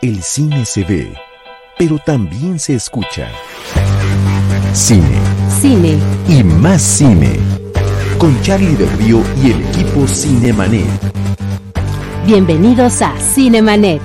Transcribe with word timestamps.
El 0.00 0.22
cine 0.22 0.64
se 0.64 0.82
ve, 0.84 1.14
pero 1.78 1.98
también 1.98 2.58
se 2.58 2.74
escucha. 2.74 3.30
Cine. 4.72 5.18
Cine. 5.48 5.98
Y 6.28 6.42
más 6.42 6.82
cine. 6.82 7.38
Con 8.18 8.40
Charlie 8.42 8.74
del 8.76 8.90
Río 8.98 9.22
y 9.42 9.52
el 9.52 9.62
equipo 9.68 10.06
Cinemanet. 10.06 10.86
Bienvenidos 12.26 13.02
a 13.02 13.14
Cinemanet. 13.18 14.00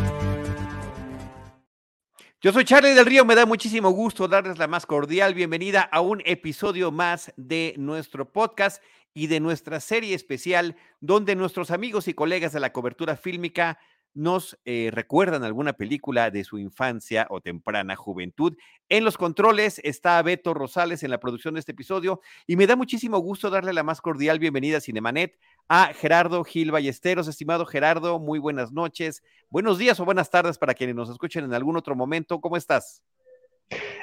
Yo 2.41 2.53
soy 2.53 2.65
Charlie 2.65 2.93
del 2.93 3.05
Río, 3.05 3.25
me 3.25 3.35
da 3.35 3.45
muchísimo 3.45 3.89
gusto 3.89 4.27
darles 4.27 4.57
la 4.57 4.67
más 4.67 4.85
cordial 4.85 5.33
bienvenida 5.33 5.81
a 5.81 6.01
un 6.01 6.21
episodio 6.25 6.91
más 6.91 7.33
de 7.35 7.73
nuestro 7.77 8.31
podcast 8.31 8.81
y 9.13 9.27
de 9.27 9.39
nuestra 9.39 9.79
serie 9.79 10.15
especial 10.15 10.75
donde 11.01 11.35
nuestros 11.35 11.71
amigos 11.71 12.07
y 12.07 12.13
colegas 12.13 12.53
de 12.53 12.61
la 12.61 12.71
cobertura 12.71 13.17
fílmica 13.17 13.77
nos 14.13 14.59
eh, 14.65 14.89
recuerdan 14.91 15.43
alguna 15.43 15.73
película 15.73 16.31
de 16.31 16.43
su 16.43 16.57
infancia 16.57 17.27
o 17.29 17.41
temprana 17.41 17.95
juventud. 17.95 18.55
En 18.89 19.05
los 19.05 19.17
controles 19.17 19.79
está 19.83 20.21
Beto 20.21 20.53
Rosales 20.53 21.03
en 21.03 21.11
la 21.11 21.19
producción 21.19 21.53
de 21.53 21.59
este 21.59 21.71
episodio 21.71 22.21
y 22.47 22.55
me 22.55 22.67
da 22.67 22.75
muchísimo 22.75 23.19
gusto 23.19 23.49
darle 23.49 23.73
la 23.73 23.83
más 23.83 24.01
cordial 24.01 24.39
bienvenida 24.39 24.77
a 24.77 24.81
Cinemanet 24.81 25.37
a 25.67 25.93
Gerardo 25.93 26.43
Gil 26.43 26.71
Ballesteros. 26.71 27.27
Estimado 27.27 27.65
Gerardo, 27.65 28.19
muy 28.19 28.39
buenas 28.39 28.71
noches, 28.71 29.23
buenos 29.49 29.77
días 29.77 29.99
o 29.99 30.05
buenas 30.05 30.29
tardes 30.29 30.57
para 30.57 30.73
quienes 30.73 30.95
nos 30.95 31.09
escuchen 31.09 31.45
en 31.45 31.53
algún 31.53 31.77
otro 31.77 31.95
momento. 31.95 32.41
¿Cómo 32.41 32.57
estás? 32.57 33.03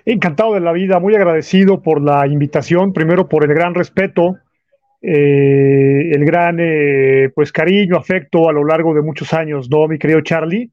Encantado 0.04 0.54
de 0.54 0.60
la 0.60 0.72
vida, 0.72 1.00
muy 1.00 1.16
agradecido 1.16 1.82
por 1.82 2.00
la 2.00 2.26
invitación, 2.28 2.92
primero 2.92 3.28
por 3.28 3.44
el 3.44 3.52
gran 3.52 3.74
respeto 3.74 4.38
eh, 5.02 6.10
el 6.12 6.24
gran 6.24 6.56
eh, 6.58 7.30
pues 7.34 7.52
cariño, 7.52 7.96
afecto 7.96 8.48
a 8.48 8.52
lo 8.52 8.64
largo 8.64 8.94
de 8.94 9.02
muchos 9.02 9.32
años, 9.32 9.68
¿no, 9.70 9.86
mi 9.88 9.98
querido 9.98 10.20
Charlie? 10.22 10.70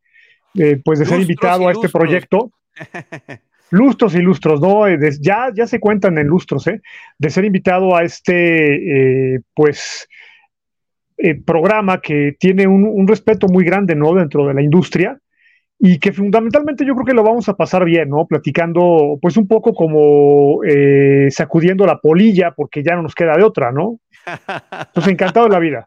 Eh, 0.56 0.80
pues 0.84 1.00
de 1.00 1.06
ser 1.06 1.20
invitado 1.20 1.68
a 1.68 1.72
este 1.72 1.90
proyecto. 1.90 2.52
lustros 3.72 4.14
y 4.14 4.20
lustros, 4.20 4.62
¿no? 4.62 4.86
ya, 5.20 5.50
ya 5.54 5.66
se 5.66 5.80
cuentan 5.80 6.18
en 6.20 6.28
lustros, 6.28 6.68
¿eh? 6.68 6.80
De 7.18 7.30
ser 7.32 7.44
invitado 7.44 7.96
a 7.96 8.04
este, 8.04 9.42
pues, 9.56 10.08
programa 11.44 12.00
que 12.00 12.36
tiene 12.40 12.68
un, 12.68 12.84
un, 12.86 13.08
respeto 13.08 13.48
muy 13.48 13.66
grande, 13.66 13.96
¿no? 13.96 14.14
Dentro 14.14 14.48
de 14.48 14.54
la 14.54 14.62
industria 14.62 15.18
y 15.80 15.98
que 15.98 16.12
fundamentalmente 16.14 16.86
yo 16.86 16.94
creo 16.94 17.06
que 17.06 17.16
lo 17.16 17.24
vamos 17.24 17.50
a 17.50 17.56
pasar 17.56 17.84
bien, 17.84 18.10
¿no? 18.10 18.28
Platicando, 18.28 19.18
pues, 19.20 19.38
un 19.38 19.48
poco 19.48 19.74
como 19.74 20.60
sacudiendo 21.30 21.88
la 21.88 21.98
polilla, 21.98 22.52
porque 22.52 22.84
ya 22.84 22.96
no 22.96 23.02
nos 23.02 23.16
queda 23.16 23.36
de 23.36 23.44
otra, 23.44 23.72
¿no? 23.72 24.00
Pues 24.94 25.08
encantado 25.08 25.48
la 25.50 25.60
vida. 25.60 25.86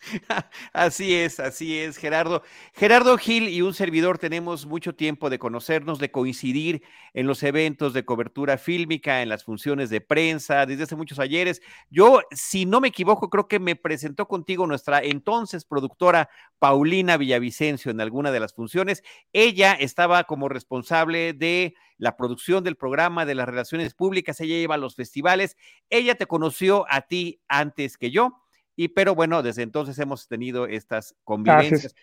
Así 0.72 1.14
es, 1.14 1.40
así 1.40 1.78
es, 1.78 1.96
Gerardo. 1.96 2.42
Gerardo 2.74 3.16
Gil 3.18 3.48
y 3.48 3.62
un 3.62 3.74
servidor 3.74 4.18
tenemos 4.18 4.66
mucho 4.66 4.94
tiempo 4.94 5.28
de 5.30 5.38
conocernos, 5.38 5.98
de 5.98 6.10
coincidir 6.10 6.82
en 7.14 7.26
los 7.26 7.42
eventos 7.42 7.92
de 7.92 8.04
cobertura 8.04 8.58
fílmica, 8.58 9.22
en 9.22 9.28
las 9.28 9.44
funciones 9.44 9.90
de 9.90 10.00
prensa, 10.00 10.66
desde 10.66 10.84
hace 10.84 10.96
muchos 10.96 11.18
ayeres. 11.18 11.60
Yo, 11.90 12.20
si 12.30 12.64
no 12.64 12.80
me 12.80 12.88
equivoco, 12.88 13.28
creo 13.28 13.48
que 13.48 13.58
me 13.58 13.76
presentó 13.76 14.28
contigo 14.28 14.66
nuestra 14.66 15.00
entonces 15.02 15.64
productora 15.64 16.28
Paulina 16.58 17.16
Villavicencio 17.16 17.90
en 17.90 18.00
alguna 18.00 18.30
de 18.30 18.40
las 18.40 18.54
funciones. 18.54 19.02
Ella 19.32 19.74
estaba 19.74 20.24
como 20.24 20.48
responsable 20.48 21.32
de 21.32 21.74
la 21.96 22.16
producción 22.16 22.62
del 22.62 22.76
programa, 22.76 23.26
de 23.26 23.34
las 23.34 23.48
relaciones 23.48 23.94
públicas, 23.94 24.40
ella 24.40 24.54
lleva 24.54 24.76
los 24.76 24.94
festivales. 24.94 25.56
Ella 25.90 26.14
te 26.14 26.26
conoció 26.26 26.86
a 26.88 27.02
ti 27.02 27.40
antes 27.48 27.96
que 27.98 28.12
yo 28.12 28.38
y 28.78 28.86
pero 28.86 29.16
bueno, 29.16 29.42
desde 29.42 29.62
entonces 29.62 29.98
hemos 29.98 30.28
tenido 30.28 30.68
estas 30.68 31.16
convivencias. 31.24 31.96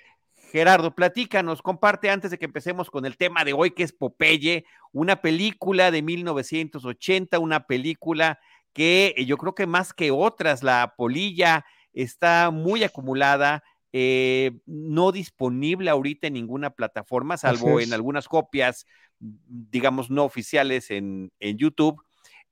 Gerardo, 0.52 0.94
platícanos, 0.94 1.62
comparte 1.62 2.10
antes 2.10 2.32
de 2.32 2.38
que 2.38 2.44
empecemos 2.44 2.90
con 2.90 3.06
el 3.06 3.16
tema 3.16 3.46
de 3.46 3.54
hoy, 3.54 3.72
que 3.72 3.84
es 3.84 3.94
Popeye, 3.94 4.66
una 4.92 5.22
película 5.22 5.90
de 5.90 6.02
1980, 6.02 7.40
una 7.40 7.66
película 7.66 8.40
que 8.74 9.14
eh, 9.16 9.26
yo 9.26 9.38
creo 9.38 9.56
que 9.56 9.68
más 9.68 9.94
que 9.94 10.12
otras, 10.12 10.64
la 10.64 10.96
polilla 10.98 11.66
está 11.94 12.52
muy 12.52 12.84
acumulada, 12.84 13.64
eh, 13.94 14.52
no 14.66 15.14
disponible 15.14 15.90
ahorita 15.90 16.28
en 16.28 16.34
ninguna 16.34 16.72
plataforma, 16.72 17.38
salvo 17.38 17.80
en 17.80 17.94
algunas 17.94 18.28
copias, 18.28 18.86
digamos, 19.20 20.10
no 20.10 20.26
oficiales 20.26 20.92
en, 20.92 21.32
en 21.40 21.58
YouTube. 21.58 22.05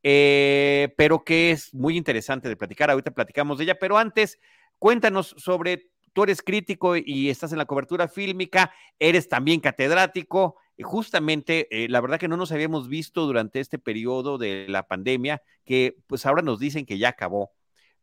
Eh, 0.04 0.94
pero 0.98 1.24
que 1.24 1.52
es 1.52 1.74
muy 1.74 1.98
interesante 1.98 2.50
de 2.50 2.58
platicar. 2.58 2.92
Ahorita 2.92 3.12
platicamos 3.12 3.58
de 3.58 3.64
ella, 3.64 3.80
pero 3.80 3.98
antes, 3.98 4.40
cuéntanos 4.78 5.34
sobre, 5.38 5.90
tú 6.12 6.24
eres 6.24 6.42
crítico 6.42 6.96
y 6.98 7.30
estás 7.30 7.54
en 7.54 7.58
la 7.58 7.66
cobertura 7.66 8.08
fílmica, 8.10 8.72
eres 9.00 9.30
también 9.30 9.62
catedrático. 9.62 10.58
Y 10.76 10.84
justamente, 10.84 11.68
eh, 11.72 11.88
la 11.88 12.02
verdad 12.02 12.20
que 12.20 12.28
no 12.28 12.36
nos 12.36 12.52
habíamos 12.52 12.90
visto 12.90 13.26
durante 13.26 13.60
este 13.60 13.80
periodo 13.80 14.38
de 14.38 14.66
la 14.68 14.88
pandemia, 14.88 15.42
que 15.66 15.96
pues 16.08 16.26
ahora 16.26 16.42
nos 16.42 16.60
dicen 16.60 16.86
que 16.86 16.98
ya 16.98 17.10
acabó, 17.10 17.52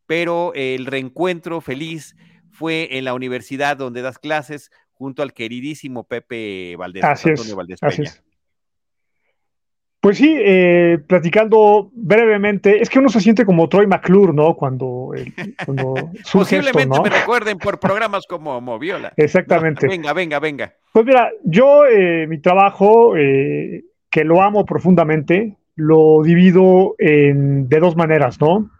pero 0.06 0.52
el 0.54 0.86
reencuentro 0.86 1.60
feliz 1.60 2.16
fue 2.50 2.96
en 2.96 3.04
la 3.04 3.14
universidad 3.14 3.76
donde 3.76 4.02
das 4.02 4.18
clases 4.18 4.70
junto 4.92 5.22
al 5.22 5.32
queridísimo 5.32 6.04
Pepe 6.04 6.76
Valdés, 6.76 7.04
Antonio 7.04 7.56
Valdés 7.56 7.80
Peña. 7.80 8.12
Pues 10.00 10.16
sí, 10.16 10.34
eh, 10.38 10.98
platicando 11.06 11.90
brevemente, 11.92 12.80
es 12.80 12.88
que 12.88 12.98
uno 12.98 13.10
se 13.10 13.20
siente 13.20 13.44
como 13.44 13.68
Troy 13.68 13.86
McClure, 13.86 14.32
¿no? 14.32 14.54
Cuando, 14.54 15.12
cuando 15.66 15.94
Posiblemente 16.32 17.00
me 17.00 17.10
recuerden 17.10 17.58
por 17.58 17.78
programas 17.78 18.26
como 18.26 18.58
Moviola. 18.62 19.12
Exactamente. 19.16 19.86
venga, 19.86 20.14
venga, 20.14 20.38
venga. 20.40 20.72
Pues 20.92 21.04
mira, 21.04 21.30
yo 21.44 21.84
eh, 21.84 22.26
mi 22.26 22.38
trabajo, 22.38 23.14
eh, 23.14 23.84
que 24.10 24.24
lo 24.24 24.40
amo 24.42 24.64
profundamente, 24.64 25.58
lo 25.76 26.22
divido 26.22 26.94
en, 26.98 27.68
de 27.68 27.78
dos 27.78 27.94
maneras, 27.94 28.40
¿no? 28.40 28.70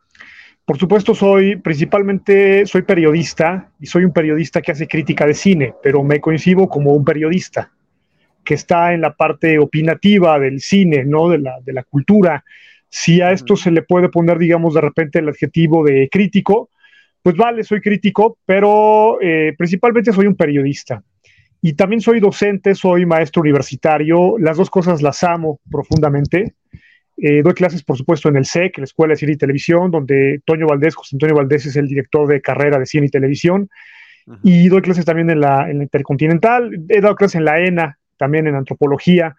Por 0.65 0.79
supuesto, 0.79 1.15
soy 1.15 1.57
principalmente 1.57 2.65
soy 2.65 2.83
periodista 2.83 3.71
y 3.79 3.87
soy 3.87 4.05
un 4.05 4.13
periodista 4.13 4.63
que 4.63 4.73
hace 4.73 4.89
crítica 4.89 5.27
de 5.27 5.35
cine, 5.35 5.75
pero 5.83 6.03
me 6.03 6.21
coincido 6.21 6.67
como 6.69 6.93
un 6.93 7.05
periodista 7.05 7.71
que 8.45 8.55
está 8.55 8.93
en 8.93 9.01
la 9.01 9.15
parte 9.15 9.59
opinativa 9.59 10.39
del 10.39 10.61
cine, 10.61 11.05
¿no? 11.05 11.29
De 11.29 11.39
la, 11.39 11.61
de 11.63 11.73
la 11.73 11.85
cultura. 11.85 12.45
Si 12.89 13.21
a 13.21 13.31
esto 13.31 13.57
se 13.57 13.71
le 13.71 13.83
puede 13.83 14.09
poner, 14.09 14.39
digamos, 14.39 14.75
de 14.75 14.81
repente 14.81 15.21
el 15.21 15.29
adjetivo 15.29 15.85
de 15.85 16.09
crítico, 16.11 16.71
pues 17.23 17.37
vale, 17.37 17.65
soy 17.65 17.81
crítico, 17.81 18.39
pero 18.47 19.19
eh, 19.21 19.55
principalmente 19.57 20.13
soy 20.13 20.27
un 20.27 20.35
periodista. 20.35 21.03
Y 21.63 21.75
también 21.75 22.01
soy 22.01 22.21
docente, 22.21 22.75
soy 22.75 23.05
maestro 23.05 23.43
universitario, 23.43 24.39
las 24.39 24.57
dos 24.57 24.71
cosas 24.71 25.03
las 25.03 25.23
amo 25.23 25.61
profundamente. 25.71 26.55
Eh, 27.19 27.43
doy 27.43 27.53
clases, 27.53 27.83
por 27.83 27.99
supuesto, 27.99 28.31
en 28.31 28.37
el 28.37 28.47
SEC, 28.47 28.79
la 28.79 28.85
Escuela 28.85 29.13
de 29.13 29.19
Cine 29.19 29.33
y 29.33 29.37
Televisión, 29.37 29.91
donde 29.91 30.41
Toño 30.47 30.67
Valdés, 30.67 30.95
José 30.95 31.17
Antonio 31.17 31.37
Valdés 31.37 31.67
es 31.67 31.77
el 31.77 31.87
director 31.87 32.27
de 32.27 32.41
carrera 32.41 32.79
de 32.79 32.87
cine 32.87 33.07
y 33.07 33.11
televisión. 33.11 33.69
Y 34.43 34.69
doy 34.69 34.81
clases 34.81 35.05
también 35.05 35.29
en 35.29 35.41
la, 35.41 35.69
en 35.71 35.79
la 35.79 35.85
Intercontinental. 35.85 36.71
He 36.89 37.01
dado 37.01 37.17
clases 37.17 37.37
en 37.37 37.45
la 37.45 37.61
ENA, 37.61 37.99
también 38.21 38.47
en 38.47 38.55
antropología. 38.55 39.35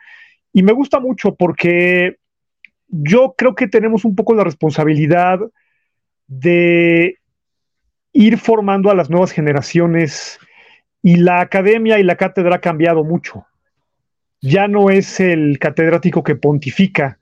Y 0.52 0.64
me 0.64 0.74
gusta 0.74 1.00
mucho 1.00 1.36
porque 1.36 2.18
yo 2.88 3.36
creo 3.38 3.56
que 3.56 3.68
tenemos 3.68 4.04
un 4.04 4.16
poco 4.16 4.34
la 4.34 4.44
responsabilidad 4.44 5.40
de 6.28 7.20
ir 8.12 8.38
formando 8.38 8.90
a 8.90 8.96
las 8.96 9.10
nuevas 9.10 9.32
generaciones 9.32 10.40
y 11.04 11.18
la 11.18 11.42
academia 11.42 12.00
y 12.00 12.04
la 12.04 12.18
cátedra 12.18 12.56
ha 12.56 12.62
cambiado 12.62 13.04
mucho. 13.04 13.46
Ya 14.42 14.68
no 14.68 14.90
es 14.90 15.20
el 15.20 15.60
catedrático 15.60 16.24
que 16.24 16.36
pontifica. 16.36 17.20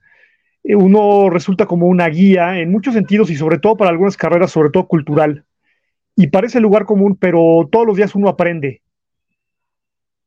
Uno 0.64 1.30
resulta 1.30 1.66
como 1.66 1.88
una 1.88 2.08
guía 2.08 2.60
en 2.60 2.72
muchos 2.72 2.94
sentidos 2.94 3.30
y 3.30 3.36
sobre 3.36 3.60
todo 3.60 3.76
para 3.76 3.92
algunas 3.92 4.16
carreras, 4.16 4.52
sobre 4.52 4.70
todo 4.70 4.88
cultural. 4.88 5.46
Y 6.16 6.28
parece 6.28 6.62
lugar 6.62 6.86
común, 6.86 7.18
pero 7.20 7.68
todos 7.70 7.86
los 7.86 7.98
días 7.98 8.16
uno 8.16 8.30
aprende 8.30 8.82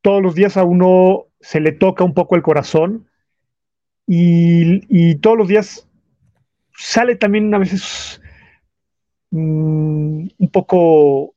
todos 0.03 0.21
los 0.21 0.35
días 0.35 0.57
a 0.57 0.63
uno 0.65 1.27
se 1.39 1.61
le 1.61 1.71
toca 1.71 2.03
un 2.03 2.13
poco 2.13 2.35
el 2.35 2.43
corazón 2.43 3.07
y, 4.05 5.15
todos 5.15 5.37
los 5.37 5.47
días 5.47 5.87
sale 6.75 7.15
también 7.15 7.53
a 7.53 7.57
veces 7.57 8.21
mm, 9.31 10.27
un 10.37 10.49
poco 10.51 11.33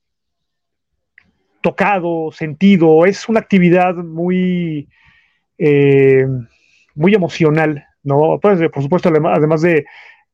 tocado, 1.61 2.31
sentido. 2.33 3.05
Es 3.05 3.29
una 3.29 3.39
actividad 3.39 3.95
muy, 3.95 4.89
eh, 5.57 6.27
muy 6.93 7.15
emocional, 7.15 7.85
¿no? 8.03 8.37
Pues, 8.41 8.59
por 8.69 8.83
supuesto, 8.83 9.09
además 9.09 9.61
de, 9.61 9.85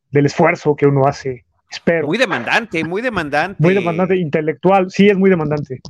del 0.10 0.26
esfuerzo 0.26 0.76
que 0.76 0.88
uno 0.88 1.06
hace. 1.06 1.46
Espero. 1.74 2.08
Muy 2.08 2.18
demandante, 2.18 2.84
muy 2.84 3.02
demandante. 3.02 3.58
Muy 3.60 3.74
demandante, 3.74 4.16
intelectual, 4.16 4.92
sí, 4.92 5.10
es 5.10 5.18
muy 5.18 5.30
demandante. 5.30 5.82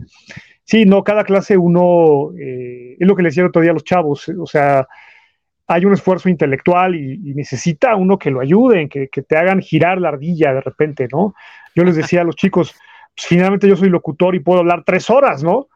Sí, 0.63 0.85
no, 0.85 1.03
cada 1.03 1.25
clase 1.25 1.57
uno, 1.57 2.31
eh, 2.39 2.95
es 2.97 3.07
lo 3.07 3.15
que 3.15 3.24
le 3.24 3.30
decía 3.30 3.44
el 3.44 3.50
otro 3.50 3.62
día 3.62 3.71
a 3.71 3.74
los 3.74 3.83
chavos, 3.83 4.30
o 4.30 4.45
sea, 4.45 4.88
hay 5.68 5.83
un 5.83 5.94
esfuerzo 5.94 6.30
intelectual 6.30 6.95
y, 6.95 7.33
necesita 7.33 7.95
uno 7.95 8.18
que 8.18 8.31
lo 8.31 8.39
ayuden, 8.39 8.88
que, 8.88 9.07
te 9.07 9.38
hagan 9.38 9.62
girar 9.62 10.00
la 10.00 10.09
ardilla 10.09 10.53
de 10.53 10.62
repente, 10.62 11.07
¿no? 11.12 11.35
Yo 11.75 11.83
les 11.83 11.97
decía 11.97 12.21
a 12.21 12.24
los 12.24 12.38
chicos, 12.38 12.74
pues 13.13 13.27
finalmente 13.27 13.68
yo 13.68 13.75
soy 13.75 13.89
locutor 13.89 14.35
y 14.35 14.39
puedo 14.39 14.59
hablar 14.59 14.83
tres 14.85 15.09
horas, 15.09 15.44
¿no? 15.44 15.68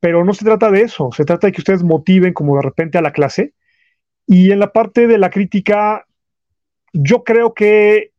pero 0.00 0.24
no 0.24 0.32
se 0.32 0.46
trata 0.46 0.70
de 0.70 0.80
eso, 0.80 1.10
se 1.12 1.24
trata 1.24 1.46
de 1.46 1.52
que 1.52 1.60
ustedes 1.60 1.84
motiven 1.84 2.32
como 2.32 2.56
de 2.56 2.62
repente 2.62 2.98
a 2.98 3.02
la 3.02 3.12
clase. 3.12 3.52
Y 4.26 4.50
en 4.50 4.58
la 4.58 4.72
parte 4.72 5.06
de 5.06 5.18
la 5.18 5.28
crítica, 5.28 6.06
yo 6.92 7.22
creo 7.22 7.52
que 7.52 8.12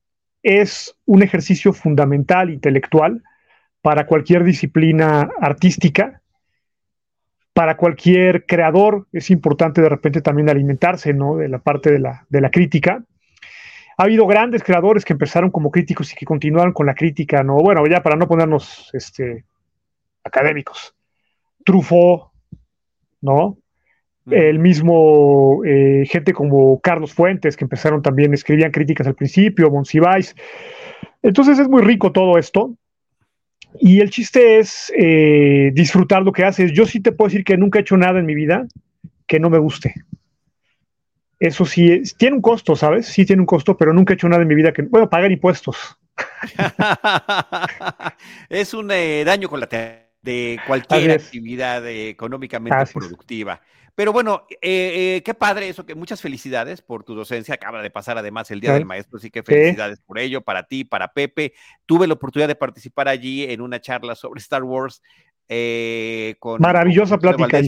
es 0.44 0.96
un 1.06 1.24
ejercicio 1.24 1.74
fundamental, 1.74 2.50
intelectual, 2.50 3.24
para 3.82 4.06
cualquier 4.06 4.44
disciplina 4.44 5.30
artística, 5.40 6.22
para 7.54 7.78
cualquier 7.78 8.46
creador. 8.46 9.08
Es 9.12 9.30
importante 9.30 9.82
de 9.82 9.90
repente 9.90 10.22
también 10.22 10.50
alimentarse, 10.50 11.14
¿no? 11.14 11.38
De 11.38 11.50
la 11.50 11.60
parte 11.60 11.92
de 11.92 12.00
la, 12.00 12.26
de 12.30 12.42
la 12.42 12.52
crítica. 12.52 13.04
Ha 13.98 14.04
habido 14.04 14.26
grandes 14.26 14.64
creadores 14.64 15.06
que 15.06 15.14
empezaron 15.14 15.52
como 15.52 15.70
críticos 15.70 16.12
y 16.12 16.16
que 16.16 16.26
continuaron 16.26 16.74
con 16.74 16.86
la 16.86 16.96
crítica, 16.96 17.44
¿no? 17.44 17.58
Bueno, 17.58 17.86
ya 17.88 18.02
para 18.02 18.16
no 18.16 18.28
ponernos 18.28 18.90
este, 18.94 19.46
académicos. 20.24 20.96
Truffaut, 21.64 22.32
¿no? 23.22 23.58
El 24.32 24.60
mismo 24.60 25.62
eh, 25.66 26.06
gente 26.10 26.34
como 26.34 26.80
Carlos 26.82 27.14
Fuentes, 27.14 27.58
que 27.58 27.66
empezaron 27.66 28.02
también, 28.02 28.34
escribían 28.34 28.72
críticas 28.72 29.08
al 29.08 29.16
principio, 29.16 29.70
Monsiváis. 29.70 30.36
Entonces 31.22 31.60
es 31.60 31.68
muy 31.68 31.82
rico 31.82 32.12
todo 32.12 32.38
esto. 32.38 32.76
Y 33.80 34.02
el 34.02 34.10
chiste 34.10 34.60
es 34.60 34.92
eh, 34.98 35.72
disfrutar 35.74 36.24
lo 36.24 36.32
que 36.32 36.44
haces. 36.44 36.72
Yo 36.74 36.86
sí 36.86 37.00
te 37.00 37.12
puedo 37.12 37.30
decir 37.30 37.44
que 37.44 37.58
nunca 37.58 37.80
he 37.80 37.82
hecho 37.82 37.98
nada 37.98 38.20
en 38.20 38.26
mi 38.26 38.36
vida 38.36 38.68
que 39.28 39.40
no 39.40 39.50
me 39.50 39.60
guste. 39.60 39.94
Eso 41.40 41.66
sí, 41.66 42.04
tiene 42.18 42.36
un 42.36 42.42
costo, 42.42 42.76
¿sabes? 42.76 43.08
Sí 43.08 43.26
tiene 43.26 43.42
un 43.42 43.46
costo, 43.46 43.78
pero 43.78 43.94
nunca 43.94 44.14
he 44.14 44.16
hecho 44.16 44.30
nada 44.30 44.42
en 44.42 44.48
mi 44.48 44.56
vida 44.56 44.74
que, 44.74 44.84
bueno, 44.84 45.10
pagar 45.10 45.32
impuestos. 45.32 45.98
es 48.50 48.74
un 48.74 48.92
eh, 48.92 49.24
daño 49.26 49.50
colateral 49.50 50.11
de 50.22 50.60
cualquier 50.68 51.12
actividad 51.12 51.88
económicamente 51.88 52.94
productiva. 52.94 53.62
Pero 53.94 54.14
bueno, 54.14 54.46
eh, 54.50 55.18
eh, 55.18 55.24
qué 55.24 55.34
padre 55.34 55.68
eso, 55.68 55.86
que 55.86 55.96
muchas 55.96 56.22
felicidades 56.22 56.82
por 56.82 57.04
tu 57.04 57.14
docencia. 57.14 57.56
Acaba 57.56 57.82
de 57.82 57.90
pasar 57.90 58.18
además 58.18 58.50
el 58.50 58.62
Día 58.62 58.74
del 58.74 58.86
Maestro, 58.86 59.18
así 59.18 59.30
que 59.30 59.44
felicidades 59.44 60.00
por 60.00 60.18
ello, 60.18 60.42
para 60.42 60.64
ti, 60.64 60.86
para 60.86 61.14
Pepe. 61.14 61.54
Tuve 61.86 62.08
la 62.08 62.14
oportunidad 62.14 62.48
de 62.48 62.56
participar 62.56 63.10
allí 63.10 63.44
en 63.44 63.62
una 63.62 63.82
charla 63.82 64.16
sobre 64.16 64.40
Star 64.40 64.64
Wars 64.64 65.02
eh, 65.54 66.36
con 66.40 66.62
maravillosa 66.62 67.18
plática 67.18 67.60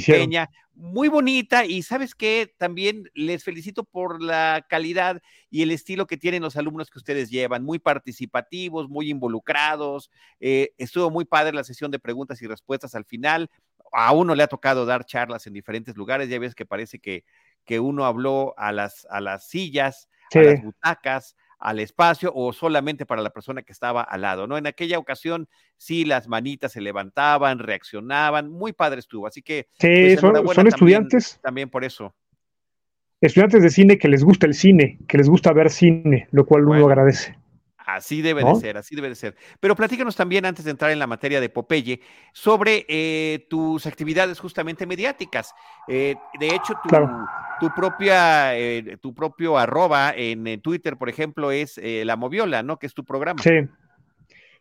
muy 0.74 1.08
bonita 1.08 1.66
y 1.66 1.84
sabes 1.84 2.16
que 2.16 2.54
también 2.58 3.10
les 3.14 3.44
felicito 3.44 3.84
por 3.84 4.22
la 4.22 4.66
calidad 4.70 5.22
y 5.50 5.62
el 5.64 5.72
estilo 5.72 6.08
que 6.08 6.18
tienen 6.18 6.42
los 6.42 6.56
alumnos 6.56 6.90
que 6.90 6.98
ustedes 6.98 7.30
llevan, 7.30 7.64
muy 7.64 7.80
participativos, 7.80 8.90
muy 8.90 9.10
involucrados. 9.10 10.10
Eh, 10.40 10.74
estuvo 10.78 11.12
muy 11.12 11.26
padre 11.26 11.54
la 11.54 11.64
sesión 11.64 11.92
de 11.92 12.00
preguntas 12.00 12.42
y 12.42 12.48
respuestas 12.48 12.96
al 12.96 13.06
final. 13.06 13.50
A 13.92 14.14
uno 14.14 14.34
le 14.34 14.44
ha 14.44 14.48
tocado 14.48 14.86
dar 14.86 15.06
charlas 15.06 15.46
en 15.46 15.54
diferentes 15.54 15.96
lugares, 15.96 16.30
ya 16.30 16.40
ves 16.40 16.56
que 16.56 16.66
parece 16.66 17.00
que, 17.00 17.26
que 17.66 17.82
uno 17.82 18.06
habló 18.06 18.54
a 18.58 18.72
las, 18.72 19.06
a 19.12 19.20
las 19.20 19.48
sillas, 19.48 20.10
a 20.34 20.40
las 20.40 20.64
butacas, 20.64 21.36
al 21.64 21.80
espacio 21.80 22.32
o 22.36 22.52
solamente 22.52 23.06
para 23.06 23.22
la 23.22 23.30
persona 23.30 23.62
que 23.62 23.72
estaba 23.72 24.02
al 24.02 24.22
lado, 24.22 24.48
¿no? 24.48 24.58
En 24.58 24.68
aquella 24.68 25.00
ocasión 25.00 25.48
sí 25.78 26.04
las 26.04 26.28
manitas 26.28 26.74
se 26.74 26.82
levantaban, 26.82 27.60
reaccionaban, 27.60 28.52
muy 28.52 28.74
padre 28.74 29.00
estuvo, 29.00 29.28
así 29.28 29.42
que... 29.42 29.68
Sí, 29.80 30.18
pues, 30.20 30.20
son, 30.20 30.68
estudiantes. 30.68 31.40
También, 31.42 31.70
por 31.70 31.86
eso. 31.86 32.14
Estudiantes 33.22 33.64
de 33.64 33.70
cine 33.70 33.98
que 33.98 34.10
les 34.10 34.26
gusta 34.26 34.46
el 34.46 34.54
cine, 34.54 35.00
que 35.08 35.18
les 35.18 35.30
gusta 35.30 35.54
ver 35.54 35.70
cine, 35.70 36.28
lo 36.32 36.46
cual 36.46 36.68
uno 36.68 36.86
agradece. 36.86 37.38
Así 37.86 38.22
debe 38.22 38.44
de 38.44 38.56
ser, 38.56 38.78
así 38.78 38.96
debe 38.96 39.10
de 39.10 39.16
ser. 39.16 39.36
Pero 39.60 39.76
platícanos 39.76 40.16
también, 40.16 40.46
antes 40.46 40.66
de 40.66 40.72
entrar 40.72 40.92
en 40.92 41.00
la 41.00 41.08
materia 41.08 41.42
de 41.42 41.50
Popeye, 41.50 42.00
sobre 42.32 42.86
eh, 42.88 43.46
tus 43.50 43.86
actividades 43.86 44.40
justamente 44.40 44.86
mediáticas. 44.86 45.54
Eh, 45.88 46.16
de 46.40 46.48
hecho, 46.48 46.74
tu, 47.60 47.70
propia, 47.76 48.58
eh, 48.58 48.98
tu 49.02 49.14
propio 49.14 49.58
arroba 49.58 50.14
en, 50.16 50.62
Twitter, 50.62 50.98
por 50.98 51.10
ejemplo, 51.10 51.52
es 51.52 51.80
La 51.84 52.16
Moviola, 52.16 52.64
¿no? 52.64 52.78
Que 52.78 52.88
es 52.88 52.94
tu 52.94 53.04
programa. 53.04 53.42
Sí. 53.42 53.52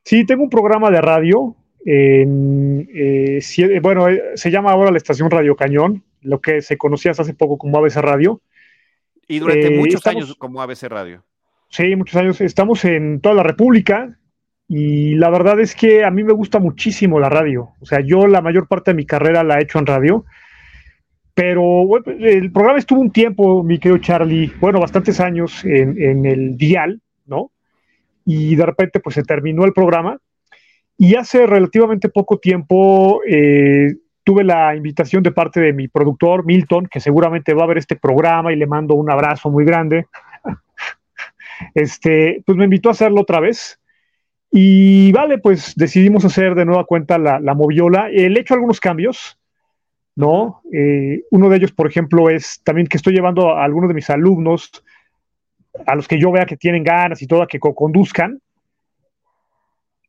Sí, 0.05 0.27
tengo 0.27 0.43
un 0.43 0.51
programa 0.51 0.91
de 0.91 1.01
radio. 1.01 1.57
En, 1.85 2.89
bueno, 3.83 4.07
se 4.35 4.51
llama 4.51 4.73
ahora 4.73 4.91
la 4.91 4.97
estación 4.97 5.31
Radio 5.31 5.57
Cañón, 5.57 6.05
lo 6.21 6.41
que 6.41 6.61
se 6.61 6.77
conocía 6.77 7.13
hasta 7.13 7.23
hace 7.23 7.35
poco 7.35 7.59
como 7.59 7.79
ABC 7.79 7.97
Radio. 7.97 8.41
Y 9.29 9.39
durante 9.39 9.71
muchos 9.71 10.05
años 10.07 10.35
como 10.37 10.61
ABC 10.61 10.85
Radio. 10.85 11.25
Sí, 11.73 11.97
muchos 11.97 12.17
años. 12.17 12.41
Estamos 12.43 12.85
en 12.85 13.23
toda 13.23 13.35
la 13.35 13.43
República 13.43 14.15
y 14.69 15.15
la 15.15 15.31
verdad 15.31 15.59
es 15.59 15.75
que 15.75 16.05
a 16.05 16.11
mí 16.11 16.23
me 16.23 16.35
gusta 16.35 16.59
muchísimo 16.59 17.19
la 17.19 17.31
radio. 17.31 17.71
O 17.81 17.87
sea, 17.87 18.01
yo 18.01 18.27
la 18.27 18.43
mayor 18.43 18.69
parte 18.69 18.91
de 18.91 18.97
mi 18.97 19.07
carrera 19.07 19.43
la 19.43 19.59
he 19.59 19.63
hecho 19.63 19.79
en 19.79 19.87
radio. 19.87 20.27
Pero 21.33 21.87
el 22.07 22.53
programa 22.53 22.79
estuvo 22.79 23.01
un 23.01 23.11
tiempo, 23.11 23.63
mi 23.63 23.79
querido 23.79 23.97
Charlie, 23.97 24.53
bueno, 24.61 24.81
bastantes 24.81 25.19
años 25.19 25.65
en, 25.65 26.27
el 26.27 26.59
dial, 26.59 27.01
¿no? 27.25 27.53
Y 28.27 28.55
de 28.55 28.67
repente 28.67 29.01
pues 29.01 29.15
se 29.15 29.23
terminó 29.23 29.65
el 29.65 29.73
programa. 29.73 30.19
Y 30.99 31.15
hace 31.15 31.47
relativamente 31.47 32.11
poco 32.11 32.39
tiempo 32.39 33.23
eh, 33.27 33.95
tuve 34.25 34.45
la 34.45 34.77
invitación 34.77 35.23
de 35.23 35.33
parte 35.33 35.59
de 35.61 35.73
mi 35.73 35.89
productor, 35.89 36.45
Milton, 36.45 36.87
que 36.87 37.01
seguramente 37.01 37.55
va 37.55 37.65
a 37.65 37.69
ver 37.69 37.79
este 37.79 37.97
programa 37.97 38.53
y 38.53 38.57
le 38.57 38.67
mando 38.67 38.95
un 38.95 39.11
abrazo 39.11 39.51
muy 39.51 39.65
grande 39.65 40.05
este, 41.75 42.43
pues 42.47 42.57
me 42.59 42.65
invitó 42.65 42.89
a 42.89 42.93
hacerlo 42.93 43.23
otra 43.23 43.41
vez. 43.41 43.81
Y 44.51 45.13
vale, 45.13 45.39
pues 45.39 45.75
decidimos 45.77 46.25
hacer 46.25 46.55
de 46.55 46.65
nueva 46.65 46.85
cuenta 46.85 47.19
la, 47.19 47.55
moviola. 47.55 48.09
Le 48.09 48.27
he 48.27 48.41
hecho 48.41 48.55
algunos 48.55 48.81
cambios, 48.81 49.39
¿no? 50.15 50.61
Eh, 50.73 51.23
uno 51.31 51.49
de 51.49 51.57
ellos, 51.57 51.73
por 51.73 51.89
ejemplo, 51.89 52.29
es 52.29 52.61
también 52.63 52.87
que 52.87 52.99
estoy 52.99 53.15
llevando 53.15 53.57
a 53.57 53.65
algunos 53.65 53.89
de 53.89 53.95
mis 53.95 54.11
alumnos, 54.11 54.71
a 55.87 55.95
los 55.95 56.07
que 56.07 56.19
yo 56.19 56.31
vea 56.31 56.45
que 56.45 56.57
tienen 56.57 56.85
ganas 56.85 57.23
y 57.23 57.27
todo, 57.27 57.43
a 57.43 57.47
que 57.47 57.59
conduzcan, 57.59 58.41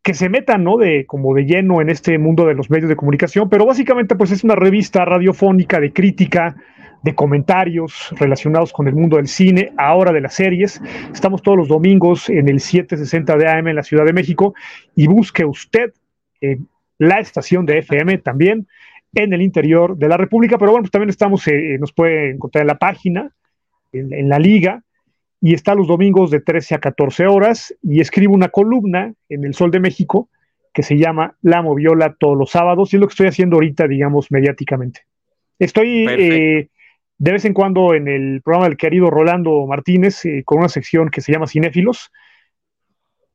que 0.01 0.13
se 0.13 0.27
metan, 0.27 0.63
¿no? 0.63 0.77
De 0.77 1.05
como 1.05 1.33
de 1.33 1.45
lleno 1.45 1.81
en 1.81 1.89
este 1.89 2.17
mundo 2.17 2.45
de 2.45 2.53
los 2.53 2.69
medios 2.69 2.89
de 2.89 2.97
comunicación, 2.97 3.49
pero 3.49 3.65
básicamente 3.65 4.15
pues 4.15 4.31
es 4.31 4.43
una 4.43 4.55
revista 4.55 5.05
radiofónica 5.05 5.79
de 5.79 5.93
crítica, 5.93 6.57
de 7.03 7.15
comentarios 7.15 8.13
relacionados 8.17 8.73
con 8.73 8.87
el 8.87 8.95
mundo 8.95 9.17
del 9.17 9.27
cine, 9.27 9.71
ahora 9.77 10.11
de 10.11 10.21
las 10.21 10.33
series. 10.33 10.81
Estamos 11.13 11.41
todos 11.41 11.57
los 11.57 11.67
domingos 11.67 12.29
en 12.29 12.49
el 12.49 12.59
760 12.59 13.37
de 13.37 13.49
AM 13.49 13.67
en 13.67 13.75
la 13.75 13.83
Ciudad 13.83 14.05
de 14.05 14.13
México 14.13 14.55
y 14.95 15.07
busque 15.07 15.45
usted 15.45 15.93
la 16.97 17.19
estación 17.19 17.65
de 17.65 17.79
FM 17.79 18.17
también 18.19 18.67
en 19.13 19.33
el 19.33 19.41
interior 19.41 19.97
de 19.97 20.07
la 20.07 20.17
República, 20.17 20.57
pero 20.57 20.71
bueno, 20.71 20.83
pues 20.83 20.91
también 20.91 21.09
estamos, 21.09 21.47
eh, 21.47 21.77
nos 21.79 21.93
puede 21.93 22.31
encontrar 22.31 22.63
en 22.63 22.67
la 22.67 22.79
página, 22.79 23.31
en, 23.91 24.27
la 24.27 24.39
liga, 24.39 24.81
y 25.39 25.53
está 25.53 25.75
los 25.75 25.87
domingos 25.87 26.31
de 26.31 26.39
13 26.39 26.75
a 26.75 26.79
14 26.79 27.27
horas, 27.27 27.75
y 27.83 27.99
escribo 28.01 28.33
una 28.33 28.49
columna 28.49 29.13
en 29.29 29.43
el 29.43 29.53
Sol 29.53 29.69
de 29.69 29.79
México 29.79 30.29
que 30.73 30.81
se 30.81 30.97
llama 30.97 31.35
La 31.43 31.61
Moviola 31.61 32.15
todos 32.17 32.35
los 32.35 32.49
sábados, 32.49 32.91
y 32.91 32.95
es 32.95 33.01
lo 33.01 33.07
que 33.07 33.11
estoy 33.11 33.27
haciendo 33.27 33.57
ahorita, 33.57 33.87
digamos, 33.87 34.31
mediáticamente. 34.31 35.01
Estoy 35.59 36.69
de 37.17 37.31
vez 37.31 37.45
en 37.45 37.53
cuando 37.53 37.93
en 37.93 38.07
el 38.07 38.41
programa 38.41 38.67
del 38.67 38.77
querido 38.77 39.09
Rolando 39.09 39.65
Martínez, 39.65 40.25
eh, 40.25 40.43
con 40.45 40.59
una 40.59 40.69
sección 40.69 41.09
que 41.09 41.21
se 41.21 41.31
llama 41.31 41.47
Cinéfilos, 41.47 42.11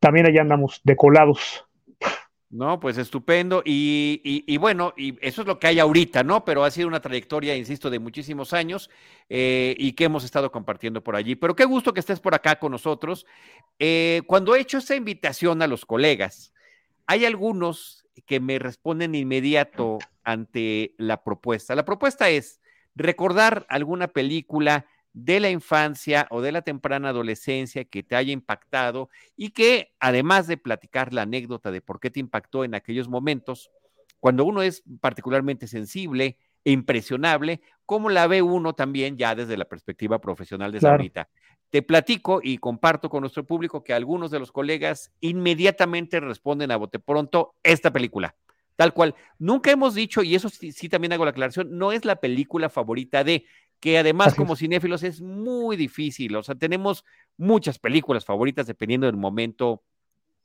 también 0.01 0.27
allá 0.27 0.43
andamos 0.43 0.81
decolados. 0.85 1.65
No, 2.51 2.81
pues 2.81 2.97
estupendo. 2.97 3.63
Y, 3.65 4.57
bueno, 4.59 4.95
y 4.97 5.19
eso 5.21 5.43
es 5.43 5.47
lo 5.47 5.59
que 5.59 5.67
hay 5.67 5.79
ahorita, 5.79 6.23
¿no? 6.23 6.45
Pero 6.45 6.65
ha 6.65 6.71
sido 6.71 6.89
una 6.89 7.01
trayectoria, 7.01 7.55
insisto, 7.55 7.91
de 7.91 7.99
muchísimos 7.99 8.55
años 8.55 8.89
eh, 9.29 9.75
y 9.79 9.93
que 9.93 10.05
hemos 10.05 10.25
estado 10.25 10.51
compartiendo 10.51 11.03
por 11.03 11.15
allí. 11.15 11.35
Pero 11.35 11.55
qué 11.55 11.67
gusto 11.67 11.93
que 11.93 12.01
estés 12.01 12.21
por 12.21 12.35
acá 12.35 12.59
con 12.59 12.73
nosotros. 12.73 13.27
Eh, 13.79 14.23
cuando 14.27 14.55
he 14.55 14.61
hecho 14.61 14.79
esa 14.79 14.97
invitación 14.97 15.61
a 15.61 15.67
los 15.67 15.85
colegas, 15.85 16.55
hay 17.07 17.27
algunos 17.27 18.07
que 18.27 18.41
me 18.41 18.59
responden 18.59 19.15
inmediato 19.15 19.99
ante 20.25 20.95
la 20.97 21.23
propuesta. 21.23 21.75
La 21.75 21.85
propuesta 21.85 22.31
es, 22.31 22.58
recordar 22.99 23.65
alguna 23.69 24.09
película 24.09 24.87
de 25.13 25.41
la 25.41 25.51
infancia 25.51 26.27
o 26.31 26.43
de 26.43 26.53
la 26.53 26.63
temprana 26.63 27.09
adolescencia 27.09 27.85
que 27.85 28.03
te 28.03 28.17
haya 28.17 28.33
impactado 28.33 29.09
y 29.37 29.51
que 29.51 29.95
además 30.01 30.47
de 30.47 30.57
platicar 30.57 31.15
la 31.15 31.23
anécdota 31.23 31.71
de 31.71 31.81
por 31.81 32.01
qué 32.01 32.11
te 32.11 32.21
impactó 32.21 32.65
en 32.65 32.75
aquellos 32.75 33.09
momentos, 33.09 33.71
cuando 34.21 34.45
uno 34.45 34.63
es 34.63 34.83
particularmente 35.01 35.67
sensible 35.67 36.37
e 36.65 36.73
impresionable, 36.73 37.63
¿cómo 37.87 38.11
la 38.11 38.27
ve 38.27 38.43
uno 38.43 38.75
también 38.75 39.17
ya 39.17 39.35
desde 39.35 39.57
la 39.57 39.65
perspectiva 39.65 40.21
profesional 40.21 40.73
de 40.73 40.87
ahorita? 40.87 41.29
Te 41.71 41.83
platico 41.83 42.41
y 42.43 42.59
comparto 42.59 43.09
con 43.09 43.21
nuestro 43.21 43.45
público 43.45 43.85
que 43.85 43.93
algunos 43.93 44.31
de 44.31 44.39
los 44.39 44.53
colegas 44.53 45.13
inmediatamente 45.21 46.19
responden 46.21 46.71
a 46.71 46.77
bote 46.77 46.99
pronto 46.99 47.55
esta 47.63 47.93
película. 47.93 48.35
Tal 48.79 48.95
cual. 48.95 49.17
Nunca 49.41 49.73
hemos 49.73 49.97
dicho, 49.97 50.23
y 50.23 50.37
eso 50.37 50.49
sí, 50.49 50.89
también 50.89 51.13
hago 51.13 51.25
la 51.25 51.33
aclaración, 51.33 51.77
no 51.77 51.91
es 51.91 52.05
la 52.05 52.15
película 52.15 52.69
favorita 52.69 53.25
de, 53.25 53.45
que 53.81 53.99
además 53.99 54.37
como 54.37 54.55
cinéfilos 54.55 55.03
es 55.03 55.21
muy 55.21 55.77
difícil. 55.77 56.37
O 56.37 56.45
sea, 56.45 56.55
tenemos 56.55 57.05
muchas 57.37 57.81
películas 57.81 58.25
favoritas 58.25 58.69
dependiendo 58.69 59.09
del 59.09 59.17
momento 59.17 59.83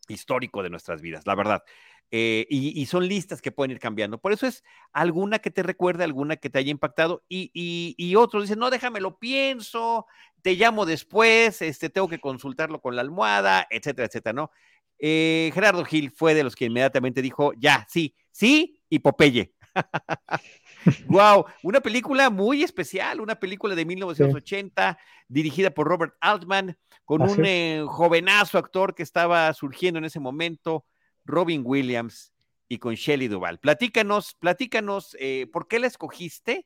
histórico 0.08 0.64
de 0.64 0.72
nuestras 0.72 1.00
vidas, 1.00 1.28
la 1.28 1.36
verdad. 1.36 1.62
Eh, 2.10 2.48
y, 2.50 2.84
son 2.88 3.08
listas 3.08 3.40
que 3.40 3.52
pueden 3.52 3.70
ir 3.70 3.80
cambiando. 3.80 4.18
Por 4.18 4.34
eso 4.34 4.48
es 4.48 4.64
alguna 4.94 5.38
que 5.38 5.52
te 5.52 5.62
recuerde, 5.62 6.04
alguna 6.04 6.36
que 6.36 6.50
te 6.50 6.58
haya 6.58 6.72
impactado 6.72 7.24
y, 7.30 7.52
y, 7.54 8.16
otros 8.16 8.46
dicen, 8.46 8.58
no, 8.58 8.72
déjame, 8.72 9.00
lo 9.00 9.20
pienso, 9.20 10.08
te 10.42 10.56
llamo 10.56 10.88
después, 10.88 11.62
este, 11.62 11.92
tengo 11.92 12.08
que 12.08 12.20
consultarlo 12.20 12.82
con 12.82 12.96
la 12.96 13.04
almohada, 13.04 13.68
etcétera, 13.70 14.08
etcétera, 14.08 14.34
¿no? 14.34 14.50
Eh, 14.98 15.52
Gerardo 15.54 15.86
Gil 15.86 16.10
fue 16.10 16.34
de 16.34 16.44
los 16.44 16.56
que 16.56 16.66
inmediatamente 16.66 17.22
dijo, 17.22 17.54
ya, 17.58 17.86
sí, 17.90 18.16
sí, 18.34 18.82
y 18.90 19.00
Popeye. 19.00 19.54
wow, 21.08 21.46
una 21.64 21.80
película 21.80 22.30
muy 22.30 22.64
especial, 22.64 23.22
una 23.22 23.36
película 23.36 23.76
de 23.76 23.86
1980, 23.86 24.98
dirigida 25.30 25.72
por 25.72 25.88
Robert 25.88 26.16
Altman, 26.20 26.78
con 27.06 27.22
un 27.22 27.46
eh, 27.46 27.84
jovenazo 27.88 28.58
actor 28.58 28.94
que 28.94 29.04
estaba 29.04 29.54
surgiendo 29.54 30.00
en 30.00 30.06
ese 30.06 30.20
momento, 30.20 30.86
Robin 31.26 31.62
Williams 31.66 32.34
y 32.68 32.80
con 32.80 32.96
Shelley 32.96 33.28
Duvall. 33.28 33.60
Platícanos, 33.60 34.36
platícanos 34.36 35.16
eh, 35.20 35.48
por 35.52 35.68
qué 35.68 35.80
la 35.80 35.88
escogiste 35.88 36.66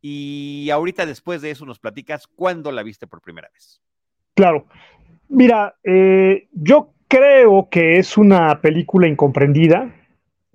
y 0.00 0.68
ahorita 0.70 1.06
después 1.06 1.42
de 1.42 1.50
eso 1.50 1.66
nos 1.66 1.78
platicas 1.78 2.26
cuándo 2.26 2.70
la 2.72 2.82
viste 2.82 3.06
por 3.06 3.20
primera 3.20 3.48
vez. 3.52 3.80
Claro. 4.34 4.66
Mira, 5.28 5.76
eh, 5.82 6.48
yo 6.52 6.92
creo 7.08 7.68
que 7.70 7.98
es 7.98 8.16
una 8.16 8.60
película 8.60 9.08
incomprendida. 9.08 9.94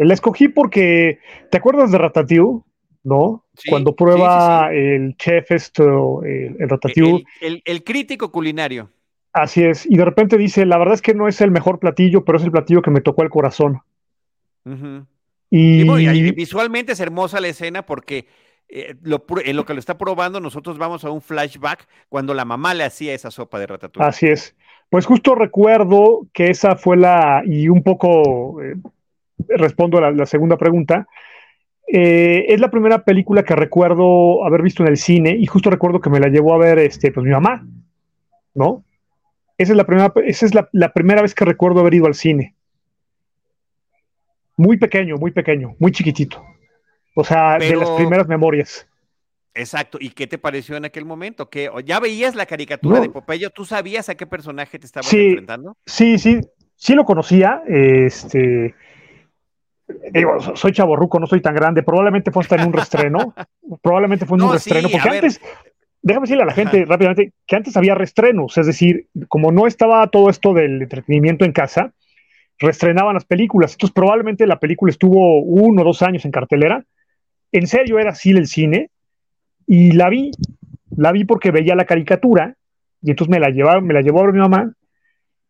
La 0.06 0.14
escogí 0.14 0.48
porque, 0.48 1.20
¿te 1.50 1.58
acuerdas 1.58 1.92
de 1.92 1.98
Ratatouille? 1.98 2.62
¿No? 3.04 3.46
Cuando 3.68 3.96
prueba 3.96 4.72
el 4.72 5.16
chef 5.18 5.52
esto, 5.52 6.24
el, 6.24 6.56
Ratatouille. 6.60 7.24
el 7.42 7.84
crítico 7.84 8.32
culinario. 8.32 8.92
Así 9.34 9.64
es, 9.64 9.86
y 9.86 9.96
de 9.96 10.04
repente 10.04 10.38
dice, 10.38 10.66
la 10.66 10.78
verdad 10.78 10.96
es 10.96 11.02
que 11.02 11.14
no 11.14 11.28
es 11.28 11.40
el 11.40 11.52
mejor 11.52 11.80
platillo, 11.80 12.26
pero 12.26 12.38
es 12.38 12.44
el 12.44 12.52
platillo 12.52 12.82
que 12.82 12.92
me 12.92 13.02
tocó 13.02 13.24
el 13.24 13.30
corazón. 13.30 13.80
y... 15.50 16.32
visualmente 16.34 16.92
es 16.92 17.00
hermosa 17.00 17.40
la 17.40 17.48
escena 17.48 17.86
porque 17.86 18.28
eh, 18.68 18.96
en 19.04 19.56
lo 19.56 19.66
que 19.66 19.74
lo 19.74 19.80
está 19.80 19.98
probando 19.98 20.40
nosotros 20.40 20.78
vamos 20.78 21.06
a 21.06 21.12
un 21.12 21.22
flashback 21.22 21.88
cuando 22.10 22.34
la 22.34 22.46
mamá 22.46 22.74
le 22.74 22.84
hacía 22.84 23.14
esa 23.14 23.32
sopa 23.32 23.58
de 23.60 23.68
ratatouille. 23.68 24.08
Así 24.08 24.28
es. 24.28 24.56
Pues 24.90 25.06
justo 25.06 25.36
recuerdo 25.36 26.28
que 26.34 26.50
esa 26.50 26.76
fue 26.76 26.98
la, 26.98 27.42
y 27.46 27.70
un 27.70 27.84
poco 27.84 28.62
eh, 28.62 28.76
respondo 29.50 29.98
a 29.98 30.12
la, 30.12 30.26
segunda 30.26 30.58
pregunta, 30.58 31.08
eh, 31.88 32.46
es 32.48 32.60
la 32.60 32.72
primera 32.72 33.04
película 33.04 33.44
que 33.44 33.56
recuerdo 33.56 34.46
haber 34.46 34.62
visto 34.62 34.84
en 34.84 34.90
el 34.90 34.98
cine 34.98 35.36
y 35.38 35.46
justo 35.46 35.70
recuerdo 35.70 36.00
que 36.00 36.10
me 36.10 36.20
la 36.20 36.28
llevó 36.28 36.54
a 36.54 36.58
ver 36.58 36.80
este, 36.80 37.12
pues 37.12 37.26
mi 37.26 37.32
mamá, 37.32 37.66
¿no? 38.54 38.84
Esa 39.58 39.74
es 39.74 39.78
la 39.78 39.86
primera, 39.86 40.14
esa 40.26 40.46
es 40.46 40.54
la, 40.56 40.94
primera 40.94 41.22
vez 41.22 41.36
que 41.36 41.46
recuerdo 41.46 41.82
haber 41.82 41.94
ido 41.94 42.08
al 42.08 42.16
cine. 42.16 42.56
Muy 44.58 44.78
pequeño, 44.78 45.18
muy 45.18 45.32
pequeño, 45.32 45.76
muy 45.80 45.92
chiquitito. 45.92 46.44
O 47.16 47.24
sea, 47.24 47.58
de 47.60 47.76
las 47.76 47.90
primeras 47.92 48.28
memorias. 48.28 48.88
Exacto. 49.54 49.98
¿Y 50.00 50.12
qué 50.12 50.28
te 50.28 50.38
pareció 50.38 50.78
en 50.78 50.86
aquel 50.86 51.06
momento? 51.06 51.50
¿Que 51.50 51.70
ya 51.86 52.00
veías 52.00 52.36
la 52.36 52.46
caricatura 52.46 53.00
de 53.00 53.10
Popeye? 53.10 53.50
¿Tú 53.50 53.66
sabías 53.66 54.10
a 54.10 54.16
qué 54.16 54.26
personaje 54.26 54.80
te 54.80 54.86
estabas 54.86 55.14
enfrentando? 55.14 55.78
Sí, 55.86 56.18
sí, 56.18 56.40
sí 56.76 56.94
lo 56.96 57.06
conocía. 57.06 57.62
Este, 57.68 58.74
soy 60.56 60.72
chaborruco, 60.72 61.20
no 61.20 61.28
soy 61.28 61.42
tan 61.42 61.56
grande. 61.56 61.84
Probablemente 61.84 62.32
fue 62.32 62.44
hasta 62.44 62.56
en 62.56 62.68
un 62.68 62.74
restreno. 62.74 63.34
Probablemente 63.82 64.26
fue 64.26 64.38
en 64.38 64.44
un 64.44 64.54
restreno. 64.54 64.90
Porque 64.90 65.10
antes, 65.10 65.42
déjame 66.02 66.26
decirle 66.26 66.44
a 66.44 66.48
la 66.48 66.54
gente 66.54 66.86
rápidamente 66.86 67.34
que 67.46 67.56
antes 67.56 67.78
había 67.78 67.96
restrenos, 67.96 68.58
es 68.58 68.66
decir, 68.66 69.08
como 69.28 69.52
no 69.52 69.68
estaba 69.68 70.06
todo 70.08 70.30
esto 70.30 70.54
del 70.54 70.82
entretenimiento 70.82 71.46
en 71.46 71.52
casa, 71.52 71.94
restrenaban 72.60 73.14
las 73.14 73.26
películas. 73.26 73.74
Entonces, 73.74 73.94
probablemente 73.94 74.46
la 74.48 74.60
película 74.60 74.92
estuvo 74.92 75.42
uno 75.42 75.82
o 75.82 75.86
dos 75.86 76.02
años 76.02 76.26
en 76.26 76.32
cartelera. 76.32 76.84
En 77.52 77.68
serio, 77.68 78.00
era 78.00 78.12
así 78.12 78.32
el 78.32 78.48
cine. 78.48 78.90
Y 79.68 79.92
la 79.92 80.10
vi, 80.10 80.32
la 80.96 81.12
vi 81.12 81.26
porque 81.26 81.52
veía 81.52 81.76
la 81.76 81.86
caricatura. 81.86 82.56
Y 83.02 83.10
entonces 83.12 83.32
me 83.32 83.40
la 83.40 83.50
llevaron, 83.50 83.86
me 83.86 83.94
la 83.94 84.02
llevó 84.02 84.20
a 84.20 84.26
ver 84.26 84.34
mi 84.34 84.40
mamá. 84.40 84.74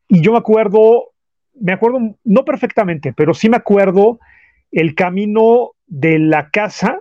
Y 0.08 0.22
yo 0.22 0.32
me 0.32 0.38
acuerdo, 0.38 1.12
me 1.60 1.74
acuerdo, 1.74 2.00
no 2.24 2.46
perfectamente, 2.46 3.14
pero 3.14 3.34
sí 3.34 3.50
me 3.50 3.58
acuerdo 3.58 4.20
el 4.72 4.96
camino 4.96 5.72
de 5.88 6.20
la 6.20 6.50
casa 6.50 7.00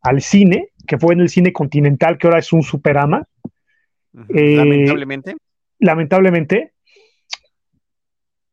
al 0.00 0.20
cine 0.20 0.72
que 0.86 0.98
fue 0.98 1.14
en 1.14 1.20
el 1.20 1.28
cine 1.28 1.52
continental, 1.52 2.18
que 2.18 2.26
ahora 2.26 2.38
es 2.38 2.52
un 2.52 2.62
superama. 2.62 3.26
Eh, 4.28 4.56
lamentablemente. 4.56 5.36
Lamentablemente. 5.78 6.72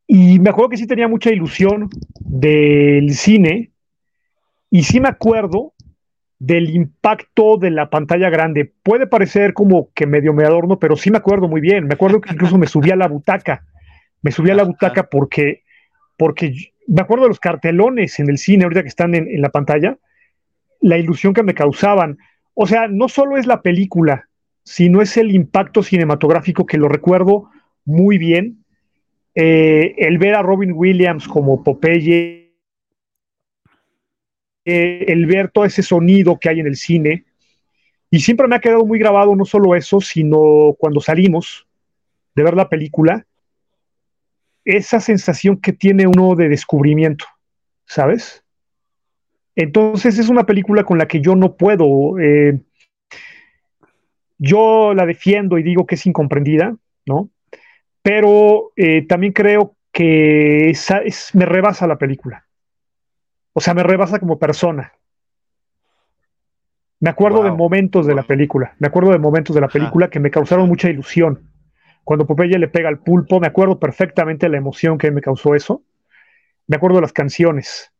Y 0.08 0.40
me 0.40 0.50
acuerdo 0.50 0.70
que 0.70 0.78
sí 0.78 0.88
tenía 0.88 1.08
mucha 1.08 1.32
ilusión 1.32 1.90
del 2.20 3.14
cine. 3.14 3.72
Y 4.72 4.84
sí 4.84 5.00
me 5.00 5.10
acuerdo 5.10 5.74
del 6.38 6.70
impacto 6.70 7.58
de 7.58 7.72
la 7.72 7.90
pantalla 7.90 8.30
grande. 8.30 8.72
Puede 8.84 9.08
parecer 9.08 9.54
como 9.54 9.92
que 9.94 10.06
medio 10.06 10.34
me 10.34 10.46
adorno, 10.46 10.80
pero 10.80 10.96
sí 10.96 11.12
me 11.12 11.18
acuerdo 11.18 11.48
muy 11.48 11.62
bien. 11.62 11.88
Me 11.88 11.96
acuerdo 11.96 12.22
que 12.22 12.34
incluso 12.34 12.58
me 12.58 12.68
subí 12.68 12.92
a 12.92 12.96
la 12.96 13.08
butaca. 13.08 13.66
Me 14.22 14.32
subí 14.32 14.50
a 14.50 14.56
la 14.56 14.64
butaca 14.64 15.10
porque, 15.10 15.64
porque 16.18 16.74
me 16.90 17.02
acuerdo 17.02 17.24
de 17.24 17.30
los 17.30 17.40
cartelones 17.40 18.20
en 18.20 18.30
el 18.30 18.38
cine 18.38 18.64
ahorita 18.64 18.82
que 18.82 18.90
están 18.90 19.16
en 19.16 19.42
la 19.42 19.50
pantalla 19.50 19.98
la 20.82 20.98
ilusión 20.98 21.34
que 21.34 21.44
me 21.44 21.54
causaban. 21.54 22.18
O 22.54 22.68
sea, 22.68 22.88
no 22.88 23.10
solo 23.10 23.38
es 23.38 23.46
la 23.46 23.62
película, 23.62 24.28
sino 24.64 25.02
es 25.02 25.18
el 25.18 25.32
impacto 25.32 25.84
cinematográfico 25.84 26.66
que 26.66 26.78
lo 26.78 26.88
recuerdo 26.88 27.50
muy 27.86 28.18
bien. 28.18 28.64
Eh, 29.36 29.96
el 29.98 30.18
ver 30.18 30.36
a 30.36 30.42
Robin 30.42 30.74
Williams 30.74 31.28
como 31.28 31.64
Popeye, 31.64 32.54
eh, 34.66 35.06
el 35.08 35.26
ver 35.26 35.50
todo 35.52 35.66
ese 35.66 35.84
sonido 35.84 36.38
que 36.40 36.50
hay 36.50 36.60
en 36.60 36.68
el 36.68 36.76
cine. 36.76 37.26
Y 38.12 38.20
siempre 38.20 38.48
me 38.48 38.56
ha 38.56 38.60
quedado 38.60 38.86
muy 38.86 39.00
grabado 39.00 39.36
no 39.36 39.46
solo 39.46 39.76
eso, 39.76 40.02
sino 40.02 40.76
cuando 40.80 41.00
salimos 41.00 41.68
de 42.36 42.44
ver 42.44 42.56
la 42.56 42.70
película, 42.70 43.26
esa 44.78 45.00
sensación 45.00 45.58
que 45.58 45.74
tiene 45.74 46.06
uno 46.06 46.36
de 46.36 46.48
descubrimiento, 46.48 47.26
¿sabes? 47.86 48.44
Entonces 49.56 50.20
es 50.20 50.30
una 50.30 50.46
película 50.46 50.84
con 50.84 51.00
la 51.00 51.08
que 51.08 51.22
yo 51.22 51.36
no 51.36 51.56
puedo. 51.56 52.20
Eh, 52.20 52.60
yo 54.38 54.94
la 54.94 55.06
defiendo 55.06 55.58
y 55.58 55.64
digo 55.64 55.88
que 55.88 55.96
es 55.96 56.06
incomprendida, 56.06 56.76
¿no? 57.06 57.30
Pero 58.04 58.72
eh, 58.76 59.06
también 59.08 59.34
creo 59.34 59.76
que 59.92 60.72
me 61.34 61.46
rebasa 61.46 61.88
la 61.88 61.98
película. 61.98 62.46
O 63.54 63.62
sea, 63.62 63.74
me 63.74 63.84
rebasa 63.84 64.20
como 64.20 64.38
persona. 64.38 64.94
Me 67.00 67.10
acuerdo 67.10 67.44
de 67.44 67.52
momentos 67.52 68.06
de 68.06 68.14
la 68.14 68.24
película. 68.24 68.76
Me 68.78 68.88
acuerdo 68.88 69.12
de 69.12 69.20
momentos 69.20 69.56
de 69.56 69.62
la 69.62 69.68
película 69.68 70.10
que 70.10 70.20
me 70.20 70.30
causaron 70.30 70.68
mucha 70.68 70.90
ilusión. 70.90 71.49
Cuando 72.04 72.26
Popeye 72.26 72.58
le 72.58 72.68
pega 72.68 72.90
al 72.90 73.00
pulpo, 73.00 73.40
me 73.40 73.48
acuerdo 73.48 73.80
perfectamente 73.80 74.50
la 74.50 74.58
emoción 74.58 74.98
que 74.98 75.12
me 75.12 75.22
causó 75.22 75.56
eso. 75.56 75.84
Me 76.68 76.76
acuerdo 76.76 76.98
de 76.98 77.02
las 77.02 77.14
canciones 77.14 77.92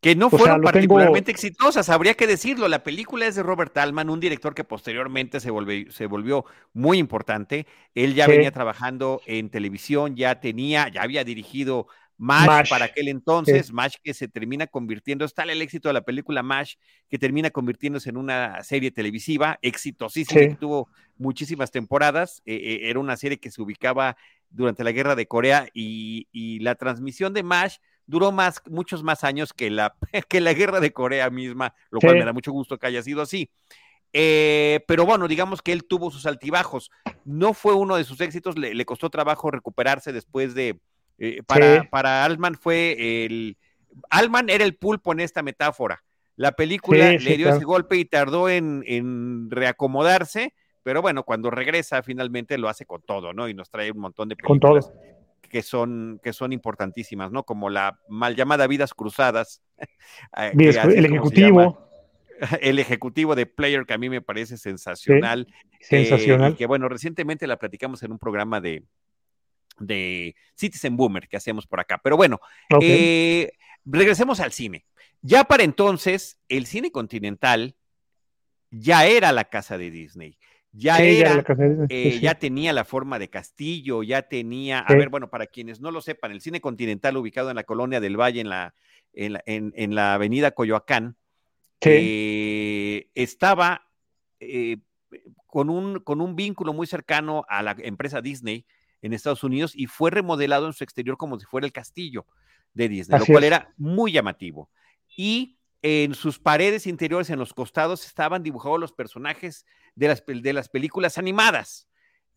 que 0.00 0.16
no 0.16 0.30
fueron 0.30 0.62
particularmente 0.62 1.30
exitosas, 1.30 1.90
habría 1.90 2.14
que 2.14 2.26
decirlo. 2.26 2.68
La 2.68 2.82
película 2.82 3.26
es 3.26 3.34
de 3.34 3.42
Robert 3.42 3.76
Altman, 3.76 4.08
un 4.08 4.18
director 4.18 4.54
que 4.54 4.64
posteriormente 4.64 5.40
se 5.40 5.50
volvió, 5.50 5.90
se 5.92 6.06
volvió 6.06 6.46
muy 6.72 6.98
importante. 6.98 7.66
Él 7.94 8.14
ya 8.14 8.26
venía 8.26 8.50
trabajando 8.50 9.20
en 9.26 9.50
televisión, 9.50 10.16
ya 10.16 10.40
tenía, 10.40 10.88
ya 10.88 11.02
había 11.02 11.22
dirigido 11.22 11.86
MASH, 12.20 12.68
para 12.68 12.84
aquel 12.84 13.08
entonces, 13.08 13.72
MASH 13.72 13.96
que 14.04 14.12
se 14.12 14.28
termina 14.28 14.66
convirtiendo, 14.66 15.24
está 15.24 15.44
el 15.44 15.62
éxito 15.62 15.88
de 15.88 15.94
la 15.94 16.02
película 16.02 16.42
MASH, 16.42 16.74
que 17.08 17.18
termina 17.18 17.50
convirtiéndose 17.50 18.10
en 18.10 18.18
una 18.18 18.62
serie 18.62 18.90
televisiva 18.90 19.58
exitosísima, 19.62 20.40
que 20.40 20.56
tuvo 20.56 20.88
muchísimas 21.16 21.70
temporadas. 21.70 22.42
Eh, 22.44 22.54
eh, 22.54 22.90
era 22.90 23.00
una 23.00 23.16
serie 23.16 23.40
que 23.40 23.50
se 23.50 23.62
ubicaba 23.62 24.18
durante 24.50 24.84
la 24.84 24.92
guerra 24.92 25.16
de 25.16 25.26
Corea 25.26 25.68
y, 25.72 26.28
y 26.30 26.58
la 26.58 26.74
transmisión 26.74 27.32
de 27.32 27.42
MASH 27.42 27.78
duró 28.06 28.32
más, 28.32 28.60
muchos 28.68 29.02
más 29.02 29.24
años 29.24 29.54
que 29.54 29.70
la, 29.70 29.94
que 30.28 30.40
la 30.40 30.52
guerra 30.52 30.80
de 30.80 30.92
Corea 30.92 31.30
misma, 31.30 31.74
lo 31.90 32.00
cual 32.00 32.16
me 32.16 32.24
da 32.24 32.32
mucho 32.32 32.52
gusto 32.52 32.78
que 32.78 32.86
haya 32.86 33.02
sido 33.02 33.22
así. 33.22 33.50
Eh, 34.12 34.80
pero 34.88 35.06
bueno, 35.06 35.28
digamos 35.28 35.62
que 35.62 35.72
él 35.72 35.84
tuvo 35.84 36.10
sus 36.10 36.26
altibajos. 36.26 36.90
No 37.24 37.54
fue 37.54 37.74
uno 37.74 37.96
de 37.96 38.04
sus 38.04 38.20
éxitos, 38.20 38.58
le, 38.58 38.84
costó 38.84 39.08
trabajo 39.08 39.50
recuperarse 39.50 40.12
después 40.12 40.54
de. 40.54 40.78
Eh, 41.20 41.42
para, 41.46 41.88
para 41.90 42.24
Alman 42.24 42.56
fue 42.56 43.24
el. 43.24 43.56
Alman 44.10 44.50
era 44.50 44.64
el 44.64 44.74
pulpo 44.74 45.12
en 45.12 45.20
esta 45.20 45.42
metáfora. 45.42 46.02
La 46.36 46.52
película 46.52 47.12
le 47.12 47.36
dio 47.36 47.50
ese 47.50 47.64
golpe 47.64 47.96
y 47.96 48.04
tardó 48.04 48.48
en, 48.48 48.82
en, 48.86 49.50
reacomodarse, 49.50 50.54
pero 50.82 51.02
bueno, 51.02 51.22
cuando 51.24 51.50
regresa 51.50 52.02
finalmente 52.02 52.56
lo 52.56 52.68
hace 52.68 52.86
con 52.86 53.02
todo, 53.02 53.32
¿no? 53.32 53.48
Y 53.48 53.54
nos 53.54 53.70
trae 53.70 53.90
un 53.90 53.98
montón 53.98 54.28
de 54.28 54.36
películas. 54.36 54.60
Con 54.60 54.60
todo 54.60 55.10
que 55.50 55.62
son, 55.62 56.20
que 56.22 56.32
son 56.32 56.52
importantísimas, 56.52 57.30
¿no? 57.30 57.42
Como 57.42 57.68
la 57.68 57.98
mal 58.08 58.36
llamada 58.36 58.66
Vidas 58.66 58.94
Cruzadas. 58.94 59.62
Eh, 60.36 60.52
el 60.54 61.06
ejecutivo. 61.06 61.88
El 62.62 62.78
ejecutivo 62.78 63.34
de 63.34 63.44
Player, 63.44 63.84
que 63.84 63.92
a 63.92 63.98
mí 63.98 64.08
me 64.08 64.22
parece 64.22 64.56
sensacional. 64.56 65.46
sensacional. 65.80 66.52
Eh, 66.52 66.56
que 66.56 66.66
bueno, 66.66 66.88
recientemente 66.88 67.46
la 67.46 67.58
platicamos 67.58 68.02
en 68.02 68.12
un 68.12 68.18
programa 68.18 68.60
de, 68.62 68.82
de 69.80 70.36
Citizen 70.54 70.96
Boomer 70.96 71.28
que 71.28 71.36
hacemos 71.36 71.66
por 71.66 71.80
acá. 71.80 72.00
Pero 72.02 72.16
bueno, 72.16 72.40
eh, 72.80 73.50
regresemos 73.84 74.38
al 74.40 74.52
cine. 74.52 74.84
Ya 75.22 75.44
para 75.44 75.64
entonces, 75.64 76.38
el 76.48 76.66
cine 76.66 76.92
continental 76.92 77.74
ya 78.70 79.06
era 79.06 79.32
la 79.32 79.44
casa 79.44 79.76
de 79.76 79.90
Disney. 79.90 80.38
Ya 80.72 80.98
era, 80.98 81.44
eh, 81.88 82.20
ya, 82.22 82.36
tenía 82.36 82.72
la 82.72 82.84
forma 82.84 83.18
de 83.18 83.28
castillo, 83.28 84.04
ya 84.04 84.22
tenía, 84.22 84.78
a 84.78 84.94
ver, 84.94 85.08
bueno, 85.08 85.28
para 85.28 85.48
quienes 85.48 85.80
no 85.80 85.90
lo 85.90 86.00
sepan, 86.00 86.30
el 86.30 86.40
cine 86.40 86.60
continental 86.60 87.16
ubicado 87.16 87.50
en 87.50 87.56
la 87.56 87.64
colonia 87.64 87.98
del 87.98 88.16
Valle, 88.16 88.40
en 88.40 88.50
la, 88.50 88.72
en 89.12 89.94
la, 89.96 90.14
avenida 90.14 90.52
Coyoacán, 90.52 91.16
eh, 91.80 93.08
estaba 93.16 93.88
con, 95.48 95.70
un, 95.70 95.98
con 95.98 96.20
un 96.20 96.36
vínculo 96.36 96.72
muy 96.72 96.86
cercano 96.86 97.44
a 97.48 97.64
la 97.64 97.74
empresa 97.80 98.20
Disney, 98.20 98.64
en 99.02 99.12
Estados 99.12 99.44
Unidos 99.44 99.72
y 99.74 99.86
fue 99.86 100.10
remodelado 100.10 100.66
en 100.66 100.72
su 100.72 100.84
exterior 100.84 101.16
como 101.16 101.38
si 101.38 101.46
fuera 101.46 101.66
el 101.66 101.72
castillo 101.72 102.26
de 102.74 102.88
Disney, 102.88 103.18
lo 103.18 103.26
cual 103.26 103.44
era 103.44 103.72
muy 103.76 104.12
llamativo. 104.12 104.70
Y 105.16 105.58
en 105.82 106.14
sus 106.14 106.38
paredes 106.38 106.86
interiores, 106.86 107.30
en 107.30 107.38
los 107.38 107.54
costados, 107.54 108.04
estaban 108.04 108.42
dibujados 108.42 108.78
los 108.78 108.92
personajes 108.92 109.64
de 109.94 110.08
las, 110.08 110.22
de 110.26 110.52
las 110.52 110.68
películas 110.68 111.18
animadas. 111.18 111.88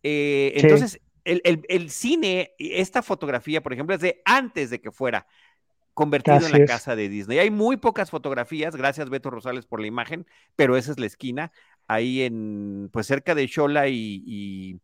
Eh, 0.01 0.53
entonces, 0.55 1.00
el, 1.25 1.89
cine, 1.89 2.53
esta 2.58 3.01
fotografía, 3.01 3.62
por 3.62 3.74
ejemplo, 3.74 3.96
es 3.96 4.01
de 4.01 4.22
antes 4.25 4.70
de 4.70 4.82
que 4.82 4.91
fuera 4.91 5.27
convertido 5.93 6.46
en 6.46 6.51
la 6.51 6.65
casa 6.65 6.96
de 6.96 7.08
Disney. 7.08 7.39
Hay 7.39 7.51
muy 7.51 7.77
pocas 7.77 8.10
fotografías, 8.10 8.75
gracias 8.75 9.10
Beto 9.10 9.29
Rosales 9.29 9.65
por 9.65 9.79
la 9.79 9.88
imagen, 9.88 10.25
pero 10.55 10.75
esa 10.75 10.91
es 10.91 11.00
la 11.00 11.05
esquina, 11.05 11.51
ahí 11.88 12.24
en, 12.24 12.89
pues 12.91 13.08
cerca 13.08 13.36
de 13.36 13.43
y 13.43 14.24
y, 14.25 14.79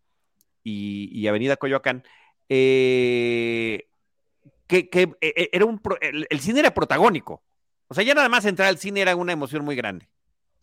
Avenida 1.27 1.57
Coyoacán, 1.57 2.03
eh, 2.49 3.87
que, 4.67 4.89
e, 4.91 5.09
e, 5.21 5.49
era 5.51 5.65
un, 5.65 5.81
el, 6.01 6.39
cine 6.39 6.59
era 6.59 6.73
protagónico. 6.73 7.43
O 7.87 7.93
sea, 7.93 8.03
ya 8.03 8.13
nada 8.13 8.29
más 8.29 8.45
entrar 8.45 8.69
al 8.69 8.77
cine 8.77 9.01
era 9.01 9.15
una 9.15 9.33
emoción 9.33 9.65
muy 9.65 9.75
grande. 9.75 10.07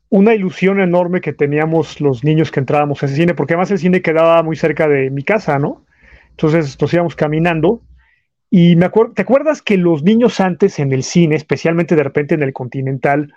Una 0.09 0.35
ilusión 0.35 0.81
enorme 0.81 1.21
que 1.21 1.33
teníamos 1.33 2.01
los 2.01 2.23
niños 2.23 2.53
que 2.53 2.61
entrábamos 2.61 3.03
a 3.03 3.07
ese 3.07 3.17
cine, 3.17 3.35
porque 3.35 3.55
además 3.55 3.71
el 3.73 3.79
cine 3.79 4.03
quedaba 4.03 4.43
muy 4.43 4.57
cerca 4.57 4.87
de 4.87 5.11
mi 5.11 5.25
casa, 5.25 5.59
¿no? 5.59 5.85
Entonces 6.31 6.81
nos 6.81 6.93
íbamos 6.95 7.17
caminando 7.17 7.83
y 8.51 8.77
me 8.77 8.87
acuerdo, 8.87 9.15
¿te 9.15 9.23
acuerdas 9.23 9.63
que 9.63 9.77
los 9.77 10.03
niños 10.03 10.41
antes 10.41 10.79
en 10.79 10.93
el 10.93 11.03
cine, 11.03 11.35
especialmente 11.35 11.97
de 11.97 12.05
repente 12.05 12.35
en 12.35 12.43
el 12.43 12.53
Continental, 12.53 13.35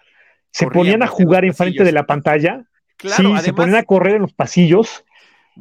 se 0.52 0.68
ponían 0.68 1.02
a 1.02 1.08
jugar 1.08 1.46
enfrente 1.46 1.84
de 1.84 1.92
la 1.92 2.06
pantalla? 2.06 2.66
Claro, 2.98 3.38
sí, 3.38 3.44
se 3.44 3.54
ponían 3.54 3.78
a 3.78 3.84
correr 3.84 4.16
en 4.16 4.22
los 4.22 4.34
pasillos 4.34 5.06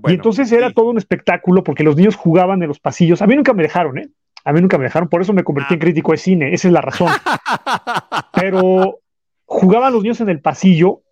y 0.06 0.12
entonces 0.12 0.50
era 0.52 0.72
todo 0.72 0.90
un 0.90 0.98
espectáculo 0.98 1.64
porque 1.64 1.82
los 1.82 1.96
niños 1.96 2.16
jugaban 2.16 2.62
en 2.62 2.68
los 2.68 2.80
pasillos. 2.80 3.22
A 3.22 3.26
mí 3.26 3.34
nunca 3.34 3.52
me 3.52 3.62
dejaron, 3.62 3.98
¿eh? 3.98 4.08
A 4.44 4.52
mí 4.52 4.60
nunca 4.60 4.78
me 4.78 4.84
dejaron, 4.84 5.08
por 5.08 5.20
eso 5.20 5.32
me 5.32 5.44
convertí 5.44 5.74
en 5.74 5.80
ah. 5.80 5.84
crítico 5.84 6.12
de 6.12 6.18
cine, 6.18 6.54
esa 6.54 6.68
es 6.68 6.72
la 6.72 6.80
razón. 6.80 7.10
Pero 8.34 9.00
jugaban 9.44 9.92
los 9.92 10.02
niños 10.02 10.20
en 10.20 10.28
el 10.28 10.40
pasillo 10.40 11.02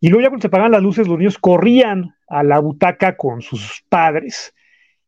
y 0.00 0.08
luego 0.08 0.22
ya 0.22 0.28
cuando 0.28 0.42
se 0.42 0.48
apagaban 0.48 0.72
las 0.72 0.82
luces, 0.82 1.08
los 1.08 1.18
niños 1.18 1.38
corrían 1.38 2.14
a 2.28 2.42
la 2.42 2.58
butaca 2.58 3.16
con 3.16 3.40
sus 3.40 3.82
padres. 3.88 4.54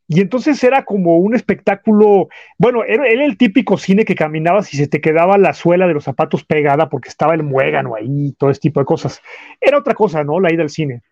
Y 0.09 0.21
entonces 0.21 0.63
era 0.63 0.85
como 0.85 1.19
un 1.19 1.35
espectáculo, 1.35 2.29
bueno, 2.59 2.85
era, 2.85 3.07
el 3.07 3.37
típico 3.37 3.77
cine 3.77 4.05
que 4.05 4.15
caminabas 4.15 4.73
y 4.73 4.77
se 4.77 4.87
te 4.87 5.01
quedaba 5.01 5.37
la 5.37 5.53
suela 5.53 5.87
de 5.89 5.95
los 5.95 6.05
zapatos 6.05 6.45
pegada 6.45 6.89
porque 6.89 7.09
estaba 7.09 7.35
el 7.35 7.43
muégano 7.43 7.97
ahí, 7.97 8.35
todo 8.39 8.51
ese 8.51 8.61
tipo 8.61 8.81
de 8.81 8.87
cosas. 8.87 9.21
Era 9.61 9.79
otra 9.79 9.95
cosa, 9.95 10.23
¿no? 10.23 10.39
La 10.41 10.53
ida 10.53 10.63
al 10.63 10.71
cine. 10.71 11.03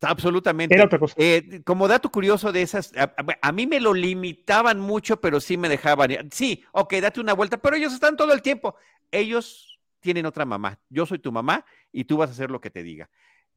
Absolutamente. 0.00 0.74
Era 0.74 0.84
otra 0.84 0.98
cosa. 0.98 1.14
Eh, 1.16 1.62
como 1.64 1.88
dato 1.88 2.10
curioso 2.10 2.52
de 2.52 2.62
esas, 2.62 2.92
a, 2.96 3.52
mí 3.52 3.66
me 3.66 3.80
lo 3.80 3.92
limitaban 3.94 4.78
mucho, 4.78 5.20
pero 5.20 5.40
sí 5.40 5.56
me 5.56 5.68
dejaban. 5.68 6.30
Sí, 6.30 6.64
ok, 6.72 6.94
date 6.94 7.20
una 7.20 7.32
vuelta, 7.32 7.56
pero 7.56 7.76
ellos 7.76 7.92
están 7.92 8.16
todo 8.16 8.32
el 8.32 8.42
tiempo. 8.42 8.76
Ellos 9.10 9.80
tienen 10.00 10.26
otra 10.26 10.44
mamá. 10.44 10.78
Yo 10.88 11.06
soy 11.06 11.18
tu 11.18 11.32
mamá 11.32 11.64
y 11.90 12.04
tú 12.04 12.16
vas 12.16 12.30
a 12.30 12.32
hacer 12.32 12.50
lo 12.50 12.60
que 12.60 12.70
te 12.70 12.82
diga. 12.82 13.10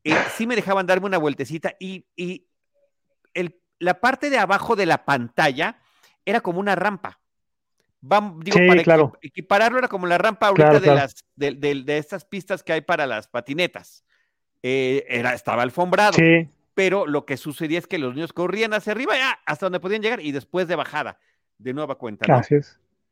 Eh, 0.04 0.16
sí 0.36 0.48
me 0.48 0.56
dejaban 0.56 0.88
darme 0.88 1.06
una 1.06 1.20
vueltecita 1.20 1.76
y, 1.80 2.06
el, 3.34 3.62
la 3.78 4.00
parte 4.00 4.30
de 4.30 4.40
abajo 4.40 4.76
de 4.76 4.88
la 4.88 5.06
pantalla 5.06 5.80
era 6.26 6.42
como 6.42 6.60
una 6.60 6.76
rampa. 6.76 7.20
Vamos, 8.04 8.44
digo, 8.44 8.58
para 8.68 8.82
claro. 8.82 9.14
equipararlo 9.22 9.78
era 9.78 9.88
como 9.88 10.08
la 10.08 10.18
rampa 10.18 10.48
ahorita 10.48 10.80
de, 10.80 10.96
las, 10.96 11.24
de 11.36 11.98
estas 11.98 12.26
pistas 12.26 12.64
que 12.64 12.74
hay 12.74 12.82
para 12.82 13.06
las 13.06 13.28
patinetas. 13.28 14.04
Eh, 14.64 15.06
era, 15.08 15.34
estaba 15.34 15.64
alfombrado. 15.64 16.18
Pero 16.74 17.06
lo 17.06 17.26
que 17.26 17.38
sucedía 17.38 17.80
es 17.80 17.88
que 17.88 17.98
los 17.98 18.16
niños 18.16 18.34
corrían 18.34 18.74
hacia 18.74 18.94
arriba 18.94 19.16
ya, 19.18 19.40
hasta 19.46 19.66
donde 19.66 19.80
podían 19.80 20.02
llegar 20.02 20.22
y 20.22 20.32
después 20.32 20.68
de 20.68 20.76
bajada, 20.76 21.20
de 21.58 21.74
nueva 21.74 21.96
cuenta. 21.96 22.42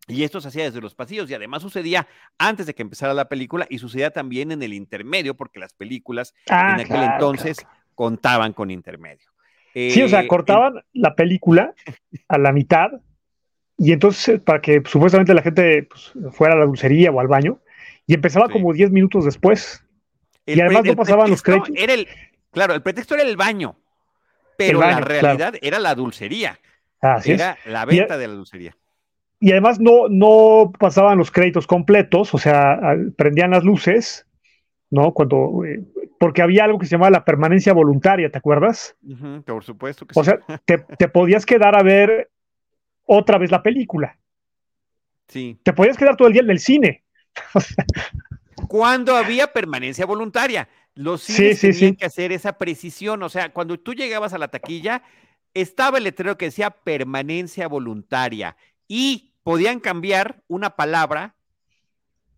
Y 0.07 0.23
esto 0.23 0.41
se 0.41 0.47
hacía 0.47 0.63
desde 0.63 0.81
los 0.81 0.95
pasillos 0.95 1.29
y 1.29 1.35
además 1.35 1.61
sucedía 1.61 2.07
antes 2.39 2.65
de 2.65 2.73
que 2.73 2.81
empezara 2.81 3.13
la 3.13 3.29
película 3.29 3.67
y 3.69 3.77
sucedía 3.77 4.11
también 4.11 4.51
en 4.51 4.63
el 4.63 4.73
intermedio, 4.73 5.35
porque 5.35 5.59
las 5.59 5.73
películas 5.73 6.33
ah, 6.49 6.73
en 6.73 6.85
aquel 6.85 7.03
entonces 7.03 7.57
contaban 7.93 8.53
con 8.53 8.71
intermedio. 8.71 9.29
sí, 9.73 10.01
o 10.01 10.07
sea, 10.07 10.21
eh, 10.21 10.27
cortaban 10.27 10.81
la 10.93 11.15
película 11.15 11.73
a 12.27 12.37
la 12.37 12.51
mitad 12.51 12.89
y 13.77 13.91
entonces 13.91 14.39
para 14.39 14.61
que 14.61 14.81
supuestamente 14.85 15.33
la 15.33 15.41
gente 15.41 15.83
pues, 15.83 16.13
fuera 16.31 16.55
a 16.55 16.57
la 16.57 16.65
dulcería 16.65 17.11
o 17.11 17.19
al 17.19 17.27
baño 17.27 17.59
y 18.07 18.15
empezaba 18.15 18.49
como 18.49 18.73
10 18.73 18.91
minutos 18.91 19.25
después 19.25 19.85
y 20.55 20.61
además 20.61 20.85
no 20.85 20.95
pasaban 20.95 21.29
los 21.29 21.41
créditos. 21.41 21.69
Era 21.75 21.93
el, 21.93 22.07
claro, 22.51 22.73
el 22.73 22.81
pretexto 22.81 23.15
era 23.15 23.23
el 23.23 23.37
baño, 23.37 23.75
pero 24.57 24.79
la 24.79 24.99
realidad 24.99 25.55
era 25.61 25.79
la 25.79 25.95
dulcería. 25.95 26.59
era 27.25 27.57
la 27.65 27.85
venta 27.85 28.17
de 28.17 28.27
la 28.27 28.33
dulcería. 28.33 28.75
Y 29.41 29.51
además 29.51 29.79
no, 29.79 30.09
no 30.09 30.73
pasaban 30.77 31.17
los 31.17 31.31
créditos 31.31 31.65
completos, 31.65 32.33
o 32.33 32.37
sea, 32.37 32.77
prendían 33.15 33.51
las 33.51 33.63
luces, 33.63 34.27
¿no? 34.89 35.13
Cuando, 35.13 35.63
eh, 35.65 35.81
porque 36.19 36.41
había 36.41 36.65
algo 36.65 36.77
que 36.77 36.85
se 36.85 36.91
llamaba 36.91 37.11
la 37.11 37.23
permanencia 37.23 37.71
voluntaria, 37.71 38.29
¿te 38.29 38.37
acuerdas? 38.37 38.97
por 39.45 39.63
supuesto 39.63 40.05
que 40.05 40.19
o 40.19 40.23
sea, 40.23 40.39
te, 40.65 40.79
te, 40.79 41.07
podías 41.07 41.45
quedar 41.45 41.77
a 41.77 41.83
ver 41.83 42.29
otra 43.05 43.37
vez 43.37 43.49
la 43.49 43.63
película. 43.63 44.17
Sí. 45.29 45.57
Te 45.63 45.71
podías 45.71 45.95
quedar 45.95 46.17
todo 46.17 46.27
el 46.27 46.33
día 46.33 46.41
en 46.41 46.49
el 46.49 46.59
cine. 46.59 47.03
cuando 48.69 49.15
había 49.15 49.51
permanencia 49.51 50.05
voluntaria. 50.05 50.69
Los 50.93 51.23
cines 51.23 51.59
tenían 51.59 51.95
que 51.95 52.05
hacer 52.05 52.31
esa 52.31 52.53
precisión. 52.53 53.23
O 53.23 53.29
sea, 53.29 53.51
cuando 53.51 53.79
tú 53.79 53.95
llegabas 53.95 54.33
a 54.33 54.37
la 54.37 54.49
taquilla, 54.49 55.01
estaba 55.55 55.97
el 55.97 56.03
letrero 56.03 56.37
que 56.37 56.45
decía 56.45 56.69
permanencia 56.69 57.67
voluntaria 57.67 58.55
y 58.87 59.33
podían 59.43 59.79
cambiar 59.79 60.43
una 60.47 60.75
palabra 60.75 61.35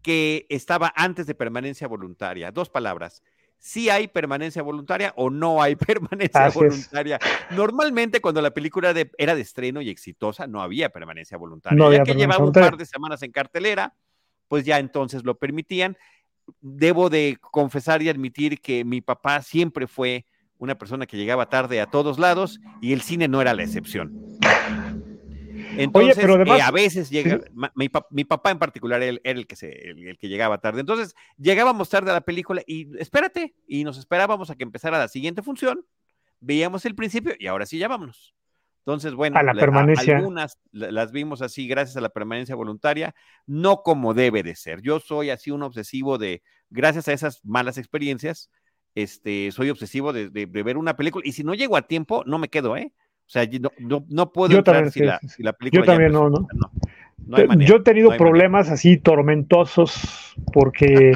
que 0.01 0.45
estaba 0.49 0.93
antes 0.95 1.27
de 1.27 1.35
permanencia 1.35 1.87
voluntaria. 1.87 2.51
Dos 2.51 2.69
palabras. 2.69 3.23
Si 3.57 3.89
hay 3.89 4.07
permanencia 4.07 4.63
voluntaria 4.63 5.13
o 5.17 5.29
no 5.29 5.61
hay 5.61 5.75
permanencia 5.75 6.49
voluntaria. 6.49 7.19
Normalmente 7.51 8.21
cuando 8.21 8.41
la 8.41 8.51
película 8.51 8.93
era 9.17 9.35
de 9.35 9.41
estreno 9.41 9.81
y 9.81 9.89
exitosa, 9.89 10.47
no 10.47 10.61
había 10.61 10.89
permanencia 10.89 11.37
voluntaria. 11.37 11.77
No 11.77 11.91
ya 11.91 12.03
que 12.03 12.15
llevaba 12.15 12.45
un 12.45 12.53
par 12.53 12.77
de 12.77 12.85
semanas 12.85 13.21
en 13.21 13.33
cartelera, 13.33 13.93
pues 14.47 14.65
ya 14.65 14.79
entonces 14.79 15.25
lo 15.25 15.37
permitían. 15.37 15.97
Debo 16.59 17.09
de 17.09 17.37
confesar 17.39 18.01
y 18.01 18.09
admitir 18.09 18.59
que 18.59 18.83
mi 18.83 19.01
papá 19.01 19.41
siempre 19.41 19.87
fue 19.87 20.25
una 20.57 20.77
persona 20.77 21.07
que 21.07 21.17
llegaba 21.17 21.49
tarde 21.49 21.81
a 21.81 21.87
todos 21.87 22.19
lados 22.19 22.59
y 22.81 22.93
el 22.93 23.01
cine 23.01 23.27
no 23.27 23.41
era 23.41 23.53
la 23.53 23.63
excepción. 23.63 24.39
Entonces, 25.77 26.17
pero 26.19 26.43
eh, 26.43 26.61
a 26.61 26.71
veces 26.71 27.09
llega, 27.09 27.39
mi, 27.75 28.23
papá 28.25 28.51
en 28.51 28.59
particular 28.59 29.01
era 29.01 29.19
el, 29.23 29.47
que 29.47 29.55
se, 29.55 29.89
el, 29.89 30.17
que 30.17 30.27
llegaba 30.27 30.59
tarde. 30.59 30.81
Entonces, 30.81 31.15
llegábamos 31.37 31.89
tarde 31.89 32.11
a 32.11 32.15
la 32.15 32.21
película 32.21 32.61
y 32.67 32.89
espérate, 32.99 33.55
y 33.67 33.83
nos 33.83 33.97
esperábamos 33.97 34.49
a 34.49 34.55
que 34.55 34.63
empezara 34.63 34.99
la 34.99 35.07
siguiente 35.07 35.41
función, 35.41 35.85
veíamos 36.39 36.85
el 36.85 36.95
principio 36.95 37.33
y 37.39 37.47
ahora 37.47 37.65
sí 37.65 37.77
ya 37.77 37.87
vámonos. 37.87 38.35
Entonces, 38.85 39.13
bueno, 39.13 39.37
algunas 39.37 40.57
las 40.71 41.11
vimos 41.11 41.43
así 41.43 41.67
gracias 41.67 41.97
a 41.97 42.01
la 42.01 42.09
permanencia 42.09 42.55
voluntaria, 42.55 43.13
no 43.45 43.83
como 43.83 44.15
debe 44.15 44.41
de 44.41 44.55
ser. 44.55 44.81
Yo 44.81 44.99
soy 44.99 45.29
así 45.29 45.51
un 45.51 45.61
obsesivo 45.61 46.17
de, 46.17 46.41
gracias 46.71 47.07
a 47.07 47.13
esas 47.13 47.45
malas 47.45 47.77
experiencias, 47.77 48.49
este, 48.95 49.51
soy 49.51 49.69
obsesivo 49.69 50.13
de, 50.13 50.29
ver 50.47 50.77
una 50.77 50.97
película 50.97 51.23
y 51.25 51.33
si 51.33 51.43
no 51.43 51.53
llego 51.53 51.77
a 51.77 51.83
tiempo, 51.83 52.23
no 52.25 52.39
me 52.39 52.49
quedo, 52.49 52.75
¿eh? 52.75 52.91
O 53.27 53.29
sea, 53.31 53.47
no, 53.79 54.03
no, 54.09 54.31
puedo 54.31 54.57
entrar 54.57 54.89
si, 54.91 55.01
la, 55.01 55.19
película. 55.53 55.81
Yo 55.81 55.85
también 55.85 56.11
no, 56.11 56.29
¿no? 56.29 56.47
yo 57.59 57.75
he 57.77 57.81
tenido 57.81 58.17
problemas 58.17 58.69
así 58.69 58.97
tormentosos 58.97 60.35
porque 60.51 61.13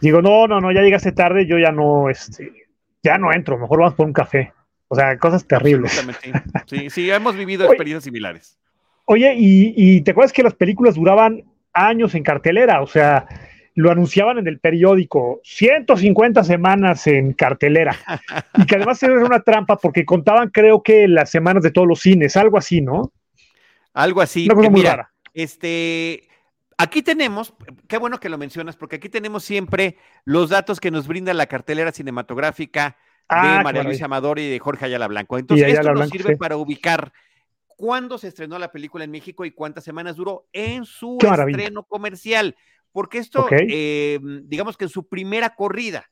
digo, 0.00 0.22
no, 0.22 0.48
no, 0.48 0.60
no, 0.60 0.72
ya 0.72 0.80
llegaste 0.80 1.12
tarde, 1.12 1.46
yo 1.46 1.58
ya 1.58 1.70
no, 1.72 2.08
este, 2.08 2.52
ya 3.02 3.18
no 3.18 3.32
entro, 3.32 3.58
mejor 3.58 3.80
vamos 3.80 3.94
por 3.94 4.06
un 4.06 4.12
café. 4.12 4.52
O 4.88 4.94
sea, 4.94 5.18
cosas 5.18 5.46
terribles. 5.46 6.04
Sí, 6.66 6.90
sí, 6.90 7.10
hemos 7.10 7.36
vivido 7.36 7.66
experiencias 7.66 8.04
similares. 8.04 8.58
Oye, 9.04 9.34
y, 9.36 10.00
te 10.00 10.10
acuerdas 10.10 10.32
que 10.32 10.42
las 10.42 10.54
películas 10.54 10.96
duraban 10.96 11.44
años 11.72 12.14
en 12.14 12.22
cartelera, 12.24 12.82
o 12.82 12.86
sea, 12.86 13.26
lo 13.74 13.90
anunciaban 13.90 14.38
en 14.38 14.48
el 14.48 14.58
periódico, 14.58 15.40
150 15.44 16.42
semanas 16.42 17.06
en 17.06 17.32
cartelera, 17.32 17.96
y 18.56 18.66
que 18.66 18.76
además 18.76 19.00
era 19.02 19.24
una 19.24 19.40
trampa 19.40 19.76
porque 19.76 20.04
contaban 20.04 20.50
creo 20.50 20.82
que 20.82 21.06
las 21.06 21.30
semanas 21.30 21.62
de 21.62 21.70
todos 21.70 21.86
los 21.86 22.00
cines, 22.00 22.36
algo 22.36 22.58
así, 22.58 22.80
¿no? 22.80 23.12
Algo 23.94 24.20
así. 24.20 24.46
Una 24.46 24.54
cosa 24.54 24.66
que 24.66 24.70
muy 24.70 24.80
mira, 24.80 24.90
rara. 24.90 25.12
Este, 25.34 26.28
aquí 26.78 27.02
tenemos, 27.02 27.54
qué 27.86 27.98
bueno 27.98 28.18
que 28.18 28.28
lo 28.28 28.38
mencionas, 28.38 28.76
porque 28.76 28.96
aquí 28.96 29.08
tenemos 29.08 29.44
siempre 29.44 29.96
los 30.24 30.50
datos 30.50 30.80
que 30.80 30.90
nos 30.90 31.06
brinda 31.06 31.32
la 31.32 31.46
cartelera 31.46 31.92
cinematográfica 31.92 32.96
Ah, 33.28 33.52
de 33.52 33.58
qué 33.58 33.64
María 33.64 33.82
Luisa. 33.82 34.04
Amador 34.04 34.38
y 34.38 34.48
de 34.48 34.58
Jorge 34.58 34.84
Ayala 34.86 35.08
Blanco. 35.08 35.38
Entonces, 35.38 35.64
Ayala 35.66 35.80
esto 35.80 35.90
nos 35.92 35.98
Blanco, 36.00 36.12
sirve 36.16 36.32
sí. 36.34 36.38
para 36.38 36.56
ubicar 36.56 37.12
cuándo 37.76 38.18
se 38.18 38.28
estrenó 38.28 38.58
la 38.58 38.72
película 38.72 39.04
en 39.04 39.10
México 39.10 39.44
y 39.44 39.50
cuántas 39.50 39.84
semanas 39.84 40.16
duró 40.16 40.46
en 40.52 40.84
su 40.84 41.18
estreno 41.20 41.84
comercial. 41.84 42.56
Porque 42.92 43.18
esto, 43.18 43.46
eh, 43.50 44.18
digamos 44.44 44.76
que 44.76 44.84
en 44.84 44.90
su 44.90 45.06
primera 45.08 45.54
corrida, 45.54 46.10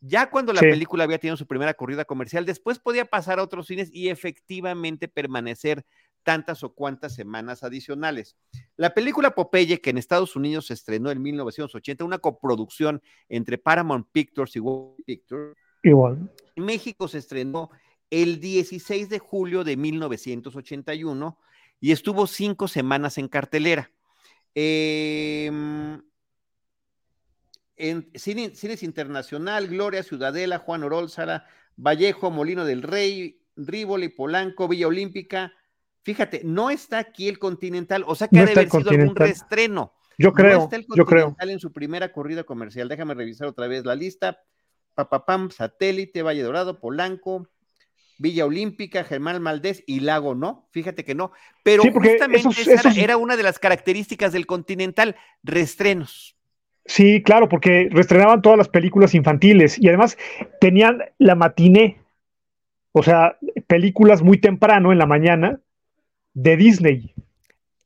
ya 0.00 0.28
cuando 0.28 0.52
la 0.52 0.60
Sí. 0.60 0.66
película 0.66 1.04
había 1.04 1.18
tenido 1.18 1.36
su 1.38 1.46
primera 1.46 1.72
corrida 1.74 2.04
comercial, 2.04 2.44
después 2.44 2.78
podía 2.78 3.06
pasar 3.06 3.38
a 3.38 3.42
otros 3.42 3.66
cines 3.68 3.88
y 3.92 4.10
efectivamente 4.10 5.08
permanecer 5.08 5.84
tantas 6.22 6.62
o 6.64 6.74
cuantas 6.74 7.14
semanas 7.14 7.62
adicionales. 7.62 8.36
La 8.76 8.92
película 8.92 9.30
Popeye, 9.30 9.80
que 9.80 9.90
en 9.90 9.96
Estados 9.98 10.36
Unidos 10.36 10.66
se 10.66 10.74
estrenó 10.74 11.10
en 11.10 11.22
1980, 11.22 12.04
una 12.04 12.18
coproducción 12.18 13.00
entre 13.28 13.56
Paramount 13.56 14.08
Pictures 14.12 14.54
y 14.56 14.60
Warner 14.60 14.96
Pictures, 15.06 15.56
Igual. 15.84 16.28
México 16.66 17.06
se 17.08 17.18
estrenó 17.18 17.70
el 18.10 18.40
16 18.40 19.08
de 19.08 19.18
julio 19.18 19.62
de 19.64 19.76
1981 19.76 21.38
y 21.80 21.92
estuvo 21.92 22.26
cinco 22.26 22.66
semanas 22.68 23.18
en 23.18 23.28
cartelera. 23.28 23.90
Eh, 24.54 25.50
en 27.78 28.10
cine- 28.14 28.54
Cines 28.54 28.82
Internacional, 28.82 29.68
Gloria, 29.68 30.02
Ciudadela, 30.02 30.58
Juan 30.58 30.82
Orólzara, 30.82 31.46
Vallejo, 31.76 32.30
Molino 32.30 32.64
del 32.64 32.82
Rey, 32.82 33.42
Rívoli, 33.56 34.08
Polanco, 34.08 34.66
Villa 34.66 34.86
Olímpica. 34.88 35.52
Fíjate, 36.02 36.40
no 36.44 36.70
está 36.70 36.98
aquí 36.98 37.28
el 37.28 37.38
Continental, 37.38 38.04
o 38.06 38.14
sea 38.14 38.28
que 38.28 38.36
No 38.36 38.42
ha 38.42 38.46
de 38.46 38.52
haber 38.52 38.70
sido 38.70 38.78
algún 38.78 38.90
Continental. 39.08 39.26
reestreno. 39.26 39.92
Yo 40.16 40.32
creo, 40.32 40.56
No 40.58 40.64
está 40.64 40.76
el 40.76 40.86
yo 40.96 41.04
creo. 41.04 41.24
Continental 41.24 41.50
en 41.50 41.60
su 41.60 41.72
primera 41.72 42.10
corrida 42.12 42.44
comercial. 42.44 42.88
Déjame 42.88 43.12
revisar 43.12 43.46
otra 43.48 43.66
vez 43.66 43.84
la 43.84 43.94
lista. 43.94 44.38
Papapam, 44.96 45.50
Satélite, 45.52 46.22
Valle 46.22 46.42
Dorado, 46.42 46.80
Polanco, 46.80 47.48
Villa 48.18 48.46
Olímpica, 48.46 49.04
Germán 49.04 49.40
Maldés 49.42 49.84
y 49.86 50.00
Lago 50.00 50.34
no. 50.34 50.68
Fíjate 50.72 51.04
que 51.04 51.14
no. 51.14 51.30
Pero 51.62 51.82
Sí, 51.84 51.90
justamente 51.92 52.38
esos- 52.38 52.58
esa 52.58 52.70
era- 52.72 52.80
esos- 52.80 52.96
era 52.96 53.16
una 53.18 53.36
de 53.36 53.42
las 53.44 53.58
características 53.58 54.32
del 54.32 54.46
Continental, 54.46 55.14
reestrenos. 55.44 56.34
Sí, 56.86 57.22
claro, 57.22 57.48
porque 57.48 57.88
reestrenaban 57.90 58.40
todas 58.42 58.56
las 58.58 58.68
películas 58.68 59.14
infantiles 59.14 59.78
y 59.78 59.88
además 59.88 60.16
tenían 60.60 61.02
la 61.18 61.34
matiné, 61.34 62.00
o 62.92 63.02
sea, 63.02 63.36
películas 63.66 64.22
muy 64.22 64.38
temprano 64.38 64.92
en 64.92 64.98
la 64.98 65.06
mañana 65.06 65.60
de 66.32 66.56
Disney. 66.56 67.12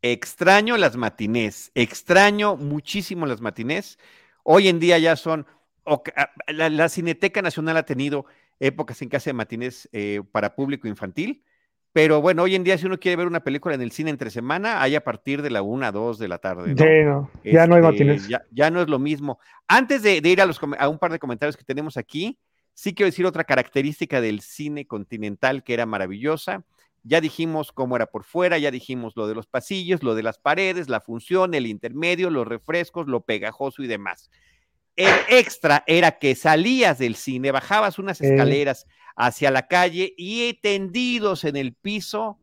Extraño 0.02 0.76
las 0.76 0.96
matinés, 0.96 1.72
extraño 1.74 2.56
muchísimo 2.56 3.26
las 3.26 3.40
matinés. 3.40 3.98
Hoy 4.44 4.68
en 4.68 4.78
día 4.80 4.98
ya 4.98 5.16
son, 5.16 5.46
la, 6.48 6.70
la 6.70 6.88
Cineteca 6.88 7.42
Nacional 7.42 7.76
ha 7.76 7.84
tenido 7.84 8.26
épocas 8.58 9.00
en 9.02 9.08
que 9.08 9.16
hace 9.16 9.32
matinés 9.32 9.88
eh, 9.92 10.22
para 10.32 10.54
público 10.54 10.86
infantil, 10.86 11.42
pero 11.92 12.20
bueno, 12.20 12.44
hoy 12.44 12.54
en 12.54 12.62
día 12.62 12.78
si 12.78 12.86
uno 12.86 12.98
quiere 13.00 13.16
ver 13.16 13.26
una 13.26 13.42
película 13.42 13.74
en 13.74 13.82
el 13.82 13.90
cine 13.90 14.10
entre 14.10 14.30
semana, 14.30 14.80
hay 14.80 14.94
a 14.94 15.02
partir 15.02 15.42
de 15.42 15.50
la 15.50 15.62
una, 15.62 15.90
dos 15.90 16.18
de 16.18 16.28
la 16.28 16.38
tarde. 16.38 16.74
¿no? 16.74 16.76
Sí, 16.76 17.04
no, 17.04 17.30
ya 17.42 17.66
no 17.66 17.74
hay 17.74 17.80
Este, 17.80 17.92
matinés. 17.92 18.28
Ya, 18.28 18.42
ya 18.52 18.70
no 18.70 18.80
es 18.80 18.88
lo 18.88 18.98
mismo. 18.98 19.40
Antes 19.66 20.02
de, 20.02 20.20
de 20.20 20.28
ir 20.28 20.40
a, 20.40 20.46
los, 20.46 20.60
a 20.78 20.88
un 20.88 20.98
par 20.98 21.10
de 21.10 21.18
comentarios 21.18 21.56
que 21.56 21.64
tenemos 21.64 21.96
aquí, 21.96 22.38
sí 22.74 22.94
quiero 22.94 23.08
decir 23.08 23.26
otra 23.26 23.44
característica 23.44 24.20
del 24.20 24.40
cine 24.40 24.86
continental 24.86 25.64
que 25.64 25.74
era 25.74 25.84
maravillosa. 25.84 26.64
Ya 27.02 27.20
dijimos 27.20 27.72
cómo 27.72 27.96
era 27.96 28.06
por 28.06 28.24
fuera, 28.24 28.58
ya 28.58 28.70
dijimos 28.70 29.14
lo 29.16 29.26
de 29.26 29.34
los 29.34 29.46
pasillos, 29.46 30.02
lo 30.02 30.14
de 30.14 30.22
las 30.22 30.38
paredes, 30.38 30.88
la 30.88 31.00
función, 31.00 31.54
el 31.54 31.66
intermedio, 31.66 32.30
los 32.30 32.46
refrescos, 32.46 33.08
lo 33.08 33.22
pegajoso 33.22 33.82
y 33.82 33.86
demás. 33.86 34.30
El 35.00 35.14
extra 35.38 35.82
era 35.86 36.18
que 36.18 36.34
salías 36.34 36.98
del 36.98 37.16
cine, 37.16 37.52
bajabas 37.52 37.98
unas 37.98 38.20
escaleras 38.20 38.86
hacia 39.16 39.50
la 39.50 39.66
calle 39.66 40.12
y 40.18 40.52
tendidos 40.60 41.44
en 41.44 41.56
el 41.56 41.72
piso, 41.74 42.38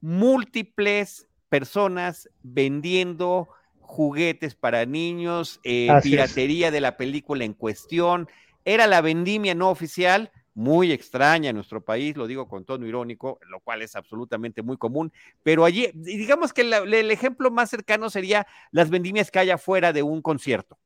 múltiples 0.00 1.26
personas 1.50 2.28
vendiendo 2.42 3.48
juguetes 3.80 4.54
para 4.54 4.86
niños, 4.86 5.60
eh, 5.64 5.88
es. 5.90 6.02
piratería 6.02 6.70
de 6.70 6.80
la 6.80 6.96
película 6.96 7.44
en 7.44 7.52
cuestión. 7.52 8.26
Era 8.64 8.86
la 8.86 9.00
vendimia 9.02 9.54
no 9.54 9.68
oficial, 9.70 10.30
muy 10.54 10.92
extraña 10.92 11.50
en 11.50 11.56
nuestro 11.56 11.84
país, 11.84 12.16
lo 12.16 12.26
digo 12.26 12.48
con 12.48 12.64
tono 12.64 12.86
irónico, 12.86 13.38
lo 13.48 13.60
cual 13.60 13.82
es 13.82 13.94
absolutamente 13.96 14.62
muy 14.62 14.76
común, 14.76 15.12
pero 15.42 15.64
allí, 15.66 15.90
digamos 15.94 16.52
que 16.52 16.64
la- 16.64 16.78
el 16.78 17.10
ejemplo 17.10 17.50
más 17.50 17.68
cercano 17.70 18.10
sería 18.10 18.46
las 18.72 18.88
vendimias 18.90 19.30
que 19.30 19.38
hay 19.40 19.50
afuera 19.50 19.92
de 19.92 20.02
un 20.02 20.20
concierto. 20.22 20.78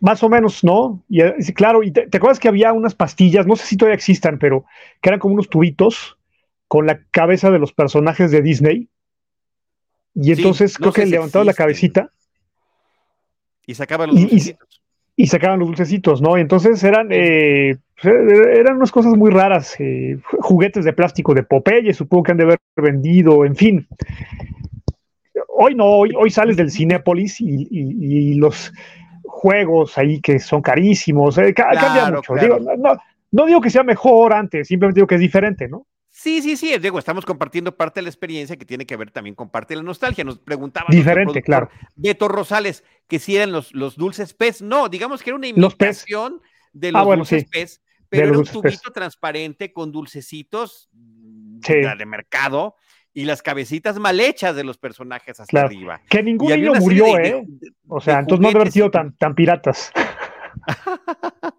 Más 0.00 0.22
o 0.22 0.28
menos, 0.28 0.62
¿no? 0.64 1.02
Y, 1.08 1.20
eh, 1.22 1.34
claro, 1.54 1.82
y 1.82 1.90
te, 1.90 2.06
te 2.08 2.18
acuerdas 2.18 2.38
que 2.38 2.48
había 2.48 2.72
unas 2.72 2.94
pastillas, 2.94 3.46
no 3.46 3.56
sé 3.56 3.66
si 3.66 3.76
todavía 3.76 3.94
existan, 3.96 4.38
pero 4.38 4.64
que 5.00 5.08
eran 5.10 5.20
como 5.20 5.34
unos 5.34 5.48
tubitos 5.48 6.16
con 6.68 6.86
la 6.86 7.00
cabeza 7.10 7.50
de 7.50 7.58
los 7.58 7.72
personajes 7.72 8.30
de 8.30 8.42
Disney. 8.42 8.88
Y 10.14 10.24
Sí, 10.24 10.32
entonces 10.32 10.78
no 10.80 10.84
creo 10.84 10.92
que 10.92 11.04
si 11.06 11.10
levantaban 11.12 11.46
la 11.46 11.54
cabecita 11.54 12.10
Y 13.66 13.74
sacaban 13.74 14.08
los 14.10 14.18
Y- 14.18 14.22
dulcecitos. 14.22 14.82
y 15.16 15.26
sacaban 15.26 15.58
los 15.58 15.68
dulcecitos, 15.68 16.20
¿no? 16.22 16.36
Y 16.38 16.40
entonces 16.40 16.82
eran, 16.84 17.08
eh, 17.10 17.76
pues, 18.00 18.14
eh, 18.14 18.58
eran 18.60 18.76
unas 18.76 18.90
cosas 18.92 19.14
muy 19.14 19.30
raras, 19.30 19.74
eh, 19.78 20.18
ju- 20.18 20.38
juguetes 20.40 20.84
de 20.84 20.92
plástico 20.92 21.34
de 21.34 21.42
Popeye, 21.42 21.92
supongo 21.94 22.22
que 22.24 22.32
han 22.32 22.38
de 22.38 22.44
haber 22.44 22.58
vendido, 22.76 23.44
en 23.44 23.56
fin. 23.56 23.86
Hoy 25.48 25.74
no, 25.74 25.84
hoy, 25.86 26.12
hoy 26.16 26.30
sales 26.30 26.56
del 26.56 26.70
Cinépolis 26.70 27.40
y, 27.40 27.66
y- 27.70 28.30
y 28.30 28.34
los 28.34 28.72
juegos 29.36 29.98
ahí 29.98 30.20
que 30.20 30.38
son 30.38 30.62
carísimos, 30.62 31.36
eh, 31.38 31.52
ca- 31.52 31.70
cambia 31.70 32.10
mucho. 32.10 32.32
claro. 32.34 32.58
Digo, 32.58 32.98
no, 33.32 33.46
digo 33.46 33.60
que 33.60 33.70
sea 33.70 33.82
mejor 33.82 34.32
antes, 34.32 34.68
simplemente 34.68 34.98
digo 34.98 35.06
que 35.06 35.16
es 35.16 35.20
diferente, 35.20 35.68
¿no? 35.68 35.86
Sí, 36.08 36.40
sí, 36.40 36.56
sí, 36.56 36.76
digo, 36.78 36.98
estamos 36.98 37.26
compartiendo 37.26 37.76
parte 37.76 38.00
de 38.00 38.04
la 38.04 38.08
experiencia 38.08 38.56
que 38.56 38.64
tiene 38.64 38.86
que 38.86 38.96
ver 38.96 39.10
también 39.10 39.34
con 39.34 39.50
parte 39.50 39.74
de 39.74 39.76
la 39.76 39.82
nostalgia. 39.82 40.24
Nos 40.24 40.38
preguntaba 40.38 40.86
Diferente, 40.90 41.42
claro. 41.42 41.68
Beto 41.94 42.26
Rosales 42.28 42.82
que 43.06 43.18
si 43.18 43.36
eran 43.36 43.52
los, 43.52 43.74
los 43.74 43.96
dulces 43.96 44.32
pez. 44.32 44.62
No, 44.62 44.88
digamos 44.88 45.22
que 45.22 45.28
era 45.30 45.36
una 45.36 45.48
imitación 45.48 46.40
de 46.72 46.88
Ah, 46.88 46.92
los 46.92 47.04
bueno, 47.04 47.20
dulces 47.20 47.42
sí, 47.42 47.48
pez, 47.52 47.82
pero 48.08 48.28
era 48.28 48.38
un 48.38 48.44
pez. 48.44 48.52
tubito 48.52 48.92
transparente 48.92 49.72
con 49.74 49.92
dulcecitos 49.92 50.88
mm, 50.92 51.58
Sí. 51.62 51.74
de 51.98 52.06
mercado 52.06 52.76
y 53.16 53.24
las 53.24 53.40
cabecitas 53.42 53.98
mal 53.98 54.20
hechas 54.20 54.54
de 54.54 54.62
los 54.62 54.76
personajes 54.76 55.40
hasta 55.40 55.50
Claro. 55.50 55.68
arriba. 55.68 56.02
Que 56.08 56.22
ningún 56.22 56.50
niño 56.52 56.74
murió, 56.74 57.06
de- 57.16 57.28
¿eh? 57.28 57.42
de- 57.46 57.72
O 57.88 57.98
sea, 57.98 58.18
entonces 58.18 58.42
no 58.42 58.48
haber 58.60 58.70
sido 58.70 58.90
tan, 58.90 59.16
tan 59.16 59.34
piratas. 59.34 59.90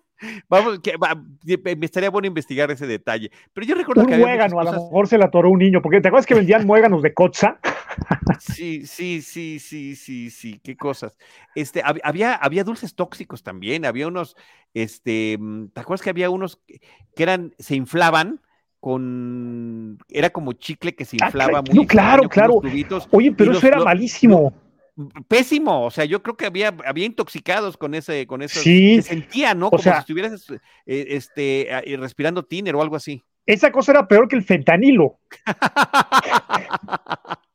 Vamos, 0.49 0.79
que, 0.79 0.97
va, 0.97 1.15
me 1.15 1.85
estaría 1.85 2.09
bueno 2.09 2.27
investigar 2.27 2.69
ese 2.71 2.85
detalle. 2.87 3.31
Pero 3.53 3.67
yo 3.67 3.75
recuerdo 3.75 4.01
Un 4.03 4.07
que 4.09 4.17
muégano, 4.17 4.59
a 4.59 4.63
lo 4.63 4.71
mejor 4.71 5.07
se 5.07 5.17
le 5.17 5.23
atoró 5.25 5.49
un 5.51 5.59
niño, 5.59 5.81
porque 5.81 6.01
¿te 6.01 6.07
acuerdas 6.07 6.25
que 6.27 6.33
vendían 6.35 6.65
muéganos 6.65 7.01
de 7.01 7.13
Kotza? 7.13 7.59
Sí, 8.39 8.85
sí, 8.85 9.23
sí, 9.23 9.57
sí, 9.59 9.95
sí, 9.95 10.29
sí, 10.29 10.59
qué 10.63 10.77
cosas. 10.77 11.17
Este, 11.55 11.83
hab- 11.83 11.99
había, 12.03 12.35
había 12.35 12.63
dulces 12.63 12.93
tóxicos 12.93 13.41
también, 13.41 13.83
había 13.85 14.07
unos, 14.07 14.35
este, 14.75 15.37
mm, 15.39 15.69
¿te 15.69 15.81
acuerdas 15.81 16.03
que 16.03 16.11
había 16.11 16.29
unos 16.29 16.61
que 16.67 17.23
eran, 17.23 17.55
se 17.57 17.75
inflaban 17.75 18.41
con, 18.79 19.97
era 20.09 20.29
como 20.29 20.53
chicle 20.53 20.95
que 20.95 21.05
se 21.05 21.17
Ah, 21.21 21.25
inflaba 21.27 21.61
cla- 21.63 21.69
muy 21.69 21.75
no, 21.83 21.87
claro, 21.87 22.29
claro. 22.29 22.59
tubitos, 22.61 23.07
Oye, 23.11 23.31
pero 23.31 23.51
los- 23.51 23.59
eso 23.59 23.67
era 23.67 23.79
malísimo. 23.83 24.53
pésimo, 25.27 25.85
o 25.85 25.91
sea, 25.91 26.05
yo 26.05 26.21
creo 26.23 26.35
que 26.37 26.45
había, 26.47 26.75
había 26.85 27.05
intoxicados 27.05 27.77
con 27.77 27.93
ese, 27.93 28.25
con 28.27 28.41
eso, 28.41 28.59
Sí, 28.59 28.95
se 28.97 29.03
sentía, 29.09 29.53
¿no? 29.53 29.67
o 29.67 29.71
Como 29.71 29.83
sea- 29.83 29.93
si 29.95 29.99
estuvieras, 29.99 30.49
eh, 30.85 31.05
este, 31.09 31.67
ah, 31.71 31.81
respirando 31.99 32.43
tiner 32.43 32.75
o 32.75 32.81
algo 32.81 32.95
así. 32.95 33.23
Esa 33.45 33.71
cosa 33.71 33.91
era 33.93 34.07
peor 34.07 34.27
que 34.27 34.35
el 34.35 34.43
fentanilo. 34.43 35.19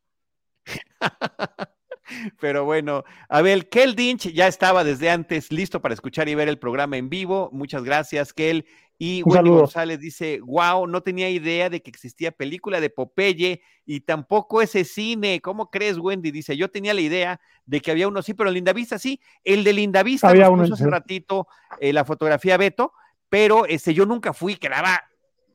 Pero 2.40 2.64
bueno, 2.64 3.04
Abel, 3.28 3.68
Kel 3.68 3.94
Dinch 3.94 4.32
ya 4.32 4.46
estaba 4.46 4.84
desde 4.84 5.10
antes 5.10 5.50
listo 5.50 5.80
para 5.80 5.94
escuchar 5.94 6.28
y 6.28 6.34
ver 6.34 6.48
el 6.48 6.58
programa 6.58 6.96
en 6.96 7.08
vivo. 7.08 7.48
Muchas 7.52 7.84
gracias, 7.84 8.32
Kel. 8.34 8.66
Y 9.04 9.22
Wendy. 9.24 9.50
González 9.50 9.98
dice, 9.98 10.38
wow, 10.44 10.86
no 10.86 11.02
tenía 11.02 11.28
idea 11.28 11.68
de 11.68 11.82
que 11.82 11.90
existía 11.90 12.30
película 12.30 12.80
de 12.80 12.88
Popeye 12.88 13.60
y 13.84 14.00
tampoco 14.00 14.62
ese 14.62 14.84
cine. 14.84 15.40
¿Cómo 15.40 15.70
crees, 15.70 15.98
Wendy? 15.98 16.30
Dice, 16.30 16.56
yo 16.56 16.70
tenía 16.70 16.94
la 16.94 17.00
idea 17.00 17.40
de 17.66 17.80
que 17.80 17.90
había 17.90 18.06
uno, 18.06 18.22
sí, 18.22 18.32
pero 18.34 18.50
en 18.50 18.54
Lindavista 18.54 19.00
sí. 19.00 19.18
El 19.42 19.64
de 19.64 19.72
Lindavista 19.72 20.28
Había 20.28 20.44
nos 20.44 20.52
uno, 20.52 20.62
puso 20.62 20.74
hace 20.74 20.86
ratito 20.88 21.48
eh, 21.80 21.92
la 21.92 22.04
fotografía 22.04 22.56
Beto, 22.56 22.92
pero 23.28 23.66
este, 23.66 23.92
yo 23.92 24.06
nunca 24.06 24.32
fui, 24.32 24.54
quedaba 24.54 25.02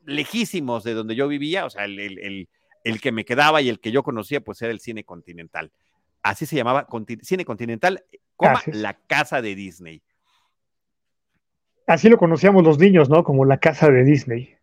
lejísimos 0.04 0.84
de 0.84 0.94
donde 0.94 1.14
yo 1.14 1.26
vivía, 1.28 1.64
o 1.64 1.70
sea, 1.70 1.84
el, 1.84 1.98
el- 1.98 2.18
el- 2.18 2.48
el 2.84 3.00
que 3.00 3.12
me 3.12 3.24
quedaba 3.24 3.60
y 3.60 3.68
el 3.68 3.80
que 3.80 3.90
yo 3.90 4.02
conocía, 4.02 4.40
pues 4.40 4.62
era 4.62 4.70
el 4.72 4.80
cine 4.80 5.04
continental. 5.04 5.72
Así 6.22 6.46
se 6.46 6.56
llamaba, 6.56 6.86
cine 7.22 7.44
continental, 7.44 8.04
coma, 8.36 8.62
la 8.66 8.94
casa 8.94 9.42
de 9.42 9.54
Disney. 9.54 10.02
Así 11.88 12.08
lo 12.08 12.18
conocíamos 12.18 12.62
los 12.62 12.78
niños, 12.78 13.08
¿no? 13.10 13.24
Como 13.24 13.44
la 13.44 13.58
casa 13.58 13.90
de 13.90 14.04
Disney. 14.04 14.54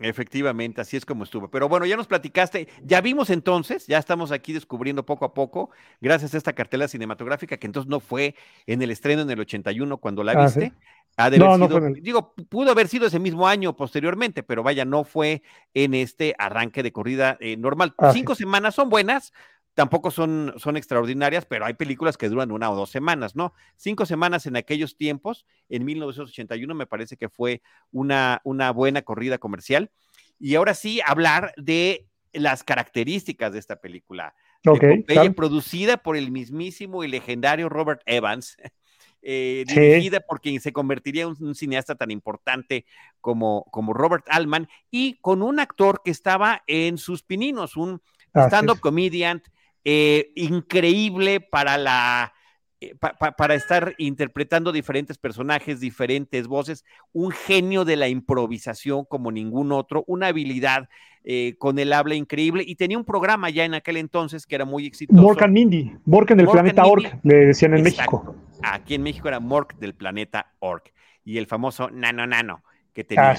Efectivamente, 0.00 0.80
así 0.80 0.96
es 0.96 1.04
como 1.04 1.24
estuvo. 1.24 1.50
Pero 1.50 1.68
bueno, 1.68 1.84
ya 1.84 1.96
nos 1.96 2.06
platicaste, 2.06 2.68
ya 2.84 3.00
vimos 3.00 3.30
entonces, 3.30 3.86
ya 3.88 3.98
estamos 3.98 4.30
aquí 4.30 4.52
descubriendo 4.52 5.04
poco 5.04 5.24
a 5.24 5.34
poco, 5.34 5.70
gracias 6.00 6.34
a 6.34 6.36
esta 6.38 6.52
cartela 6.52 6.86
cinematográfica, 6.86 7.56
que 7.56 7.66
entonces 7.66 7.90
no 7.90 7.98
fue 7.98 8.36
en 8.66 8.80
el 8.80 8.92
estreno 8.92 9.22
en 9.22 9.30
el 9.30 9.40
81 9.40 9.96
cuando 9.98 10.22
la 10.22 10.32
Ah, 10.32 10.44
viste. 10.44 10.66
¿sí? 10.66 10.72
Ha 11.16 11.30
de 11.30 11.38
No, 11.38 11.46
haber 11.46 11.58
no 11.58 11.66
sido- 11.66 11.86
el- 11.88 11.94
digo, 12.00 12.32
pudo 12.48 12.70
haber 12.70 12.86
sido 12.86 13.08
ese 13.08 13.18
mismo 13.18 13.48
año 13.48 13.74
posteriormente, 13.74 14.44
pero 14.44 14.62
vaya, 14.62 14.84
no 14.84 15.02
fue 15.02 15.42
en 15.74 15.94
este 15.94 16.36
arranque 16.38 16.84
de 16.84 16.92
corrida 16.92 17.36
eh, 17.40 17.56
normal. 17.56 17.92
Así 17.98 18.20
Cinco 18.20 18.36
semanas 18.36 18.76
son 18.76 18.88
buenas, 18.90 19.32
tampoco 19.78 20.10
son, 20.10 20.54
son 20.56 20.76
extraordinarias, 20.76 21.46
pero 21.46 21.64
hay 21.64 21.74
películas 21.74 22.16
que 22.16 22.28
duran 22.28 22.50
una 22.50 22.68
o 22.68 22.74
dos 22.74 22.90
semanas, 22.90 23.36
¿no? 23.36 23.54
Cinco 23.76 24.06
semanas 24.06 24.44
en 24.46 24.56
aquellos 24.56 24.96
tiempos, 24.96 25.46
en 25.68 25.84
1981 25.84 26.74
me 26.74 26.88
parece 26.88 27.16
que 27.16 27.28
fue 27.28 27.62
una, 27.92 28.40
una 28.42 28.72
buena 28.72 29.02
corrida 29.02 29.38
comercial. 29.38 29.92
Y 30.40 30.56
ahora 30.56 30.74
sí, 30.74 31.00
hablar 31.06 31.54
de 31.56 32.08
las 32.32 32.64
características 32.64 33.52
de 33.52 33.60
esta 33.60 33.76
película. 33.76 34.34
Popeye, 34.64 35.30
producida 35.30 35.98
por 35.98 36.16
el 36.16 36.32
mismísimo 36.32 37.04
y 37.04 37.08
legendario 37.08 37.68
Robert 37.68 38.02
Evans, 38.04 38.56
eh, 39.22 39.62
Sí. 39.68 39.78
dirigida 39.78 40.18
por 40.18 40.40
quien 40.40 40.60
se 40.60 40.72
convertiría 40.72 41.22
en 41.22 41.36
un, 41.38 41.54
cineasta 41.54 41.94
tan 41.94 42.10
importante 42.10 42.84
como, 43.20 43.64
como 43.70 43.92
Robert 43.92 44.24
Altman, 44.28 44.68
y 44.90 45.18
con 45.20 45.40
un 45.40 45.60
actor 45.60 46.02
que 46.04 46.10
estaba 46.10 46.64
en 46.66 46.98
sus 46.98 47.22
pininos, 47.22 47.76
un 47.76 48.02
stand-up 48.34 48.80
comedian 48.80 49.40
eh, 49.90 50.32
increíble 50.34 51.40
para 51.40 51.78
la 51.78 52.34
eh, 52.80 52.94
pa- 52.94 53.14
pa- 53.18 53.32
para 53.32 53.54
estar 53.54 53.94
interpretando 53.96 54.70
diferentes 54.70 55.16
personajes, 55.16 55.80
diferentes 55.80 56.46
voces, 56.46 56.84
un 57.12 57.30
genio 57.30 57.86
de 57.86 57.96
la 57.96 58.08
improvisación 58.08 59.06
como 59.08 59.32
ningún 59.32 59.72
otro, 59.72 60.04
una 60.06 60.26
habilidad 60.26 60.88
eh, 61.24 61.54
con 61.58 61.78
el 61.78 61.92
habla 61.94 62.14
increíble 62.16 62.64
y 62.66 62.76
tenía 62.76 62.98
un 62.98 63.04
programa 63.06 63.48
ya 63.50 63.64
en 63.64 63.72
aquel 63.72 63.96
entonces 63.96 64.46
que 64.46 64.56
era 64.56 64.66
muy 64.66 64.84
exitoso. 64.86 65.20
Mork 65.22 65.40
and 65.42 65.54
Mindy, 65.54 65.92
Mork 66.04 66.30
en 66.32 66.40
el 66.40 66.46
Mork 66.46 66.56
planeta. 66.56 66.84
Orc, 66.86 67.18
le 67.24 67.46
decían 67.46 67.72
en 67.74 67.86
Exacto. 67.86 68.22
México. 68.24 68.36
Aquí 68.62 68.94
en 68.94 69.02
México 69.02 69.26
era 69.28 69.40
Mork 69.40 69.78
del 69.78 69.94
planeta 69.94 70.52
Orc 70.58 70.92
y 71.24 71.38
el 71.38 71.46
famoso 71.46 71.90
Nano 71.90 72.26
Nano 72.26 72.62
que 72.98 73.04
tenía. 73.04 73.30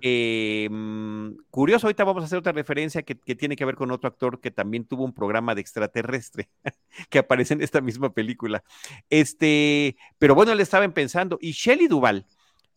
Eh, 0.00 0.66
mm, 0.68 1.36
curioso, 1.50 1.86
ahorita 1.86 2.02
vamos 2.02 2.24
a 2.24 2.26
hacer 2.26 2.36
otra 2.38 2.50
referencia 2.50 3.02
que, 3.04 3.14
que 3.16 3.36
tiene 3.36 3.54
que 3.54 3.64
ver 3.64 3.76
con 3.76 3.92
otro 3.92 4.08
actor 4.08 4.40
que 4.40 4.50
también 4.50 4.86
tuvo 4.86 5.04
un 5.04 5.12
programa 5.14 5.54
de 5.54 5.60
extraterrestre 5.60 6.48
que 7.10 7.20
aparece 7.20 7.54
en 7.54 7.62
esta 7.62 7.80
misma 7.80 8.12
película. 8.12 8.64
Este, 9.08 9.96
pero 10.18 10.34
bueno, 10.34 10.52
le 10.56 10.64
estaban 10.64 10.92
pensando. 10.92 11.38
Y 11.40 11.52
Shelley 11.52 11.86
Duval, 11.86 12.26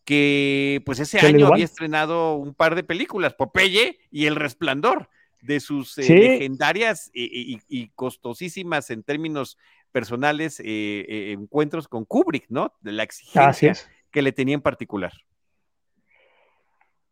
que 0.04 0.80
pues 0.86 1.00
ese 1.00 1.18
año 1.18 1.46
había 1.54 1.64
estrenado 1.64 2.36
un 2.36 2.54
par 2.54 2.76
de 2.76 2.84
películas, 2.84 3.34
Popeye 3.34 3.98
y 4.12 4.26
El 4.26 4.36
Resplandor, 4.36 5.08
de 5.42 5.58
sus 5.60 5.98
eh, 5.98 6.02
legendarias 6.20 7.10
y, 7.12 7.54
y- 7.54 7.60
y 7.68 7.88
costosísimas 7.96 8.90
en 8.90 9.02
términos 9.02 9.58
personales 9.90 10.60
eh, 10.60 10.64
eh, 10.66 11.32
encuentros 11.32 11.88
con 11.88 12.04
Kubrick, 12.04 12.46
¿no? 12.48 12.74
De 12.80 12.92
la 12.92 13.02
exigencia 13.02 13.42
que 14.12 14.22
le 14.22 14.30
tenía 14.32 14.54
en 14.54 14.60
particular. 14.62 15.12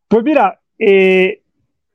Pues 0.09 0.25
mira, 0.25 0.61
eh, 0.79 1.42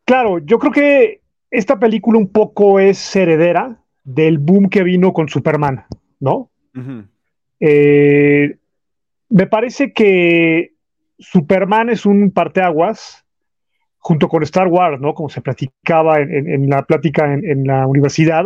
claro, 0.06 0.40
yo 0.40 0.60
creo 0.60 0.72
que 0.72 1.22
esta 1.50 1.80
película 1.80 2.18
un 2.18 2.30
poco 2.32 2.80
es 2.80 3.16
heredera 3.16 3.78
del 4.04 4.38
boom 4.38 4.70
que 4.70 4.84
vino 4.84 5.14
con 5.14 5.30
Superman, 5.30 5.86
¿no? 6.20 6.50
Eh, 7.60 8.58
me 9.30 9.48
parece 9.48 9.94
que 9.94 10.74
Superman 11.20 11.90
es 11.90 12.06
un 12.06 12.32
parteaguas 12.32 13.26
junto 14.00 14.28
con 14.28 14.42
Star 14.44 14.68
Wars, 14.68 15.00
¿no? 15.00 15.14
Como 15.14 15.30
se 15.30 15.42
platicaba 15.42 16.20
en, 16.20 16.34
en- 16.34 16.50
en 16.50 16.70
la 16.70 16.84
plática 16.84 17.32
en, 17.34 17.48
en 17.48 17.66
la 17.68 17.86
universidad. 17.86 18.46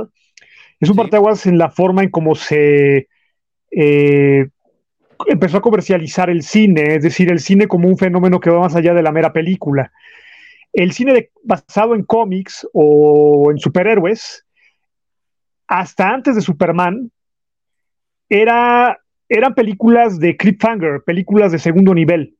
Es 0.80 0.90
un 0.90 0.96
Sí. 0.96 1.02
parteaguas 1.02 1.46
en 1.48 1.58
la 1.58 1.70
forma 1.70 2.04
en 2.04 2.10
cómo 2.10 2.36
se 2.36 3.08
eh, 3.72 4.48
empezó 5.28 5.58
a 5.58 5.62
comercializar 5.62 6.30
el 6.30 6.42
cine, 6.44 6.96
es 6.96 7.04
decir, 7.04 7.32
el 7.32 7.40
cine 7.40 7.68
como 7.68 7.88
un 7.88 7.98
fenómeno 7.98 8.40
que 8.40 8.50
va 8.50 8.60
más 8.60 8.76
allá 8.76 8.94
de 8.94 9.04
la 9.04 9.12
mera 9.12 9.34
película. 9.34 9.92
El 10.74 10.92
cine 10.92 11.14
de- 11.14 11.32
basado 11.44 11.96
en 11.96 12.04
cómics 12.04 12.68
o 12.74 13.50
en 13.52 13.58
superhéroes, 13.58 14.46
hasta 15.68 16.10
antes 16.10 16.36
de 16.36 16.42
Superman, 16.42 17.12
era, 18.30 19.00
eran 19.30 19.54
películas 19.54 20.20
de 20.20 20.36
cliffhanger, 20.36 21.04
películas 21.06 21.52
de 21.52 21.60
segundo 21.60 21.94
nivel. 21.94 22.36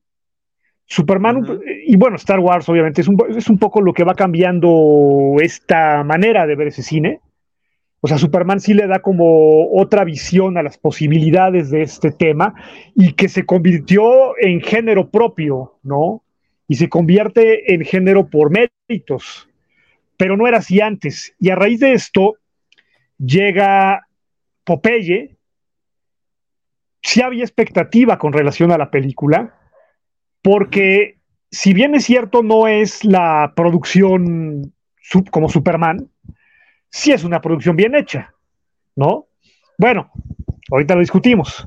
Superman, 0.88 1.44
y 1.84 1.96
bueno, 1.96 2.16
Star 2.16 2.38
Wars 2.38 2.68
obviamente 2.68 3.00
es 3.00 3.08
un, 3.08 3.16
es 3.36 3.48
un 3.48 3.58
poco 3.58 3.80
lo 3.80 3.92
que 3.92 4.04
va 4.04 4.14
cambiando 4.14 5.34
esta 5.40 6.04
manera 6.04 6.46
de 6.46 6.54
ver 6.54 6.68
ese 6.68 6.82
cine. 6.82 7.20
O 8.06 8.08
sea, 8.08 8.18
Superman 8.18 8.60
sí 8.60 8.72
le 8.72 8.86
da 8.86 9.00
como 9.00 9.68
otra 9.72 10.04
visión 10.04 10.56
a 10.56 10.62
las 10.62 10.78
posibilidades 10.78 11.72
de 11.72 11.82
este 11.82 12.12
tema 12.12 12.54
y 12.94 13.14
que 13.14 13.28
se 13.28 13.44
convirtió 13.44 14.38
en 14.38 14.60
género 14.60 15.10
propio, 15.10 15.80
¿no? 15.82 16.22
Y 16.68 16.76
se 16.76 16.88
convierte 16.88 17.74
en 17.74 17.84
género 17.84 18.28
por 18.30 18.52
méritos, 18.52 19.48
pero 20.16 20.36
no 20.36 20.46
era 20.46 20.58
así 20.58 20.80
antes. 20.80 21.34
Y 21.40 21.50
a 21.50 21.56
raíz 21.56 21.80
de 21.80 21.94
esto 21.94 22.36
llega 23.18 24.06
Popeye. 24.62 25.36
Sí 27.02 27.22
había 27.22 27.42
expectativa 27.42 28.20
con 28.20 28.32
relación 28.32 28.70
a 28.70 28.78
la 28.78 28.92
película, 28.92 29.58
porque 30.42 31.18
si 31.50 31.74
bien 31.74 31.96
es 31.96 32.04
cierto 32.04 32.44
no 32.44 32.68
es 32.68 33.04
la 33.04 33.52
producción 33.56 34.72
sub- 35.00 35.28
como 35.30 35.48
Superman, 35.48 36.08
sí 36.96 37.12
es 37.12 37.24
una 37.24 37.40
producción 37.40 37.76
bien 37.76 37.94
hecha, 37.94 38.32
¿no? 38.94 39.28
Bueno, 39.78 40.10
ahorita 40.70 40.94
lo 40.94 41.00
discutimos. 41.00 41.66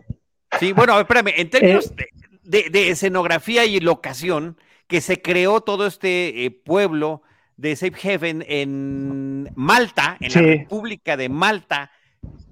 Sí, 0.60 0.72
bueno, 0.74 1.00
espérame, 1.00 1.34
en 1.38 1.50
términos 1.50 1.92
Eh, 1.98 2.08
de, 2.44 2.64
de- 2.64 2.70
de 2.72 2.90
escenografía 2.90 3.66
y 3.66 3.80
locación, 3.80 4.58
que 4.88 5.02
se 5.02 5.22
creó 5.22 5.62
todo 5.62 5.86
este 5.86 6.46
eh, 6.46 6.52
pueblo 6.52 7.22
de 7.58 7.76
Safe 7.76 8.14
Haven 8.16 8.44
en 8.48 9.52
Malta, 9.56 10.18
en 10.20 10.32
Sí. 10.32 10.40
la 10.42 10.48
República 10.48 11.16
de 11.16 11.30
Malta, 11.30 11.92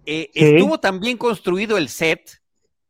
eh, 0.06 0.30
Sí. 0.34 0.46
estuvo 0.46 0.80
también 0.80 1.18
construido 1.18 1.78
el 1.78 1.90
set 1.90 2.30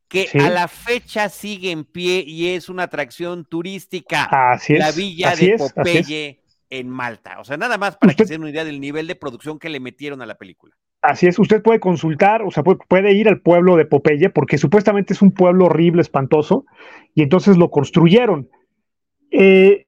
que 0.10 0.28
Sí. 0.28 0.38
a 0.40 0.50
la 0.50 0.68
fecha 0.68 1.30
sigue 1.30 1.72
en 1.72 1.86
pie 1.86 2.24
y 2.28 2.50
es 2.50 2.68
una 2.70 2.84
atracción 2.84 3.46
turística, 3.46 4.26
Así 4.52 4.74
es. 4.74 4.80
la 4.80 4.92
villa 4.92 5.30
así 5.32 5.48
de. 5.52 5.58
Popeye 5.58 6.42
en 6.70 6.90
Malta. 6.90 7.40
O 7.40 7.44
sea, 7.44 7.58
nada 7.58 7.78
más 7.78 7.98
para 7.98 8.14
que 8.14 8.26
se 8.26 8.34
den 8.34 8.42
una 8.42 8.52
idea 8.52 8.66
del 8.66 8.82
nivel 8.82 9.08
de 9.08 9.16
producción 9.16 9.60
que 9.60 9.70
le 9.70 9.80
metieron 9.80 10.22
a 10.22 10.26
la 10.26 10.36
película. 10.36 10.76
Así 11.02 11.28
es, 11.28 11.38
usted 11.40 11.62
puede 11.62 11.80
consultar, 11.80 12.42
o 12.42 12.52
sea, 12.52 12.64
puede, 12.64 12.80
puede 12.88 13.14
ir 13.14 13.28
al 13.28 13.40
pueblo 13.40 13.76
de 13.76 13.86
Popeye, 13.86 14.30
porque 14.30 14.58
supuestamente 14.58 15.14
es 15.14 15.22
un 15.22 15.32
pueblo 15.32 15.66
horrible, 15.66 16.02
espantoso, 16.02 16.66
y 17.14 17.22
entonces 17.22 17.58
lo 17.58 17.70
construyeron. 17.70 18.50
Eh, 19.32 19.86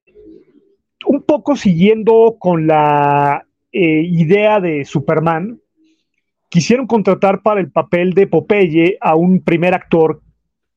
un 1.06 1.24
poco 1.24 1.56
siguiendo 1.56 2.38
con 2.39 2.68
la 2.68 3.46
eh, 3.72 4.04
idea 4.04 4.60
de 4.60 4.86
Superman, 4.86 5.60
quisieron 6.50 6.88
contratar 6.88 7.42
para 7.42 7.60
el 7.60 7.72
papel 7.72 8.13
de 8.13 8.28
Popeye 8.28 8.98
a 9.02 9.15
un 9.15 9.42
primer 9.42 9.74
actor 9.74 10.22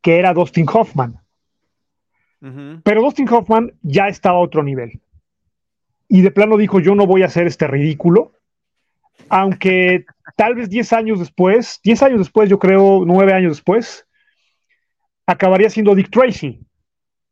que 0.00 0.18
era 0.18 0.34
Dustin 0.34 0.66
Hoffman. 0.72 1.18
Pero 2.82 3.02
Dustin 3.02 3.28
Hoffman 3.28 3.72
ya 3.82 4.08
estaba 4.08 4.38
a 4.38 4.40
otro 4.40 4.64
nivel. 4.64 5.00
Y 6.14 6.20
de 6.20 6.30
plano 6.30 6.58
dijo, 6.58 6.78
yo 6.78 6.94
no 6.94 7.06
voy 7.06 7.22
a 7.22 7.26
hacer 7.26 7.46
este 7.46 7.66
ridículo. 7.66 8.32
Aunque 9.30 10.04
tal 10.36 10.54
vez 10.54 10.68
10 10.68 10.92
años 10.92 11.18
después, 11.18 11.80
10 11.82 12.02
años 12.02 12.18
después, 12.18 12.50
yo 12.50 12.58
creo, 12.58 13.04
9 13.06 13.32
años 13.32 13.52
después, 13.52 14.06
acabaría 15.26 15.70
siendo 15.70 15.94
Dick 15.94 16.10
Tracy. 16.10 16.60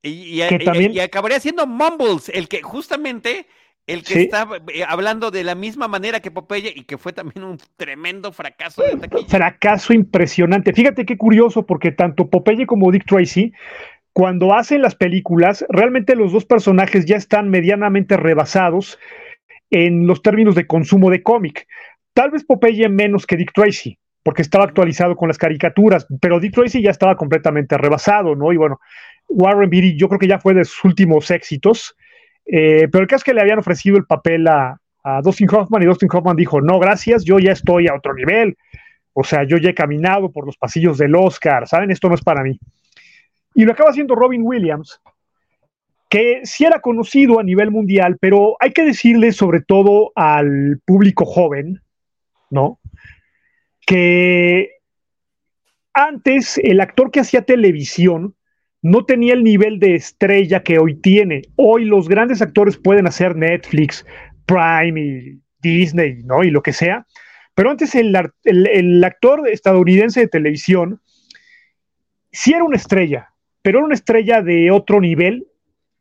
Y, 0.03 0.41
y- 0.43 0.49
Que 0.49 0.55
y- 0.61 0.65
también- 0.65 0.93
y 0.93 1.01
acabaría 1.01 1.39
siendo 1.41 1.67
Mumbles, 1.67 2.31
el 2.31 2.49
que 2.49 2.63
justamente 2.63 3.47
el 3.87 4.05
que 4.05 4.15
Sí. 4.15 4.21
está 4.23 4.47
eh, 4.73 4.85
hablando 4.87 5.31
de 5.31 5.43
la 5.43 5.55
misma 5.55 5.89
manera 5.89 6.21
que 6.21 6.31
Popeye 6.31 6.73
y 6.75 6.85
que 6.85 6.97
fue 6.97 7.13
también 7.13 7.43
un 7.45 7.59
tremendo 7.77 8.31
fracaso 8.33 8.83
de 8.83 8.97
taquilla. 8.97 9.27
Fracaso 9.29 9.93
impresionante. 9.93 10.73
Fíjate 10.73 11.05
qué 11.05 11.19
curioso, 11.19 11.67
porque 11.67 11.91
tanto 11.91 12.31
Popeye 12.31 12.67
como 12.67 12.91
Dick 12.93 13.05
Tracy, 13.05 13.53
cuando 14.13 14.55
hacen 14.55 14.83
las 14.83 14.95
películas, 14.95 15.65
realmente 15.69 16.17
los 16.17 16.33
dos 16.33 16.45
personajes 16.45 17.07
ya 17.07 17.17
están 17.17 17.49
medianamente 17.49 18.17
rebasados 18.17 18.99
en 19.71 20.07
los 20.07 20.23
términos 20.23 20.55
de 20.55 20.67
consumo 20.67 21.11
de 21.11 21.23
cómic. 21.23 21.67
Tal 22.13 22.31
vez 22.31 22.45
Popeye 22.45 22.89
menos 22.89 23.27
que 23.27 23.37
Dick 23.37 23.53
Tracy, 23.53 23.99
porque 24.23 24.43
estaba 24.43 24.65
actualizado 24.65 25.17
con 25.17 25.29
las 25.29 25.39
caricaturas, 25.39 26.07
pero 26.21 26.41
Dick 26.41 26.55
Tracy 26.55 26.83
ya 26.83 26.91
estaba 26.91 27.17
completamente 27.17 27.79
rebasado, 27.79 28.35
¿no? 28.35 28.53
Y 28.53 28.57
bueno, 28.57 28.81
Warren 29.29 29.71
Beatty 29.71 29.97
yo 29.97 30.09
creo 30.09 30.19
que 30.19 30.27
ya 30.27 30.41
fue 30.41 30.55
de 30.55 30.65
sus 30.65 30.85
últimos 30.85 31.31
éxitos, 31.31 31.97
eh, 32.47 32.89
pero 32.91 33.03
el 33.03 33.09
caso 33.09 33.19
es 33.19 33.25
que 33.25 33.35
le 33.35 33.41
habían 33.41 33.61
ofrecido 33.61 33.97
el 33.97 34.07
papel 34.07 34.49
a, 34.49 34.77
a 35.05 35.23
Dustin 35.23 35.49
Hoffman 35.51 35.83
y 35.83 35.87
Dustin 35.87 36.09
Hoffman 36.13 36.37
dijo, 36.37 36.61
no, 36.61 36.81
gracias, 36.81 37.25
yo 37.25 37.39
ya 37.39 37.53
estoy 37.53 37.87
a 37.87 37.95
otro 37.95 38.13
nivel, 38.13 38.57
o 39.13 39.23
sea, 39.23 39.45
yo 39.45 39.57
ya 39.57 39.71
he 39.71 39.75
caminado 39.75 40.33
por 40.33 40.47
los 40.47 40.57
pasillos 40.57 40.99
del 40.99 41.15
Oscar, 41.15 41.69
¿saben? 41.69 41.91
Esto 41.91 42.09
no 42.09 42.17
es 42.17 42.23
para 42.23 42.43
mí. 42.43 42.59
Y 43.55 43.65
lo 43.65 43.73
acaba 43.73 43.91
haciendo 43.91 44.15
Robin 44.15 44.43
Williams, 44.45 45.01
que 46.09 46.41
sí 46.45 46.65
era 46.65 46.81
conocido 46.81 47.39
a 47.39 47.43
nivel 47.45 47.71
mundial, 47.71 48.17
pero 48.21 48.57
hay 48.61 48.73
que 48.73 48.85
decirle 48.85 49.33
sobre 49.33 49.61
todo 49.61 50.13
al 50.15 50.81
público 50.85 51.25
joven, 51.25 51.81
¿no? 52.51 52.81
Que 53.87 54.71
antes 55.93 56.59
el 56.59 56.81
actor 56.81 57.11
que 57.11 57.21
hacía 57.21 57.43
televisión 57.43 58.35
no 58.83 59.05
tenía 59.05 59.35
el 59.35 59.45
nivel 59.45 59.79
de 59.79 59.95
estrella 59.95 60.63
que 60.63 60.79
hoy 60.79 60.95
tiene. 60.95 61.43
Hoy 61.57 61.85
los 61.85 62.09
grandes 62.09 62.41
actores 62.41 62.77
pueden 62.77 63.07
hacer 63.07 63.37
Netflix, 63.37 64.07
Prime 64.47 65.01
y 65.01 65.41
Disney, 65.61 66.23
¿no? 66.25 66.43
Y 66.43 66.51
lo 66.51 66.63
que 66.63 66.73
sea. 66.73 67.07
Pero 67.55 67.71
antes 67.71 67.95
el, 67.95 68.17
el 68.45 69.05
actor 69.05 69.49
estadounidense 69.49 70.21
de 70.21 70.29
televisión 70.29 71.01
sí 72.33 72.53
era 72.53 72.65
una 72.65 72.77
estrella, 72.77 73.30
pero 73.63 73.79
era 73.79 73.87
una 73.87 73.95
estrella 73.95 74.43
de 74.43 74.71
otro 74.71 75.01
nivel 75.01 75.47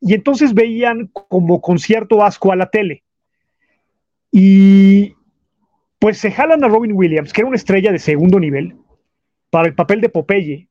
y 0.02 0.14
entonces 0.14 0.54
veían 0.54 1.08
como 1.08 1.62
con 1.62 1.80
cierto 1.80 2.24
asco 2.24 2.52
a 2.52 2.56
la 2.56 2.70
tele. 2.70 3.04
Y 4.32 5.16
pues 6.00 6.18
se 6.18 6.32
jalan 6.32 6.64
a 6.64 6.68
Robin 6.68 6.94
Williams, 6.94 7.34
que 7.34 7.42
era 7.42 7.48
una 7.48 7.58
estrella 7.58 7.92
de 7.92 8.00
segundo 8.00 8.40
nivel, 8.40 8.76
para 9.50 9.68
el 9.68 9.76
papel 9.76 10.02
de 10.02 10.10
Popeye. 10.10 10.68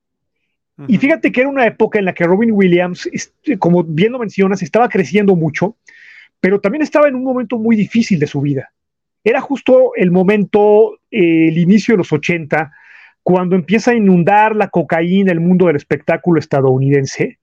Y 0.86 0.96
fíjate 0.98 1.32
que 1.32 1.40
era 1.40 1.50
una 1.50 1.66
época 1.66 1.98
en 1.98 2.04
la 2.04 2.14
que 2.14 2.22
Robin 2.22 2.52
Williams, 2.52 3.08
este, 3.12 3.58
como 3.58 3.82
bien 3.82 4.12
lo 4.12 4.20
mencionas, 4.20 4.62
estaba 4.62 4.88
creciendo 4.88 5.34
mucho, 5.34 5.76
pero 6.38 6.60
también 6.60 6.82
estaba 6.82 7.08
en 7.08 7.16
un 7.16 7.24
momento 7.24 7.58
muy 7.58 7.74
difícil 7.74 8.20
de 8.20 8.28
su 8.28 8.40
vida. 8.40 8.70
Era 9.24 9.40
justo 9.40 9.90
el 9.96 10.12
momento, 10.12 10.94
eh, 11.10 11.48
el 11.48 11.58
inicio 11.58 11.94
de 11.94 11.98
los 11.98 12.12
80, 12.12 12.72
cuando 13.28 13.56
empieza 13.56 13.90
a 13.90 13.94
inundar 13.94 14.56
la 14.56 14.68
cocaína 14.68 15.32
el 15.32 15.40
mundo 15.40 15.66
del 15.66 15.76
espectáculo 15.76 16.40
estadounidense 16.40 17.38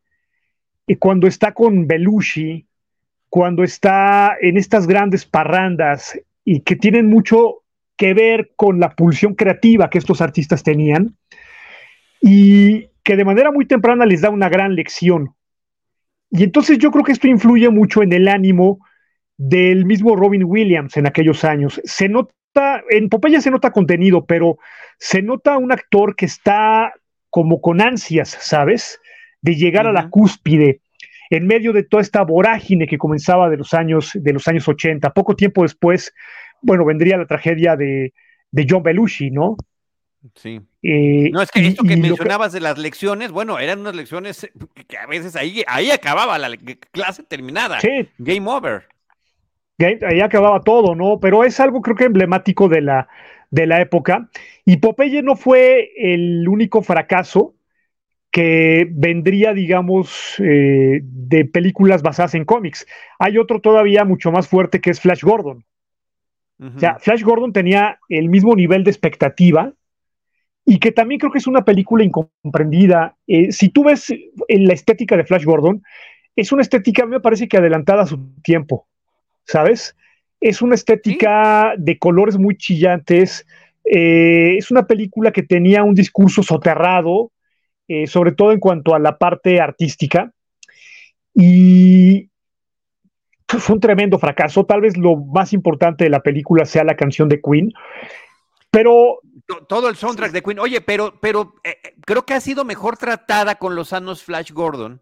y 0.87 0.95
cuando 0.95 1.27
está 1.27 1.51
con 1.51 1.85
Belushi, 1.85 2.65
cuando 3.29 3.63
está 3.63 4.35
en 4.41 4.57
estas 4.57 4.87
grandes 4.87 5.27
parrandas 5.27 6.19
y 6.43 6.61
que 6.61 6.75
tienen 6.75 7.05
mucho 7.05 7.57
que 7.95 8.15
ver 8.15 8.53
con 8.55 8.79
la 8.79 8.95
pulsión 8.95 9.35
creativa 9.35 9.91
que 9.91 9.99
estos 9.99 10.21
artistas 10.21 10.63
tenían 10.63 11.15
y 12.19 12.87
que 13.03 13.15
de 13.15 13.25
manera 13.25 13.51
muy 13.51 13.67
temprana 13.67 14.07
les 14.07 14.21
da 14.21 14.31
una 14.31 14.49
gran 14.49 14.73
lección. 14.73 15.35
Y 16.31 16.45
entonces 16.45 16.79
yo 16.79 16.89
creo 16.89 17.03
que 17.03 17.11
esto 17.11 17.27
influye 17.27 17.69
mucho 17.69 18.01
en 18.01 18.11
el 18.11 18.27
ánimo 18.27 18.79
del 19.37 19.85
mismo 19.85 20.15
Robin 20.15 20.45
Williams 20.45 20.97
en 20.97 21.05
aquellos 21.05 21.43
años. 21.43 21.79
Se 21.83 22.09
nota, 22.09 22.81
en 22.89 23.07
Popeye 23.07 23.39
se 23.39 23.51
nota 23.51 23.69
contenido, 23.69 24.25
pero 24.25 24.57
se 24.97 25.21
nota 25.21 25.57
un 25.57 25.71
actor 25.71 26.15
que 26.15 26.25
está 26.25 26.93
como 27.29 27.61
con 27.61 27.81
ansias, 27.81 28.37
¿sabes? 28.39 28.99
de 29.45 29.55
llegar 29.55 29.85
a 29.85 29.93
la 29.93 30.09
cúspide 30.09 30.81
en 31.29 31.45
medio 31.45 31.71
de 31.71 31.83
toda 31.83 32.01
esta 32.01 32.23
vorágine 32.23 32.87
que 32.87 32.97
comenzaba 32.97 33.47
de 33.47 33.57
los 33.57 33.75
años, 33.75 34.11
de 34.15 34.33
los 34.33 34.47
años 34.47 34.67
80. 34.67 35.11
Poco 35.13 35.35
tiempo 35.35 35.61
después, 35.61 36.11
bueno, 36.63 36.83
vendría 36.83 37.15
la 37.15 37.27
tragedia 37.27 37.75
de, 37.75 38.11
John 38.67 38.81
Belushi, 38.81 39.29
¿no? 39.29 39.55
Sí. 40.33 40.59
Eh, 40.81 41.29
no, 41.31 41.43
es 41.43 41.51
que 41.51 41.67
esto 41.67 41.83
que 41.83 41.95
mencionabas 41.95 42.53
de 42.53 42.59
las 42.59 42.79
lecciones, 42.79 43.31
bueno, 43.31 43.59
eran 43.59 43.81
unas 43.81 43.95
lecciones 43.95 44.49
que 44.87 44.97
a 44.97 45.05
veces 45.05 45.35
ahí, 45.35 45.63
ahí 45.67 45.91
acababa 45.91 46.39
la 46.39 46.49
clase 46.91 47.21
terminada. 47.21 47.79
Sí. 47.81 48.09
Game 48.17 48.49
over. 48.49 48.87
ahí 49.77 50.21
acababa 50.21 50.61
todo, 50.61 50.95
¿no? 50.95 51.19
Pero 51.19 51.43
es 51.43 51.59
algo 51.59 51.83
creo 51.83 51.95
que 51.95 52.05
emblemático 52.05 52.67
de 52.67 52.81
la, 52.81 53.07
de 53.55 53.67
la 53.67 53.79
época. 53.81 54.29
Y 54.65 54.77
Popeye 54.77 55.23
no 55.23 55.35
fue 55.35 55.91
el 55.97 56.47
único 56.47 56.81
fracaso 56.81 57.55
que 58.29 58.85
vendría, 58.91 59.53
digamos, 59.53 60.35
eh, 60.39 60.99
de 61.01 61.45
películas 61.45 62.01
basadas 62.01 62.35
en 62.35 62.43
cómics. 62.43 62.85
Hay 63.17 63.37
otro 63.37 63.61
todavía 63.61 64.03
mucho 64.03 64.29
más 64.29 64.49
fuerte 64.49 64.81
que 64.81 64.89
es 64.89 64.99
Flash 64.99 65.23
Gordon. 65.23 65.63
O 66.57 66.79
sea, 66.79 66.99
Flash 66.99 67.21
Gordon 67.21 67.51
tenía 67.51 67.99
el 68.07 68.29
mismo 68.29 68.55
nivel 68.55 68.85
de 68.85 68.91
expectativa 68.91 69.73
y 70.65 70.79
que 70.79 70.93
también 70.93 71.19
creo 71.19 71.31
que 71.31 71.39
es 71.39 71.47
una 71.47 71.65
película 71.65 72.03
incomprendida. 72.03 73.17
Eh, 73.27 73.51
si 73.51 73.69
tú 73.69 73.83
ves 73.83 74.09
eh, 74.09 74.31
la 74.47 74.73
estética 74.73 75.17
de 75.17 75.25
Flash 75.25 75.43
Gordon, 75.43 75.83
es 76.35 76.51
una 76.53 76.61
estética, 76.61 77.03
a 77.03 77.05
mí 77.05 77.11
me 77.11 77.19
parece 77.19 77.47
que 77.49 77.57
adelantada 77.57 78.03
a 78.03 78.07
su 78.07 78.17
tiempo, 78.41 78.87
¿sabes? 79.45 79.95
Es 80.39 80.61
una 80.61 80.75
estética 80.75 81.73
de 81.77 81.97
colores 81.97 82.37
muy 82.37 82.57
chillantes. 82.57 83.45
es 83.83 84.71
una 84.71 84.87
película 84.87 85.31
que 85.31 85.43
tenía 85.43 85.83
un 85.83 85.93
discurso 85.93 86.41
soterrado, 86.43 87.31
eh, 87.87 88.07
sobre 88.07 88.31
todo 88.31 88.51
en 88.51 88.59
cuanto 88.59 88.95
a 88.95 88.99
la 88.99 89.17
parte 89.17 89.59
artística. 89.61 90.31
Y 91.33 92.29
fue 93.47 93.75
un 93.75 93.79
tremendo 93.79 94.17
fracaso. 94.17 94.65
Tal 94.65 94.81
vez 94.81 94.97
lo 94.97 95.17
más 95.17 95.53
importante 95.53 96.03
de 96.03 96.09
la 96.09 96.21
película 96.21 96.65
sea 96.65 96.83
la 96.83 96.95
canción 96.95 97.29
de 97.29 97.41
Queen, 97.41 97.71
pero... 98.71 99.19
Todo 99.69 99.89
el 99.89 99.95
soundtrack 99.95 100.31
de 100.31 100.41
Queen. 100.41 100.59
Oye, 100.59 100.81
pero, 100.81 101.19
pero 101.21 101.53
eh, 101.63 101.77
eh, 101.83 101.95
creo 102.03 102.25
que 102.25 102.33
ha 102.33 102.41
sido 102.41 102.65
mejor 102.65 102.97
tratada 102.97 103.55
con 103.55 103.75
los 103.75 103.93
años 103.93 104.23
Flash 104.23 104.51
Gordon. 104.51 105.01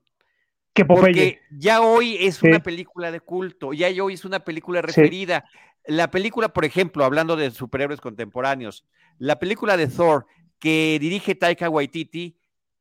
Que 0.73 0.85
Porque 0.85 1.41
ya 1.51 1.81
hoy 1.81 2.17
es 2.19 2.41
una 2.41 2.61
película 2.61 3.11
de 3.11 3.19
culto, 3.19 3.73
ya 3.73 3.89
hoy 4.03 4.15
es 4.15 4.25
una 4.25 4.39
película 4.39 4.81
referida. 4.81 5.45
La 5.85 6.09
película, 6.09 6.49
por 6.49 6.65
ejemplo, 6.65 7.05
hablando 7.05 7.35
de 7.35 7.51
superhéroes 7.51 8.01
contemporáneos, 8.01 8.83
la 9.19 9.37
película 9.37 9.77
de 9.77 9.87
Thor 9.87 10.25
que 10.57 10.97
dirige 10.99 11.35
Taika 11.35 11.69
Waititi, 11.69 12.35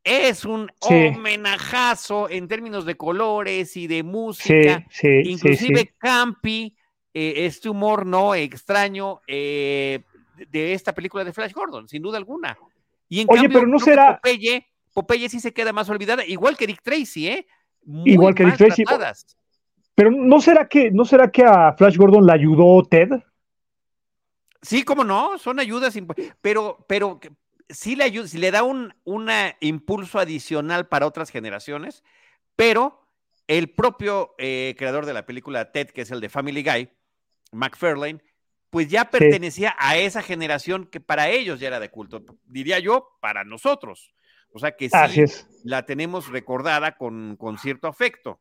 es 0.04 0.44
un 0.44 0.70
homenajazo 0.80 2.28
en 2.28 2.48
términos 2.48 2.84
de 2.84 2.96
colores 2.96 3.76
y 3.76 3.86
de 3.86 4.02
música, 4.02 4.86
inclusive 5.02 5.94
Campi, 5.98 6.76
eh, 7.14 7.46
este 7.46 7.68
humor 7.68 8.06
no 8.06 8.34
extraño 8.34 9.20
eh, 9.26 10.00
de 10.50 10.72
esta 10.72 10.94
película 10.94 11.24
de 11.24 11.32
Flash 11.32 11.52
Gordon, 11.52 11.88
sin 11.88 12.02
duda 12.02 12.18
alguna. 12.18 12.56
Y 13.08 13.20
en 13.20 13.26
Oye, 13.30 13.48
pero 13.48 13.66
no 13.66 13.78
será. 13.78 14.16
Popeye, 14.16 14.66
Popeye 14.92 15.28
sí 15.28 15.40
se 15.40 15.52
queda 15.52 15.72
más 15.72 15.88
olvidada, 15.88 16.24
igual 16.24 16.56
que 16.56 16.66
Dick 16.66 16.82
Tracy, 16.82 17.28
¿eh? 17.28 17.46
Igual 18.04 18.34
que 18.34 18.44
Dick 18.44 18.56
Tracy. 18.56 18.84
Pero 19.94 20.10
no 20.10 20.40
será 20.40 20.68
que 20.68 20.90
no 20.90 21.04
será 21.04 21.30
que 21.30 21.44
a 21.44 21.74
Flash 21.74 21.96
Gordon 21.96 22.26
le 22.26 22.32
ayudó 22.32 22.82
Ted. 22.84 23.10
Sí, 24.62 24.84
cómo 24.84 25.04
no, 25.04 25.38
son 25.38 25.58
ayudas, 25.58 25.98
pero, 26.40 26.84
pero 26.88 27.18
sí 27.68 27.96
le, 27.96 28.04
ayuda, 28.04 28.28
le 28.32 28.50
da 28.52 28.62
un 28.62 28.94
impulso 29.60 30.20
adicional 30.20 30.86
para 30.86 31.06
otras 31.06 31.30
generaciones, 31.30 32.04
pero 32.54 33.02
el 33.48 33.70
propio 33.70 34.34
eh, 34.38 34.74
creador 34.78 35.04
de 35.04 35.14
la 35.14 35.26
película 35.26 35.72
Ted, 35.72 35.88
que 35.88 36.02
es 36.02 36.10
el 36.10 36.20
de 36.20 36.28
Family 36.28 36.62
Guy, 36.62 36.88
McFarlane, 37.50 38.22
pues 38.70 38.88
ya 38.88 39.10
pertenecía 39.10 39.74
a 39.78 39.98
esa 39.98 40.22
generación 40.22 40.86
que 40.86 41.00
para 41.00 41.28
ellos 41.28 41.60
ya 41.60 41.66
era 41.66 41.80
de 41.80 41.90
culto, 41.90 42.24
diría 42.44 42.78
yo, 42.78 43.18
para 43.20 43.44
nosotros. 43.44 44.14
O 44.52 44.58
sea 44.58 44.72
que 44.72 44.88
sí 44.88 45.24
la 45.64 45.84
tenemos 45.84 46.30
recordada 46.30 46.96
con, 46.96 47.36
con 47.36 47.58
cierto 47.58 47.88
afecto. 47.88 48.40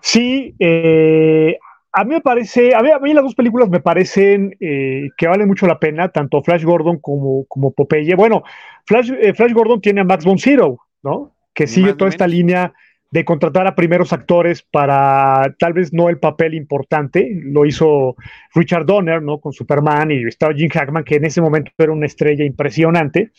Sí, 0.00 0.54
eh, 0.58 1.58
a 1.92 2.04
mí 2.04 2.14
me 2.14 2.20
parece, 2.20 2.74
a 2.74 2.82
mí, 2.82 3.12
las 3.12 3.24
dos 3.24 3.34
películas 3.34 3.68
me 3.68 3.80
parecen 3.80 4.56
eh, 4.60 5.08
que 5.16 5.26
valen 5.26 5.48
mucho 5.48 5.66
la 5.66 5.78
pena, 5.78 6.08
tanto 6.08 6.42
Flash 6.42 6.64
Gordon 6.64 6.98
como, 6.98 7.44
como 7.46 7.72
Popeye. 7.72 8.14
Bueno, 8.14 8.44
Flash, 8.86 9.12
eh, 9.20 9.34
Flash 9.34 9.52
Gordon 9.52 9.80
tiene 9.80 10.00
a 10.00 10.04
Max 10.04 10.24
von 10.24 10.38
Sydow, 10.38 10.78
¿no? 11.02 11.34
Que 11.52 11.66
sigue 11.66 11.94
toda 11.94 12.08
esta 12.08 12.26
línea 12.26 12.72
de 13.10 13.24
contratar 13.24 13.66
a 13.66 13.74
primeros 13.74 14.12
actores 14.12 14.62
para 14.62 15.52
tal 15.58 15.72
vez 15.72 15.92
no 15.92 16.08
el 16.08 16.18
papel 16.18 16.54
importante. 16.54 17.28
Lo 17.42 17.66
hizo 17.66 18.14
Richard 18.54 18.86
Donner, 18.86 19.20
¿no? 19.20 19.40
Con 19.40 19.52
Superman 19.52 20.12
y 20.12 20.22
estaba 20.22 20.54
Jim 20.54 20.70
Hackman, 20.70 21.02
que 21.02 21.16
en 21.16 21.24
ese 21.24 21.40
momento 21.40 21.72
era 21.76 21.92
una 21.92 22.06
estrella 22.06 22.44
impresionante. 22.44 23.32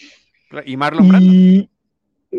Y 0.66 0.78
Marlon 0.78 1.08
Brando. 1.08 1.70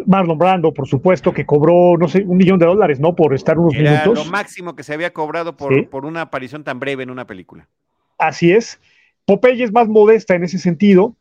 Marlon 0.07 0.39
Brando, 0.39 0.73
por 0.73 0.89
supuesto, 0.89 1.33
que 1.33 1.45
cobró, 1.45 1.97
no 1.99 2.09
sé, 2.09 2.25
un 2.27 2.37
millón 2.37 2.59
de 2.59 2.67
dólares, 2.67 2.99
¿no? 2.99 3.15
Por 3.15 3.35
estar 3.35 3.59
unos 3.59 3.75
Era 3.75 4.03
minutos. 4.03 4.27
Lo 4.27 4.33
máximo 4.33 4.75
que 4.75 4.83
se 4.83 4.95
había 4.95 5.13
cobrado 5.13 5.57
por, 5.57 5.89
por, 5.89 6.07
una 6.07 6.23
aparición 6.23 6.65
tan 6.65 6.81
breve 6.81 7.03
en 7.03 7.11
una 7.11 7.27
película. 7.27 7.69
Así 8.19 8.53
es. 8.53 8.81
Popeye 9.25 9.63
es 9.63 9.73
más 9.73 9.89
modesta 9.89 10.35
en 10.35 10.45
ese 10.45 10.59
sentido, 10.59 11.17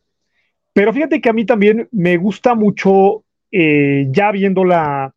pero 0.74 0.94
fíjate 0.94 1.22
que 1.22 1.30
a 1.30 1.34
mí 1.34 1.46
también 1.46 1.88
me 1.92 2.18
gusta 2.18 2.56
mucho, 2.56 3.24
eh, 3.52 4.08
ya 4.10 4.32
viéndola 4.32 5.14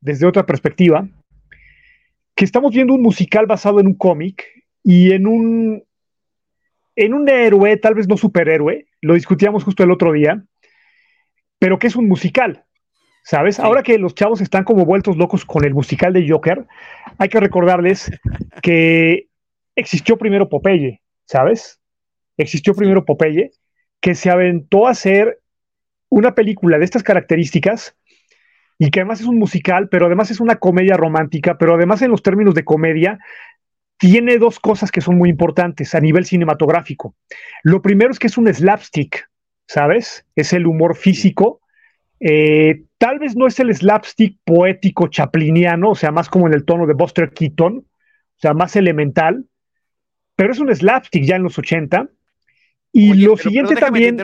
desde 0.00 0.26
otra 0.26 0.46
perspectiva, 0.46 1.08
que 2.34 2.44
estamos 2.44 2.72
viendo 2.72 2.94
un 2.94 3.02
musical 3.02 3.46
basado 3.46 3.80
en 3.80 3.88
un 3.88 3.94
cómic 3.94 4.44
y 4.84 5.12
en 5.12 5.26
un, 5.26 5.82
en 6.94 7.14
un 7.14 7.28
héroe, 7.28 7.76
tal 7.78 7.94
vez 7.94 8.06
no 8.06 8.16
superhéroe, 8.16 8.86
lo 9.00 9.14
discutíamos 9.14 9.64
justo 9.64 9.82
el 9.82 9.90
otro 9.90 10.12
día, 10.12 10.44
pero 11.58 11.78
que 11.78 11.86
es 11.86 11.96
un 11.96 12.08
musical. 12.08 12.64
¿Sabes? 13.24 13.60
Ahora 13.60 13.82
que 13.82 13.98
los 13.98 14.14
chavos 14.14 14.40
están 14.40 14.64
como 14.64 14.86
vueltos 14.86 15.18
locos 15.18 15.44
con 15.44 15.64
el 15.66 15.74
musical 15.74 16.14
de 16.14 16.26
Joker, 16.26 16.66
hay 17.18 17.28
que 17.28 17.40
recordarles 17.40 18.10
que 18.62 19.28
existió 19.76 20.16
primero 20.16 20.48
Popeye, 20.48 21.02
¿sabes? 21.26 21.78
Existió 22.38 22.74
primero 22.74 23.04
Popeye, 23.04 23.50
que 24.00 24.14
se 24.14 24.30
aventó 24.30 24.86
a 24.86 24.92
hacer 24.92 25.40
una 26.08 26.34
película 26.34 26.78
de 26.78 26.86
estas 26.86 27.02
características 27.02 27.96
y 28.78 28.90
que 28.90 29.00
además 29.00 29.20
es 29.20 29.26
un 29.26 29.38
musical, 29.38 29.88
pero 29.88 30.06
además 30.06 30.30
es 30.30 30.40
una 30.40 30.56
comedia 30.56 30.96
romántica, 30.96 31.58
pero 31.58 31.74
además 31.74 32.00
en 32.00 32.10
los 32.10 32.22
términos 32.22 32.54
de 32.54 32.64
comedia 32.64 33.18
tiene 33.98 34.38
dos 34.38 34.60
cosas 34.60 34.92
que 34.92 35.00
son 35.00 35.18
muy 35.18 35.28
importantes 35.28 35.94
a 35.94 36.00
nivel 36.00 36.24
cinematográfico. 36.24 37.14
Lo 37.64 37.82
primero 37.82 38.12
es 38.12 38.18
que 38.18 38.28
es 38.28 38.38
un 38.38 38.52
slapstick, 38.52 39.28
¿sabes? 39.68 40.24
Es 40.34 40.52
el 40.52 40.66
humor 40.66 40.96
físico. 40.96 41.60
Eh, 42.18 42.82
tal 42.96 43.20
vez 43.20 43.36
no 43.36 43.46
es 43.46 43.60
el 43.60 43.72
slapstick 43.72 44.38
poético 44.44 45.06
chapliniano, 45.06 45.90
o 45.90 45.94
sea, 45.94 46.10
más 46.10 46.28
como 46.28 46.48
en 46.48 46.54
el 46.54 46.64
tono 46.64 46.86
de 46.86 46.94
Buster 46.94 47.30
Keaton, 47.30 47.76
o 47.78 48.40
sea, 48.40 48.54
más 48.54 48.74
elemental, 48.74 49.44
pero 50.34 50.52
es 50.52 50.58
un 50.58 50.74
slapstick 50.74 51.22
ya 51.22 51.36
en 51.36 51.44
los 51.44 51.58
80 51.58 52.08
y 52.92 53.14
lo 53.14 53.36
siguiente 53.36 53.76
también. 53.76 54.16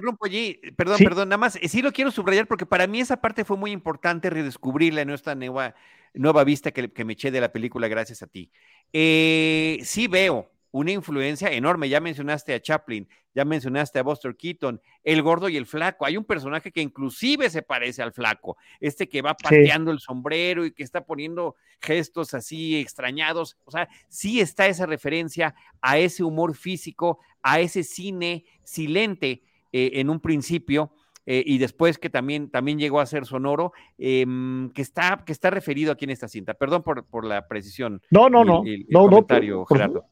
Perdón, 0.77 0.99
perdón, 0.99 1.29
nada 1.29 1.39
más, 1.39 1.59
sí 1.63 1.83
lo 1.83 1.93
quiero 1.93 2.11
subrayar 2.11 2.47
porque 2.49 2.67
para 2.67 2.87
mí 2.87 3.01
esa 3.01 3.21
parte 3.21 3.45
fue 3.45 3.57
muy 3.57 3.71
importante 3.71 4.31
redescubrirla 4.31 5.03
en 5.03 5.11
esta 5.11 5.35
nueva, 5.35 5.75
nueva 6.15 6.43
vista 6.43 6.73
que, 6.73 6.91
que 6.91 7.05
me 7.05 7.13
eché 7.13 7.31
de 7.31 7.43
la 7.43 7.53
película 7.53 7.87
gracias 7.87 8.23
a 8.23 8.27
ti. 8.27 8.51
Eh, 8.93 9.79
sí 9.83 10.09
veo 10.09 10.54
una 10.75 10.91
influencia 10.91 11.53
enorme. 11.53 11.89
Ya 11.89 12.01
mencionaste 12.01 12.53
a 12.53 12.61
Chaplin, 12.61 13.09
ya 13.33 13.45
mencionaste 13.45 14.01
a 14.01 14.03
Buster 14.03 14.35
Keaton, 14.35 14.81
el 15.05 15.23
gordo 15.23 15.49
y 15.49 15.57
el 15.57 15.67
flaco. 15.67 16.05
Hay 16.05 16.17
un 16.17 16.25
personaje 16.25 16.73
que 16.73 16.81
inclusive 16.83 17.49
se 17.49 17.63
parece 17.63 18.03
al 18.03 18.13
flaco, 18.13 18.57
este 18.81 19.09
que 19.09 19.23
va 19.23 19.35
pateando 19.35 19.93
el 19.93 20.01
sombrero 20.01 20.67
y 20.67 20.73
que 20.73 20.83
está 20.83 21.05
poniendo 21.05 21.55
gestos 21.81 22.35
así 22.35 22.77
extrañados. 22.77 23.57
O 23.65 23.71
sea, 23.71 23.89
sí 24.09 24.41
está 24.41 24.67
esa 24.67 24.85
referencia 24.85 25.55
a 25.81 25.99
ese 25.99 26.25
humor 26.25 26.57
físico, 26.57 27.21
a 27.41 27.61
ese 27.61 27.85
cine 27.85 28.45
silente 28.65 29.45
eh, 29.71 29.93
en 29.95 30.11
un 30.11 30.19
principio. 30.19 30.93
Eh, 31.25 31.43
y 31.47 31.59
después 31.59 31.99
que 31.99 32.11
también, 32.11 32.51
también 32.51 32.81
llegó 32.81 32.99
a 33.01 33.07
ser 33.07 33.27
sonoro, 33.27 33.73
em, 33.97 34.71
que, 34.73 34.83
está, 34.83 35.23
que 35.25 35.33
está 35.33 35.51
referido 35.51 35.93
aquí 35.93 36.05
en 36.05 36.11
esta 36.11 36.27
cinta. 36.27 36.53
Perdón 36.53 36.83
por, 36.83 37.25
la 37.25 37.47
precisión. 37.47 38.03
No, 38.11 38.29
no, 38.29 38.45
no. 38.45 38.65
no, 38.89 39.09
comentario, 39.09 39.65
Gerardo. 39.67 40.09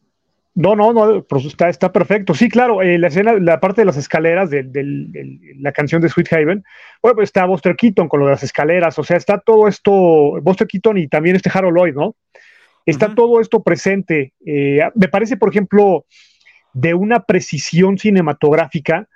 No, 0.55 0.77
no, 0.77 0.93
no, 0.93 1.25
está, 1.47 1.71
está 1.71 1.93
perfecto. 1.93 2.35
Sí, 2.35 2.49
claro, 2.51 2.83
eh, 2.83 2.99
la 2.99 3.09
escena, 3.09 3.33
la 3.35 3.59
parte 3.59 3.81
de 3.81 3.87
las 3.87 3.97
escaleras 3.97 4.51
de, 4.51 4.65
la 5.57 5.73
canción 5.73 6.03
de 6.03 6.11
Sweet 6.11 6.31
Haven, 6.33 6.65
bueno, 7.01 7.15
pues 7.15 7.29
está 7.29 7.47
Buster 7.47 7.75
Keaton 7.75 8.07
con 8.07 8.21
lo 8.21 8.27
de 8.27 8.33
las 8.33 8.43
escaleras, 8.43 8.99
o 8.99 9.05
sea, 9.05 9.17
está 9.17 9.39
todo 9.39 9.67
esto, 9.67 9.93
Buster 10.43 10.67
Keaton 10.67 10.99
y 10.99 11.09
también 11.09 11.37
este 11.37 11.51
Harold 11.53 11.77
Lloyd, 11.77 11.95
¿no? 11.95 12.17
Está 12.85 13.15
todo 13.15 13.41
esto 13.41 13.63
presente. 13.63 14.35
Eh, 14.45 14.81
me 14.95 15.09
parece, 15.09 15.37
por 15.37 15.49
ejemplo, 15.49 16.05
de 16.75 16.93
una 16.93 17.21
precisión 17.21 17.97
cinematográfica, 17.97 19.09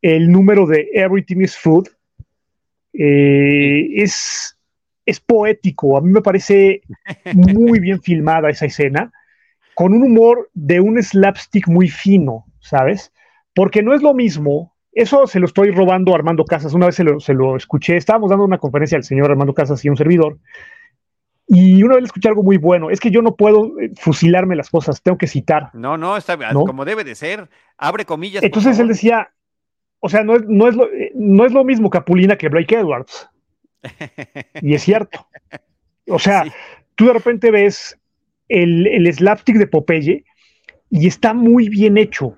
el 0.00 0.30
número 0.30 0.66
de 0.66 0.88
Everything 0.94 1.42
is 1.42 1.58
Food 1.58 1.88
eh, 2.94 3.88
es, 3.96 4.56
es 5.04 5.20
poético. 5.20 5.98
A 5.98 6.00
mí 6.00 6.10
me 6.10 6.22
parece 6.22 6.80
muy 7.34 7.78
bien 7.80 8.00
filmada 8.00 8.48
esa 8.48 8.66
escena 8.66 9.12
con 9.74 9.94
un 9.94 10.02
humor 10.02 10.50
de 10.54 10.80
un 10.80 11.02
slapstick 11.02 11.68
muy 11.68 11.88
fino, 11.88 12.46
¿sabes? 12.60 13.12
Porque 13.54 13.82
no 13.82 13.94
es 13.94 14.02
lo 14.02 14.14
mismo, 14.14 14.74
eso 14.92 15.26
se 15.26 15.40
lo 15.40 15.46
estoy 15.46 15.70
robando 15.70 16.12
a 16.12 16.16
Armando 16.16 16.44
Casas, 16.44 16.74
una 16.74 16.86
vez 16.86 16.96
se 16.96 17.34
lo, 17.34 17.56
escuché, 17.56 17.96
estábamos 17.96 18.30
dando 18.30 18.44
una 18.44 18.58
conferencia 18.58 18.96
al 18.96 19.04
señor 19.04 19.30
Armando 19.30 19.54
Casas 19.54 19.84
y 19.84 19.88
un 19.88 19.96
servidor, 19.96 20.38
y 21.46 21.82
una 21.82 21.94
vez 21.94 22.02
le 22.02 22.06
escuché 22.06 22.28
algo 22.28 22.42
muy 22.42 22.56
bueno, 22.56 22.90
es 22.90 23.00
que 23.00 23.10
yo 23.10 23.20
no 23.20 23.36
puedo 23.36 23.78
eh, 23.80 23.90
fusilarme 23.96 24.56
las 24.56 24.70
cosas, 24.70 25.02
tengo 25.02 25.18
que 25.18 25.26
citar. 25.26 25.70
No, 25.74 25.96
no, 25.98 26.16
está 26.16 26.38
como 26.52 26.84
debe 26.84 27.04
de 27.04 27.14
ser, 27.14 27.48
abre 27.76 28.04
comillas. 28.04 28.42
Entonces 28.42 28.78
él 28.78 28.88
decía, 28.88 29.32
o 30.00 30.08
sea, 30.08 30.22
no 30.24 30.36
es, 30.36 30.42
no, 30.46 30.68
es 30.68 30.76
lo, 30.76 30.86
eh, 30.92 31.12
no 31.14 31.44
es 31.44 31.52
lo 31.52 31.64
mismo 31.64 31.90
Capulina 31.90 32.36
que 32.36 32.48
Blake 32.48 32.74
Edwards. 32.74 33.28
y 34.62 34.74
es 34.74 34.82
cierto. 34.82 35.26
O 36.08 36.18
sea, 36.18 36.44
tú 36.94 37.06
de 37.06 37.12
repente 37.12 37.50
ves 37.50 37.98
el, 38.52 38.86
el 38.86 39.12
slapstick 39.12 39.56
de 39.56 39.66
Popeye 39.66 40.24
y 40.90 41.06
está 41.06 41.32
muy 41.32 41.70
bien 41.70 41.96
hecho, 41.96 42.36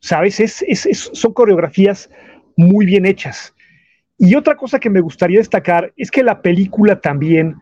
¿sabes? 0.00 0.38
Es, 0.38 0.64
son 1.12 1.32
coreografías 1.32 2.10
muy 2.56 2.84
bien 2.84 3.06
hechas. 3.06 3.54
Y 4.18 4.34
otra 4.34 4.56
cosa 4.56 4.78
que 4.78 4.90
me 4.90 5.00
gustaría 5.00 5.38
destacar 5.38 5.92
es 5.96 6.10
que 6.10 6.22
la 6.22 6.42
película 6.42 7.00
también 7.00 7.56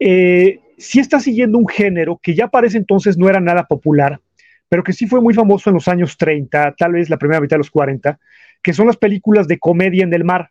eh, 0.00 0.58
sí 0.76 0.98
está 0.98 1.20
siguiendo 1.20 1.56
un 1.56 1.68
género 1.68 2.18
que 2.20 2.34
ya 2.34 2.48
parece 2.48 2.78
entonces 2.78 3.16
no 3.16 3.28
era 3.28 3.40
nada 3.40 3.64
popular, 3.64 4.20
pero 4.68 4.82
que 4.82 4.92
sí 4.92 5.06
fue 5.06 5.20
muy 5.20 5.34
famoso 5.34 5.70
en 5.70 5.74
los 5.74 5.86
años 5.86 6.16
30, 6.18 6.74
tal 6.76 6.92
vez 6.92 7.08
la 7.08 7.16
primera 7.16 7.40
mitad 7.40 7.54
de 7.54 7.58
los 7.58 7.70
40, 7.70 8.18
que 8.60 8.72
son 8.72 8.88
las 8.88 8.96
películas 8.96 9.46
de 9.46 9.58
comedia 9.60 10.02
en 10.02 10.12
el 10.12 10.24
mar. 10.24 10.50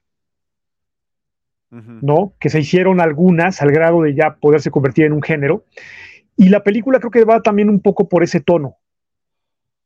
¿No? 1.72 2.36
Que 2.40 2.52
se 2.52 2.60
hicieron 2.60 3.02
algunas 3.02 3.60
al 3.64 3.72
grado 3.72 4.04
de 4.04 4.14
ya 4.14 4.36
poderse 4.36 4.70
convertir 4.70 5.06
en 5.06 5.14
un 5.14 5.24
género. 5.24 5.66
Y 6.36 6.50
la 6.50 6.64
película 6.64 7.00
creo 7.00 7.12
que 7.12 7.26
va 7.26 7.42
también 7.42 7.70
un 7.70 7.80
poco 7.80 8.10
por 8.10 8.24
ese 8.24 8.40
tono. 8.40 8.78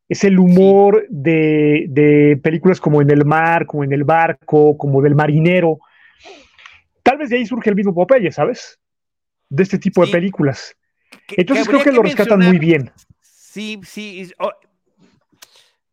Es 0.10 0.24
el 0.24 0.40
humor 0.40 1.06
de, 1.10 2.40
películas 2.42 2.80
como 2.80 3.02
En 3.02 3.12
el 3.12 3.26
mar, 3.26 3.66
como 3.66 3.84
En 3.84 3.92
el 3.92 4.04
barco, 4.04 4.78
como 4.78 5.02
del 5.02 5.16
marinero. 5.16 5.80
Tal 7.04 7.18
vez 7.18 7.30
de 7.30 7.38
ahí 7.38 7.46
surge 7.46 7.70
el 7.70 7.76
mismo 7.76 7.94
Popeye, 7.94 8.32
¿sabes? 8.32 8.80
De 9.50 9.64
este 9.64 9.78
tipo 9.78 10.06
de 10.06 10.12
películas. 10.12 10.76
Entonces 11.30 11.68
creo 11.68 11.84
que, 11.84 11.92
lo 11.92 12.02
rescatan 12.02 12.40
muy 12.40 12.60
bien. 12.60 12.92
Sí, 13.22 13.80
sí. 13.84 14.32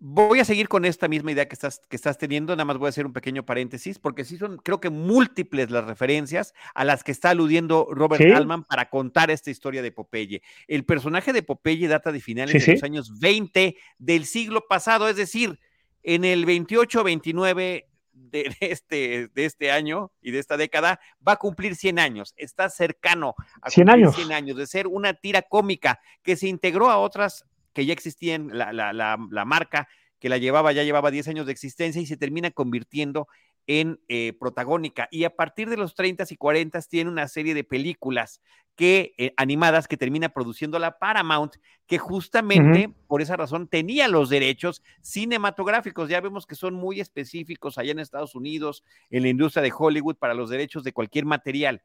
Voy 0.07 0.39
a 0.39 0.45
seguir 0.45 0.69
con 0.69 0.85
esta 0.85 1.09
misma 1.09 1.33
idea 1.33 1.49
que 1.49 1.55
estás, 1.55 1.81
que 1.89 1.97
estás 1.97 2.19
teniendo, 2.19 2.55
nada 2.55 2.67
más 2.67 2.77
voy 2.77 2.89
a 2.89 2.91
hacer 2.91 3.07
un 3.07 3.15
pequeño 3.15 3.47
paréntesis, 3.47 3.99
porque 3.99 4.27
sí 4.27 4.37
son, 4.37 4.59
creo 4.59 4.79
que 4.79 4.91
múltiples 4.91 5.71
las 5.71 5.87
referencias 5.87 6.53
a 6.75 6.85
las 6.85 7.03
que 7.03 7.11
está 7.11 7.31
aludiendo 7.31 7.89
Robert 7.91 8.23
Altman 8.23 8.65
para 8.65 8.91
contar 8.91 9.31
esta 9.31 9.51
historia 9.51 9.81
de 9.81 9.93
Popeye. 9.93 10.43
El 10.69 10.85
personaje 10.85 11.33
de 11.33 11.43
Popeye 11.43 11.89
data 11.89 12.13
de 12.13 12.21
finales 12.21 12.67
de 12.67 12.73
los 12.75 12.83
años 12.83 13.19
20 13.19 13.79
del 13.97 14.27
siglo 14.27 14.67
pasado, 14.69 15.09
es 15.09 15.17
decir, 15.17 15.59
en 16.03 16.27
el 16.27 16.45
28-29 16.45 17.87
de 18.13 18.57
este, 18.61 19.29
de 19.29 19.45
este 19.47 19.71
año 19.71 20.13
y 20.21 20.33
de 20.33 20.39
esta 20.39 20.59
década, 20.59 21.01
va 21.27 21.33
a 21.33 21.37
cumplir 21.37 21.77
100 21.77 21.99
años. 21.99 22.35
Está 22.37 22.69
cercano 22.69 23.37
a 23.63 23.71
100 23.71 23.89
años. 23.89 24.17
100 24.17 24.33
años 24.33 24.59
de 24.59 24.67
ser 24.67 24.87
una 24.87 25.15
tira 25.15 25.41
cómica 25.41 25.99
que 26.23 26.37
se 26.37 26.49
integró 26.49 26.91
a 26.91 26.99
otras 26.99 27.47
que 27.75 27.85
ya 27.85 27.93
existían, 27.93 28.49
la, 28.53 28.73
la, 28.73 28.93
la, 28.93 29.45
marca 29.45 29.89
que 30.19 30.29
la 30.29 30.39
llevaba, 30.39 30.73
ya 30.73 30.85
llevaba 30.85 31.11
10 31.11 31.29
años 31.29 31.47
de 31.47 31.53
existencia 31.53 32.01
y 32.01 32.07
se 32.07 32.17
termina 32.17 32.51
convirtiendo 32.51 33.29
en 33.67 34.01
eh, 34.09 34.33
protagónica. 34.39 35.09
Y 35.11 35.25
a 35.25 35.37
partir 35.37 35.69
de 35.69 35.77
los 35.77 35.95
30 35.95 36.25
y 36.31 36.37
40 36.37 36.81
tiene 36.83 37.11
una 37.11 37.29
serie 37.29 37.55
de 37.55 37.65
películas 37.65 38.41
que, 38.77 39.15
eh, 39.19 39.33
animadas 39.37 39.89
que 39.89 39.97
termina 39.97 40.29
produciendo 40.29 40.79
la 40.79 40.99
Paramount, 40.99 41.55
que 41.87 41.99
justamente 41.99 42.91
por 43.07 43.23
esa 43.23 43.37
razón 43.37 43.69
tenía 43.69 44.09
los 44.09 44.31
derechos 44.31 44.83
cinematográficos. 45.03 46.09
Ya 46.09 46.21
vemos 46.21 46.47
que 46.47 46.55
son 46.55 46.75
muy 46.75 47.01
específicos 47.01 47.79
allá 47.79 47.93
en 47.93 47.99
Estados 47.99 48.35
Unidos, 48.35 48.85
en 49.11 49.23
la 49.23 49.29
industria 49.29 49.63
de 49.63 49.73
Hollywood, 49.77 50.17
para 50.17 50.35
los 50.35 50.51
derechos 50.51 50.85
de 50.85 50.93
cualquier 50.93 51.25
material. 51.25 51.83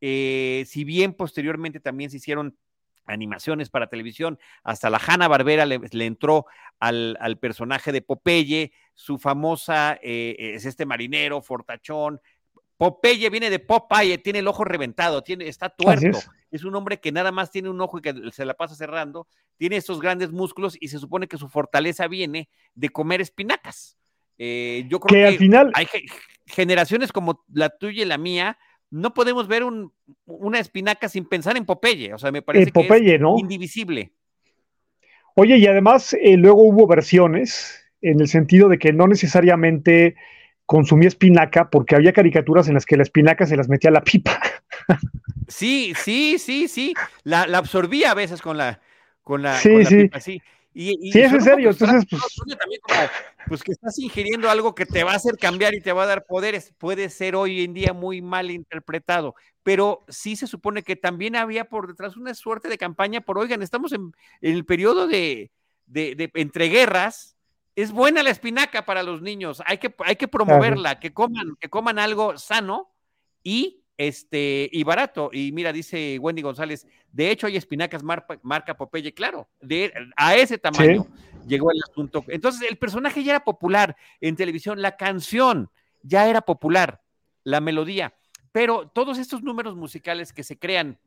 Eh, 0.00 0.64
si 0.66 0.82
bien 0.84 1.14
posteriormente 1.14 1.78
también 1.78 2.10
se 2.10 2.16
hicieron 2.16 2.56
animaciones 3.06 3.70
para 3.70 3.88
televisión, 3.88 4.38
hasta 4.62 4.90
la 4.90 5.00
Hanna 5.04 5.28
Barbera 5.28 5.66
le, 5.66 5.80
entró 6.06 6.46
al, 6.78 7.38
personaje 7.40 7.92
de 7.92 8.02
Popeye, 8.02 8.72
su 8.94 9.18
famosa 9.18 9.98
eh, 10.02 10.36
es 10.38 10.64
este 10.64 10.86
marinero, 10.86 11.42
fortachón. 11.42 12.20
Popeye 12.76 13.30
viene 13.30 13.50
de 13.50 13.58
Popeye, 13.58 14.18
tiene 14.18 14.40
el 14.40 14.48
ojo 14.48 14.64
reventado, 14.64 15.22
tiene, 15.22 15.46
está 15.48 15.68
tuerto. 15.68 16.18
Es. 16.50 16.64
un 16.64 16.74
hombre 16.74 17.00
que 17.00 17.12
nada 17.12 17.32
más 17.32 17.50
tiene 17.50 17.70
un 17.70 17.80
ojo 17.80 17.98
y 17.98 18.02
que 18.02 18.14
se 18.32 18.44
la 18.44 18.54
pasa 18.54 18.74
cerrando, 18.74 19.26
tiene 19.56 19.76
estos 19.76 20.00
grandes 20.00 20.32
músculos 20.32 20.76
y 20.80 20.88
se 20.88 20.98
supone 20.98 21.28
que 21.28 21.38
su 21.38 21.48
fortaleza 21.48 22.08
viene 22.08 22.48
de 22.74 22.88
comer 22.88 23.20
espinacas. 23.20 23.96
Eh, 24.36 24.84
yo 24.88 24.98
creo 24.98 25.22
que, 25.22 25.26
al 25.28 25.38
final 25.38 25.70
hay 25.74 25.86
generaciones 26.46 27.12
como 27.12 27.44
la 27.52 27.70
tuya 27.70 28.02
y 28.02 28.06
la 28.06 28.18
mía, 28.18 28.58
no 28.92 29.14
podemos 29.14 29.48
ver 29.48 29.62
una 30.26 30.58
espinaca 30.58 31.08
sin 31.08 31.24
pensar 31.24 31.56
en 31.56 31.64
Popeye. 31.64 32.12
O 32.12 32.18
sea, 32.18 32.30
me 32.30 32.42
parece 32.42 32.70
que 32.70 32.80
es 32.80 33.20
indivisible. 33.38 34.12
Oye, 35.34 35.56
y 35.56 35.66
además 35.66 36.12
eh, 36.12 36.36
luego 36.36 36.62
hubo 36.62 36.86
versiones 36.86 37.82
en 38.02 38.20
el 38.20 38.28
sentido 38.28 38.68
de 38.68 38.78
que 38.78 38.92
no 38.92 39.08
necesariamente 39.08 40.14
consumía 40.66 41.08
espinaca 41.08 41.70
porque 41.70 41.96
había 41.96 42.12
caricaturas 42.12 42.68
en 42.68 42.74
las 42.74 42.84
que 42.84 42.98
la 42.98 43.02
espinaca 43.02 43.46
se 43.46 43.56
las 43.56 43.68
metía 43.68 43.88
a 43.88 43.94
la 43.94 44.04
pipa. 44.04 44.38
Sí, 45.48 45.92
sí, 45.96 46.38
sí, 46.38 46.68
sí. 46.68 46.94
La, 47.24 47.42
absorbía 47.42 48.10
a 48.10 48.14
veces 48.14 48.40
con 48.42 48.56
la, 48.56 48.80
con 49.22 49.42
la, 49.42 49.56
sí, 49.56 49.84
sí. 49.84 50.02
pipa, 50.04 50.20
sí. 50.20 50.42
Y, 50.74 51.12
sí, 51.12 51.20
es 51.20 51.32
en 51.32 51.40
serio. 51.42 51.70
Entonces, 51.70 52.04
pues... 52.08 52.22
También 52.58 52.80
como, 52.82 53.00
pues 53.46 53.62
que 53.62 53.72
estás 53.72 53.98
ingiriendo 53.98 54.48
algo 54.48 54.74
que 54.74 54.86
te 54.86 55.04
va 55.04 55.12
a 55.12 55.16
hacer 55.16 55.36
cambiar 55.36 55.74
y 55.74 55.80
te 55.80 55.92
va 55.92 56.04
a 56.04 56.06
dar 56.06 56.24
poderes. 56.24 56.72
Puede 56.78 57.10
ser 57.10 57.36
hoy 57.36 57.64
en 57.64 57.74
día 57.74 57.92
muy 57.92 58.22
mal 58.22 58.50
interpretado, 58.50 59.34
pero 59.62 60.04
sí 60.08 60.36
se 60.36 60.46
supone 60.46 60.82
que 60.82 60.96
también 60.96 61.36
había 61.36 61.66
por 61.66 61.88
detrás 61.88 62.16
una 62.16 62.34
suerte 62.34 62.68
de 62.68 62.78
campaña 62.78 63.20
por, 63.20 63.38
oigan, 63.38 63.62
estamos 63.62 63.92
en, 63.92 64.12
el 64.40 64.64
periodo 64.64 65.06
de, 65.06 65.50
de, 65.86 66.14
de, 66.14 66.30
entreguerras. 66.34 67.36
Es 67.74 67.90
buena 67.90 68.22
la 68.22 68.30
espinaca 68.30 68.84
para 68.84 69.02
los 69.02 69.22
niños, 69.22 69.62
hay 69.64 69.78
que, 69.78 69.94
hay 70.04 70.16
que 70.16 70.28
promoverla, 70.28 71.00
que 71.00 71.14
coman, 71.14 71.56
que 71.58 71.70
coman 71.70 71.98
algo 71.98 72.36
sano 72.36 72.92
y 73.42 73.81
este, 73.96 74.68
y 74.72 74.84
barato. 74.84 75.30
Y 75.32 75.52
mira, 75.52 75.72
dice 75.72 76.18
Wendy 76.18 76.42
González, 76.42 76.86
de 77.10 77.30
hecho 77.30 77.46
hay 77.46 77.56
espinacas 77.56 78.02
marca, 78.02 78.76
Popeye, 78.76 79.12
claro, 79.12 79.48
de, 79.60 79.92
a 80.16 80.34
ese 80.36 80.58
tamaño 80.58 81.06
llegó 81.46 81.70
el 81.70 81.80
asunto. 81.88 82.24
Entonces, 82.28 82.68
el 82.70 82.76
personaje 82.76 83.22
ya 83.22 83.32
era 83.32 83.44
popular 83.44 83.96
en 84.20 84.36
televisión, 84.36 84.80
la 84.80 84.96
canción 84.96 85.70
ya 86.02 86.28
era 86.28 86.40
popular, 86.40 87.02
la 87.44 87.60
melodía, 87.60 88.14
pero 88.50 88.88
todos 88.88 89.18
estos 89.18 89.42
números 89.42 89.76
musicales 89.76 90.32
que 90.32 90.42
se 90.42 90.58
crean 90.58 90.98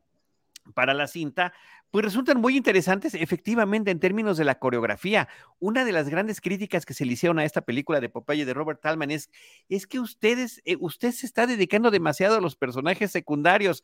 para 0.74 0.94
la 0.94 1.08
cinta, 1.08 1.54
pues 1.92 2.04
resultan 2.04 2.42
muy 2.42 2.58
interesantes 2.58 3.14
efectivamente 3.14 3.92
en 3.92 4.00
términos 4.00 4.38
de 4.38 4.44
la 4.44 4.60
coreografía. 4.60 5.28
Una 5.60 5.86
de 5.86 5.92
las 5.92 6.10
grandes 6.10 6.42
críticas 6.42 6.86
que 6.86 6.94
se 6.94 7.06
le 7.06 7.14
hicieron 7.14 7.40
a 7.40 7.46
esta 7.46 7.62
película 7.62 8.02
de 8.02 8.10
Popeye 8.10 8.46
de 8.46 8.54
Robert 8.54 8.82
Talman 8.82 9.12
es, 9.12 9.30
es 9.70 9.88
que 9.88 10.00
ustedes, 10.00 10.62
eh, 10.66 10.76
usted 10.80 11.12
se 11.12 11.26
está 11.26 11.48
dedicando 11.48 11.92
demasiado 11.92 12.38
a 12.38 12.42
los 12.42 12.56
personajes 12.56 13.12
secundarios. 13.12 13.84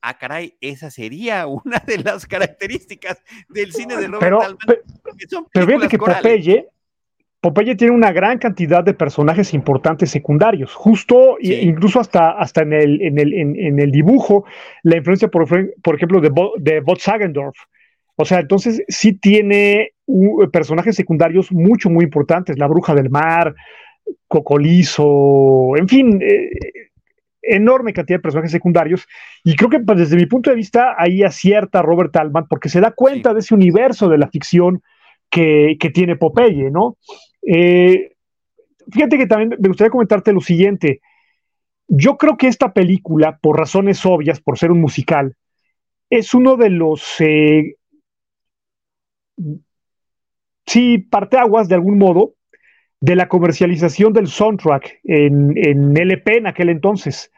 Ah, 0.00 0.16
caray, 0.16 0.56
esa 0.60 0.90
sería 0.90 1.46
una 1.64 1.80
de 1.80 1.98
las 1.98 2.26
características 2.26 3.22
del 3.48 3.72
cine 3.72 3.96
de 3.96 4.06
Robert 4.06 4.38
Talman. 4.38 4.58
Pero, 4.66 5.48
pero 5.52 5.88
que 5.88 5.98
Popeye, 5.98 6.68
Popeye 7.40 7.74
tiene 7.74 7.94
una 7.94 8.12
gran 8.12 8.38
cantidad 8.38 8.84
de 8.84 8.92
personajes 8.92 9.54
importantes 9.54 10.10
secundarios, 10.10 10.74
justo 10.74 11.38
incluso 11.40 11.98
hasta, 11.98 12.32
hasta 12.32 12.62
en, 12.62 12.74
el, 12.74 13.00
en, 13.00 13.18
el, 13.18 13.32
en, 13.32 13.80
el 13.80 13.90
dibujo, 13.90 14.44
la 14.82 14.98
influencia, 14.98 15.28
por, 15.28 15.46
por 15.82 15.94
ejemplo, 15.94 16.20
de, 16.20 16.28
Bo, 16.28 16.52
de 16.58 16.82
Sagendorf. 16.98 17.56
O 18.16 18.26
sea, 18.26 18.40
entonces 18.40 18.82
sí 18.88 19.14
tiene 19.14 19.92
personajes 20.52 20.94
secundarios 20.94 21.50
mucho, 21.50 21.88
muy 21.88 22.04
importantes, 22.04 22.58
la 22.58 22.66
bruja 22.66 22.94
del 22.94 23.08
mar, 23.08 23.54
Cocolizo, 24.28 25.76
en 25.76 25.88
fin, 25.88 26.20
eh, 26.20 26.50
enorme 27.40 27.94
cantidad 27.94 28.18
de 28.18 28.22
personajes 28.22 28.52
secundarios. 28.52 29.06
Y 29.44 29.56
creo 29.56 29.70
que 29.70 29.80
pues, 29.80 29.98
desde 29.98 30.16
mi 30.16 30.26
punto 30.26 30.50
de 30.50 30.56
vista 30.56 30.94
ahí 30.98 31.22
acierta 31.22 31.80
Robert 31.80 32.14
Altman 32.16 32.46
porque 32.48 32.68
se 32.68 32.80
da 32.80 32.90
cuenta 32.90 33.32
de 33.32 33.40
ese 33.40 33.54
universo 33.54 34.10
de 34.10 34.18
la 34.18 34.28
ficción 34.28 34.82
que, 35.30 35.76
que 35.80 35.90
tiene 35.90 36.16
Popeye, 36.16 36.70
¿no? 36.70 36.96
Eh, 37.42 38.12
fíjate 38.90 39.18
que 39.18 39.26
también 39.26 39.56
me 39.58 39.68
gustaría 39.68 39.90
comentarte 39.90 40.32
lo 40.32 40.40
siguiente. 40.40 41.00
Yo 41.88 42.16
creo 42.16 42.36
que 42.36 42.46
esta 42.46 42.72
película, 42.72 43.38
por 43.38 43.58
razones 43.58 44.04
obvias, 44.06 44.40
por 44.40 44.58
ser 44.58 44.70
un 44.70 44.80
musical, 44.80 45.36
es 46.08 46.34
uno 46.34 46.56
de 46.56 46.70
los, 46.70 47.20
eh, 47.20 47.76
sí, 50.66 50.98
parteaguas 50.98 51.68
de 51.68 51.74
algún 51.74 51.98
modo 51.98 52.34
de 53.00 53.16
la 53.16 53.28
comercialización 53.28 54.12
del 54.12 54.26
soundtrack 54.26 55.00
en, 55.04 55.56
en 55.56 55.96
LP 55.96 56.38
en 56.38 56.46
aquel 56.46 56.68
entonces, 56.68 57.32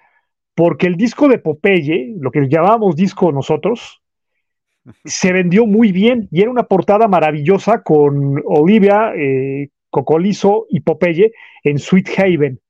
porque 0.54 0.86
el 0.86 0.96
disco 0.96 1.28
de 1.28 1.38
Popeye, 1.38 2.14
lo 2.18 2.30
que 2.30 2.48
llamábamos 2.48 2.96
disco 2.96 3.32
nosotros, 3.32 4.02
se 5.04 5.32
vendió 5.32 5.66
muy 5.66 5.92
bien 5.92 6.28
y 6.30 6.42
era 6.42 6.50
una 6.50 6.64
portada 6.64 7.08
maravillosa 7.08 7.82
con 7.82 8.42
Olivia 8.44 9.12
eh, 9.16 9.70
Cocolizo 9.92 10.66
y 10.70 10.80
Popeye 10.80 11.32
en 11.62 11.78
Sweet 11.78 12.18
Haven. 12.18 12.60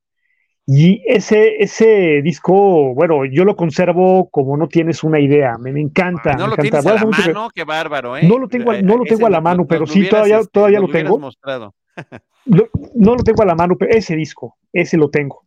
Y 0.65 1.01
ese, 1.07 1.61
ese 1.63 2.21
disco, 2.21 2.93
bueno, 2.93 3.25
yo 3.25 3.43
lo 3.43 3.55
conservo 3.55 4.29
como 4.29 4.55
no 4.55 4.67
tienes 4.67 5.03
una 5.03 5.19
idea, 5.19 5.57
me, 5.57 5.71
encanta. 5.79 6.33
No 6.33 6.47
lo 6.47 6.55
tienes 6.55 6.85
a 6.85 6.93
la 6.93 7.05
mano, 7.05 7.49
qué 7.53 7.63
bárbaro, 7.63 8.15
¿eh? 8.15 8.27
No 8.27 8.37
lo 8.37 8.47
tengo, 8.47 8.71
no 8.73 8.97
lo 8.97 9.03
tengo 9.03 9.25
a 9.25 9.29
la 9.29 9.41
mano, 9.41 9.65
pero 9.65 9.87
sí, 9.87 10.07
todavía, 10.07 10.39
este, 10.39 10.51
todavía 10.51 10.79
lo, 10.79 10.87
tengo. 10.89 11.17
Mostrado. 11.17 11.73
no 12.45 13.15
lo 13.15 13.23
tengo 13.23 13.41
a 13.41 13.45
la 13.45 13.55
mano, 13.55 13.75
pero 13.77 13.91
ese 13.91 14.15
disco, 14.15 14.57
ese 14.71 14.97
lo 14.97 15.09
tengo. 15.09 15.45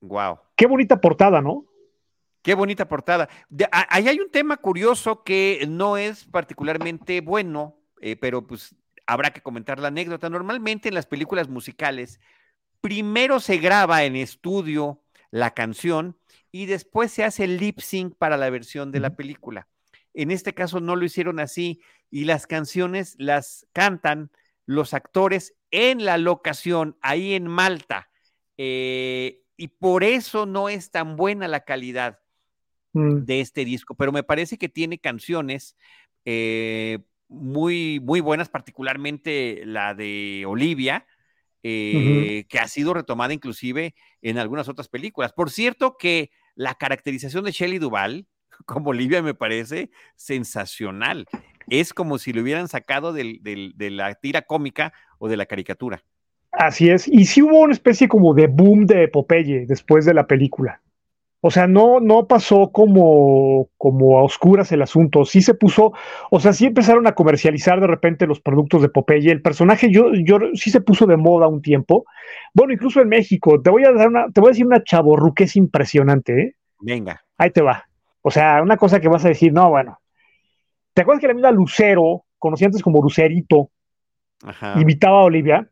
Wow. 0.00 0.38
Qué 0.56 0.66
bonita 0.66 1.00
portada, 1.00 1.40
¿no? 1.40 1.64
Qué 2.42 2.54
bonita 2.54 2.86
portada. 2.86 3.28
ahí 3.72 4.08
hay 4.08 4.20
un 4.20 4.30
tema 4.30 4.56
curioso 4.58 5.24
que 5.24 5.64
no 5.68 5.96
es 5.96 6.24
particularmente 6.26 7.20
bueno, 7.22 7.76
eh, 8.00 8.16
pero 8.16 8.46
pues 8.46 8.76
habrá 9.06 9.32
que 9.32 9.40
comentar 9.40 9.78
la 9.78 9.88
anécdota. 9.88 10.30
Normalmente 10.30 10.88
en 10.88 10.94
las 10.94 11.06
películas 11.06 11.48
musicales, 11.48 12.20
primero 12.80 13.40
se 13.40 13.58
graba 13.58 14.04
en 14.04 14.16
estudio 14.16 15.02
la 15.30 15.52
canción 15.52 16.16
y 16.52 16.66
después 16.66 17.10
se 17.10 17.24
hace 17.24 17.44
el 17.44 17.56
lip 17.58 17.80
sync 17.80 18.14
para 18.16 18.36
la 18.36 18.50
versión 18.50 18.92
de 18.92 19.00
la 19.00 19.16
película. 19.16 19.68
En 20.12 20.30
este 20.30 20.54
caso 20.54 20.80
no 20.80 20.94
lo 20.94 21.04
hicieron 21.04 21.40
así 21.40 21.80
y 22.10 22.24
las 22.24 22.46
canciones 22.46 23.16
las 23.18 23.66
cantan 23.72 24.30
los 24.66 24.94
actores 24.94 25.54
en 25.70 26.04
la 26.04 26.18
locación, 26.18 26.96
ahí 27.00 27.34
en 27.34 27.48
Malta. 27.48 28.08
Eh, 28.56 29.42
y 29.56 29.68
por 29.68 30.04
eso 30.04 30.46
no 30.46 30.68
es 30.68 30.90
tan 30.90 31.16
buena 31.16 31.48
la 31.48 31.64
calidad 31.64 32.20
mm. 32.92 33.24
de 33.24 33.40
este 33.40 33.64
disco, 33.64 33.96
pero 33.96 34.12
me 34.12 34.22
parece 34.22 34.58
que 34.58 34.68
tiene 34.68 34.98
canciones 34.98 35.76
eh, 36.24 37.00
muy, 37.28 38.00
muy 38.00 38.20
buenas, 38.20 38.48
particularmente 38.48 39.62
la 39.64 39.94
de 39.94 40.44
Olivia, 40.46 41.06
eh, 41.62 42.44
que 42.48 42.58
ha 42.58 42.68
sido 42.68 42.94
retomada 42.94 43.32
inclusive 43.32 43.94
en 44.22 44.38
algunas 44.38 44.68
otras 44.68 44.88
películas. 44.88 45.32
Por 45.32 45.50
cierto 45.50 45.96
que 45.98 46.30
la 46.54 46.74
caracterización 46.74 47.44
de 47.44 47.52
Shelley 47.52 47.78
Duvall 47.78 48.26
como 48.66 48.90
Olivia 48.90 49.22
me 49.22 49.34
parece 49.34 49.90
sensacional. 50.16 51.26
Es 51.68 51.94
como 51.94 52.18
si 52.18 52.32
lo 52.32 52.42
hubieran 52.42 52.68
sacado 52.68 53.12
de 53.12 53.40
la 53.90 54.14
tira 54.16 54.42
cómica 54.42 54.92
o 55.18 55.28
de 55.28 55.36
la 55.36 55.46
caricatura. 55.46 56.04
Así 56.52 56.88
es. 56.88 57.08
Y 57.08 57.24
sí 57.24 57.42
hubo 57.42 57.60
una 57.60 57.72
especie 57.72 58.08
como 58.08 58.34
de 58.34 58.46
boom 58.46 58.86
de 58.86 59.08
Popeye 59.08 59.66
después 59.66 60.04
de 60.04 60.14
la 60.14 60.26
película. 60.26 60.80
O 61.46 61.50
sea, 61.50 61.66
no, 61.66 62.00
no 62.00 62.26
pasó 62.26 62.72
como, 62.72 63.68
como 63.76 64.18
a 64.18 64.22
oscuras 64.22 64.72
el 64.72 64.80
asunto. 64.80 65.26
Sí 65.26 65.42
se 65.42 65.52
puso, 65.52 65.92
o 66.30 66.40
sea, 66.40 66.54
sí 66.54 66.64
empezaron 66.64 67.06
a 67.06 67.12
comercializar 67.12 67.82
de 67.82 67.86
repente 67.86 68.26
los 68.26 68.40
productos 68.40 68.80
de 68.80 68.88
Popeye. 68.88 69.30
El 69.30 69.42
personaje 69.42 69.90
yo, 69.92 70.14
yo 70.14 70.38
sí 70.54 70.70
se 70.70 70.80
puso 70.80 71.04
de 71.04 71.18
moda 71.18 71.46
un 71.46 71.60
tiempo. 71.60 72.06
Bueno, 72.54 72.72
incluso 72.72 73.02
en 73.02 73.10
México. 73.10 73.60
Te 73.60 73.68
voy 73.68 73.84
a 73.84 73.92
dar 73.92 74.08
una, 74.08 74.30
te 74.30 74.40
voy 74.40 74.48
a 74.48 74.52
decir 74.52 74.64
una 74.64 74.82
chaborruque 74.82 75.44
es 75.44 75.54
impresionante, 75.56 76.40
¿eh? 76.40 76.56
Venga. 76.80 77.22
Ahí 77.36 77.50
te 77.50 77.60
va. 77.60 77.84
O 78.22 78.30
sea, 78.30 78.62
una 78.62 78.78
cosa 78.78 78.98
que 78.98 79.08
vas 79.08 79.26
a 79.26 79.28
decir, 79.28 79.52
no, 79.52 79.68
bueno. 79.68 80.00
¿Te 80.94 81.02
acuerdas 81.02 81.20
que 81.20 81.28
la 81.28 81.34
misma 81.34 81.50
Lucero, 81.50 82.24
conocida 82.38 82.68
antes 82.68 82.80
como 82.80 83.02
Lucerito, 83.02 83.68
invitaba 84.76 85.18
a 85.18 85.24
Olivia? 85.24 85.68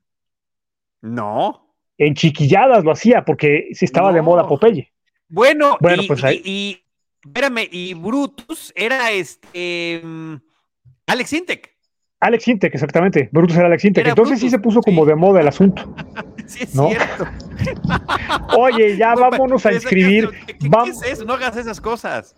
No. 1.01 1.75
En 1.97 2.13
chiquilladas 2.13 2.85
lo 2.85 2.93
hacía 2.93 3.25
porque 3.25 3.71
se 3.73 3.87
estaba 3.87 4.13
de 4.13 4.21
moda 4.21 4.47
Popeye. 4.47 4.92
Bueno, 5.33 5.79
y, 5.81 6.07
pues 6.07 6.23
y, 6.45 6.85
espérame, 7.25 7.67
y 7.71 7.95
Brutus 7.95 8.71
era 8.77 9.11
este 9.11 10.03
Alex 11.07 11.33
Intec. 11.33 11.71
Alex 12.21 12.49
Intec, 12.49 12.75
exactamente. 12.75 13.31
Brutus 13.33 13.57
era 13.57 13.69
Alex 13.69 13.83
Intec. 13.87 14.09
Entonces 14.09 14.41
sí 14.41 14.51
se 14.51 14.59
puso 14.59 14.83
como 14.83 15.07
de 15.07 15.15
moda 15.15 15.41
el 15.41 15.49
asunto. 15.49 15.97
sí, 16.47 16.65
es 16.65 16.73
cierto. 16.73 17.27
Oye, 18.59 18.95
ya 18.99 19.15
vámonos 19.15 19.65
a 19.65 19.73
inscribir. 19.73 20.29
¿Qué, 20.47 20.91
es 20.91 21.03
eso? 21.03 21.25
No 21.25 21.33
hagas 21.33 21.57
esas 21.57 21.81
cosas. 21.81 22.37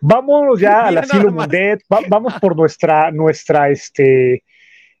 Vámonos 0.00 0.58
ya 0.58 0.88
al 0.88 0.98
asilo 0.98 1.30
Mundet. 1.32 1.84
vamos 2.08 2.34
por 2.40 2.56
nuestra, 2.56 3.12
nuestra, 3.12 3.70
este, 3.70 4.42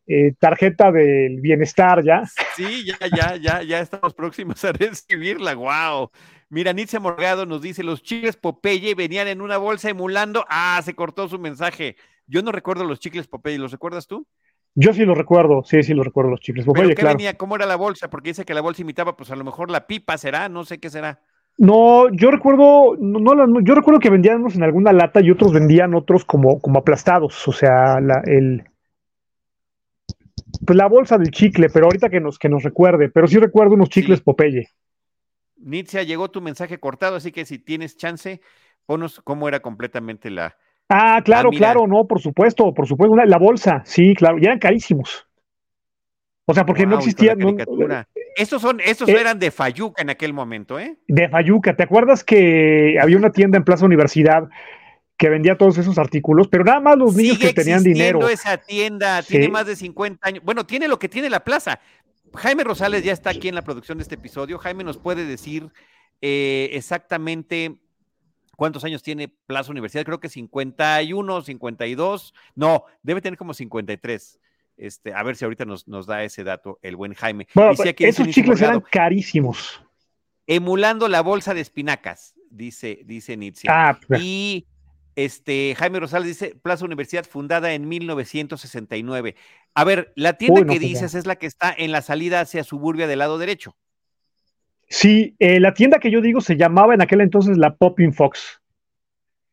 eh, 0.06 0.32
tarjeta 0.38 0.92
del 0.92 1.40
bienestar 1.40 2.04
ya. 2.04 2.22
Sí, 2.54 2.84
ya, 2.84 2.96
ya, 3.08 3.34
ya, 3.34 3.62
ya 3.64 3.80
estamos 3.80 4.14
próximos 4.14 4.64
a 4.64 4.70
recibirla. 4.70 5.56
Wow. 5.56 6.12
Mira, 6.48 6.72
Nietzsche 6.72 6.98
Morgado 6.98 7.44
nos 7.44 7.60
dice, 7.60 7.82
los 7.82 8.02
chicles 8.02 8.36
Popeye 8.36 8.94
venían 8.94 9.26
en 9.26 9.40
una 9.40 9.58
bolsa 9.58 9.90
emulando. 9.90 10.44
Ah, 10.48 10.80
se 10.84 10.94
cortó 10.94 11.28
su 11.28 11.38
mensaje. 11.38 11.96
Yo 12.26 12.42
no 12.42 12.52
recuerdo 12.52 12.84
los 12.84 13.00
chicles 13.00 13.26
Popeye, 13.26 13.58
¿los 13.58 13.72
recuerdas 13.72 14.06
tú? 14.06 14.26
Yo 14.74 14.92
sí 14.92 15.04
los 15.04 15.16
recuerdo, 15.16 15.62
sí, 15.64 15.82
sí 15.82 15.94
los 15.94 16.04
recuerdo 16.04 16.30
los 16.30 16.40
chicles 16.40 16.66
Popeye, 16.66 16.88
¿Pero 16.88 16.96
qué 16.96 17.04
venía? 17.04 17.36
¿Cómo 17.36 17.56
era 17.56 17.66
la 17.66 17.76
bolsa? 17.76 18.10
Porque 18.10 18.30
dice 18.30 18.44
que 18.44 18.54
la 18.54 18.60
bolsa 18.60 18.82
imitaba, 18.82 19.16
pues 19.16 19.30
a 19.30 19.36
lo 19.36 19.42
mejor 19.42 19.70
la 19.70 19.86
pipa 19.86 20.18
será, 20.18 20.48
no 20.48 20.64
sé 20.64 20.78
qué 20.78 20.90
será. 20.90 21.20
No, 21.58 22.10
yo 22.10 22.30
recuerdo, 22.30 22.96
no, 22.98 23.60
yo 23.62 23.74
recuerdo 23.74 23.98
que 23.98 24.10
vendían 24.10 24.40
unos 24.40 24.56
en 24.56 24.62
alguna 24.62 24.92
lata 24.92 25.22
y 25.22 25.30
otros 25.30 25.54
vendían 25.54 25.94
otros 25.94 26.26
como, 26.26 26.60
como 26.60 26.80
aplastados, 26.80 27.48
o 27.48 27.52
sea, 27.52 27.98
la, 28.00 28.20
el, 28.26 28.64
pues 30.66 30.76
la 30.76 30.86
bolsa 30.86 31.16
del 31.16 31.30
chicle, 31.30 31.70
pero 31.70 31.86
ahorita 31.86 32.10
que 32.10 32.20
nos, 32.20 32.38
que 32.38 32.50
nos 32.50 32.62
recuerde, 32.62 33.08
pero 33.08 33.26
sí 33.26 33.38
recuerdo 33.38 33.74
unos 33.74 33.88
chicles 33.88 34.20
Popeye. 34.20 34.68
Nitzia, 35.66 36.02
llegó 36.02 36.30
tu 36.30 36.40
mensaje 36.40 36.78
cortado, 36.78 37.16
así 37.16 37.32
que 37.32 37.44
si 37.44 37.58
tienes 37.58 37.96
chance, 37.96 38.40
ponos 38.86 39.20
cómo 39.22 39.48
era 39.48 39.60
completamente 39.60 40.30
la. 40.30 40.56
Ah, 40.88 41.20
claro, 41.24 41.50
claro, 41.50 41.86
no, 41.86 42.06
por 42.06 42.20
supuesto, 42.20 42.72
por 42.72 42.86
supuesto, 42.86 43.16
la 43.16 43.38
bolsa, 43.38 43.82
sí, 43.84 44.14
claro, 44.14 44.38
y 44.38 44.44
eran 44.44 44.58
carísimos. 44.58 45.26
O 46.46 46.54
sea, 46.54 46.64
porque 46.64 46.86
no 46.86 46.96
existía. 46.98 47.36
estos 48.36 48.62
son, 48.62 48.80
estos 48.80 49.08
eran 49.08 49.40
de 49.40 49.50
Fayuca 49.50 50.00
en 50.00 50.10
aquel 50.10 50.32
momento, 50.32 50.78
¿eh? 50.78 50.96
De 51.08 51.28
Fayuca. 51.28 51.74
¿Te 51.74 51.82
acuerdas 51.82 52.22
que 52.22 52.96
había 53.02 53.16
una 53.16 53.32
tienda 53.32 53.58
en 53.58 53.64
Plaza 53.64 53.84
Universidad 53.84 54.48
que 55.16 55.28
vendía 55.28 55.56
todos 55.56 55.78
esos 55.78 55.98
artículos, 55.98 56.48
pero 56.48 56.64
nada 56.64 56.80
más 56.80 56.96
los 56.98 57.16
niños 57.16 57.38
que 57.38 57.52
tenían 57.52 57.82
dinero. 57.82 58.28
esa 58.28 58.58
tienda, 58.58 59.22
tiene 59.22 59.48
más 59.48 59.66
de 59.66 59.74
50 59.74 60.28
años. 60.28 60.44
Bueno, 60.44 60.66
tiene 60.66 60.88
lo 60.88 60.98
que 60.98 61.08
tiene 61.08 61.30
la 61.30 61.40
plaza, 61.40 61.80
Jaime 62.34 62.64
Rosales 62.64 63.04
ya 63.04 63.12
está 63.12 63.30
aquí 63.30 63.48
en 63.48 63.54
la 63.54 63.62
producción 63.62 63.98
de 63.98 64.02
este 64.02 64.16
episodio. 64.16 64.58
Jaime 64.58 64.84
nos 64.84 64.98
puede 64.98 65.24
decir 65.24 65.70
eh, 66.20 66.70
exactamente 66.72 67.80
¿Cuántos 68.56 68.84
años 68.84 69.02
tiene 69.02 69.28
Plaza 69.28 69.70
Universidad? 69.70 70.04
Creo 70.04 70.18
que 70.18 70.30
51, 70.30 71.42
52. 71.42 72.34
No, 72.54 72.84
debe 73.02 73.20
tener 73.20 73.36
como 73.36 73.52
53. 73.52 74.40
Este, 74.78 75.14
a 75.14 75.22
ver 75.22 75.36
si 75.36 75.44
ahorita 75.44 75.64
nos, 75.66 75.86
nos 75.86 76.06
da 76.06 76.24
ese 76.24 76.42
dato 76.42 76.78
el 76.82 76.96
buen 76.96 77.14
Jaime. 77.14 77.46
Bueno, 77.54 77.72
esos 77.72 78.28
chicles 78.28 78.60
eran 78.62 78.80
carísimos. 78.80 79.82
Emulando 80.46 81.08
la 81.08 81.20
bolsa 81.20 81.54
de 81.54 81.60
espinacas, 81.60 82.34
dice, 82.50 83.00
dice 83.04 83.36
Nietzsche. 83.36 83.68
Ah, 83.70 83.98
y 84.18 84.66
este, 85.16 85.74
Jaime 85.76 85.98
Rosales 85.98 86.28
dice, 86.28 86.54
Plaza 86.62 86.84
Universidad 86.84 87.24
fundada 87.24 87.72
en 87.72 87.88
1969. 87.88 89.34
A 89.74 89.84
ver, 89.84 90.12
la 90.14 90.34
tienda 90.34 90.64
que 90.64 90.78
dices 90.78 91.14
es 91.14 91.26
la 91.26 91.36
que 91.36 91.46
está 91.46 91.74
en 91.76 91.90
la 91.90 92.02
salida 92.02 92.40
hacia 92.40 92.62
Suburbia 92.62 93.06
del 93.06 93.18
lado 93.18 93.38
derecho. 93.38 93.76
Sí, 94.88 95.34
eh, 95.38 95.58
la 95.58 95.74
tienda 95.74 95.98
que 95.98 96.10
yo 96.10 96.20
digo 96.20 96.40
se 96.40 96.56
llamaba 96.56 96.94
en 96.94 97.02
aquel 97.02 97.22
entonces 97.22 97.56
la 97.56 97.74
Popping 97.74 98.12
Fox. 98.12 98.60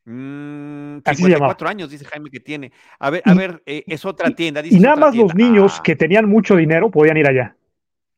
Mm, 0.05 0.97
54 1.05 1.69
años, 1.69 1.89
dice 1.89 2.05
Jaime 2.05 2.29
que 2.29 2.41
tiene. 2.41 2.73
A 2.99 3.09
ver, 3.09 3.23
a 3.25 3.33
ver, 3.33 3.63
eh, 3.65 3.83
es 3.87 4.05
otra 4.05 4.29
tienda. 4.31 4.61
y 4.63 4.79
nada 4.79 4.97
más 4.97 5.15
los 5.15 5.33
niños 5.33 5.77
ah. 5.79 5.81
que 5.83 5.95
tenían 5.95 6.27
mucho 6.27 6.57
dinero 6.57 6.91
podían 6.91 7.17
ir 7.17 7.27
allá. 7.27 7.55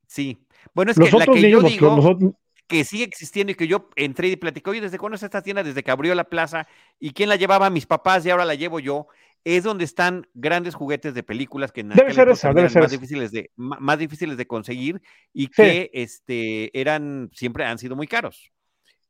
Sí. 0.08 0.40
Bueno, 0.74 0.92
es 0.92 0.98
que 0.98 1.10
la 1.10 1.26
que 1.26 1.50
yo 1.50 1.62
digo 1.62 2.36
que 2.68 2.84
sigue 2.84 3.04
existiendo 3.04 3.52
y 3.52 3.56
que 3.56 3.68
yo 3.68 3.90
entré 3.96 4.28
y 4.30 4.36
platicé, 4.36 4.70
oye, 4.70 4.82
¿desde 4.82 4.98
cuándo 4.98 5.16
es 5.16 5.24
esta 5.24 5.42
tienda? 5.42 5.64
Desde 5.64 5.84
que 5.84 5.92
abrió 5.92 6.16
la 6.16 6.26
plaza. 6.26 6.68
¿Y 7.00 7.12
quién 7.12 7.30
la 7.30 7.36
llevaba? 7.36 7.70
Mis 7.70 7.86
papás 7.86 8.26
y 8.26 8.30
ahora 8.30 8.46
la 8.46 8.56
llevo 8.56 8.80
yo. 8.80 9.08
Es 9.44 9.64
donde 9.64 9.84
están 9.84 10.28
grandes 10.34 10.74
juguetes 10.74 11.14
de 11.14 11.22
películas 11.22 11.72
que 11.72 11.84
debe 11.84 12.14
ser 12.14 12.30
esa, 12.30 12.52
debe 12.52 12.68
ser 12.68 12.82
más, 12.82 12.92
difíciles 12.92 13.32
de, 13.32 13.52
más 13.56 14.00
difíciles 14.00 14.38
de 14.38 14.48
conseguir 14.48 15.02
y 15.34 15.50
que 15.50 15.92
este, 15.94 16.78
eran, 16.80 17.30
siempre 17.32 17.64
han 17.64 17.78
sido 17.78 17.96
muy 17.96 18.08
caros. 18.08 18.52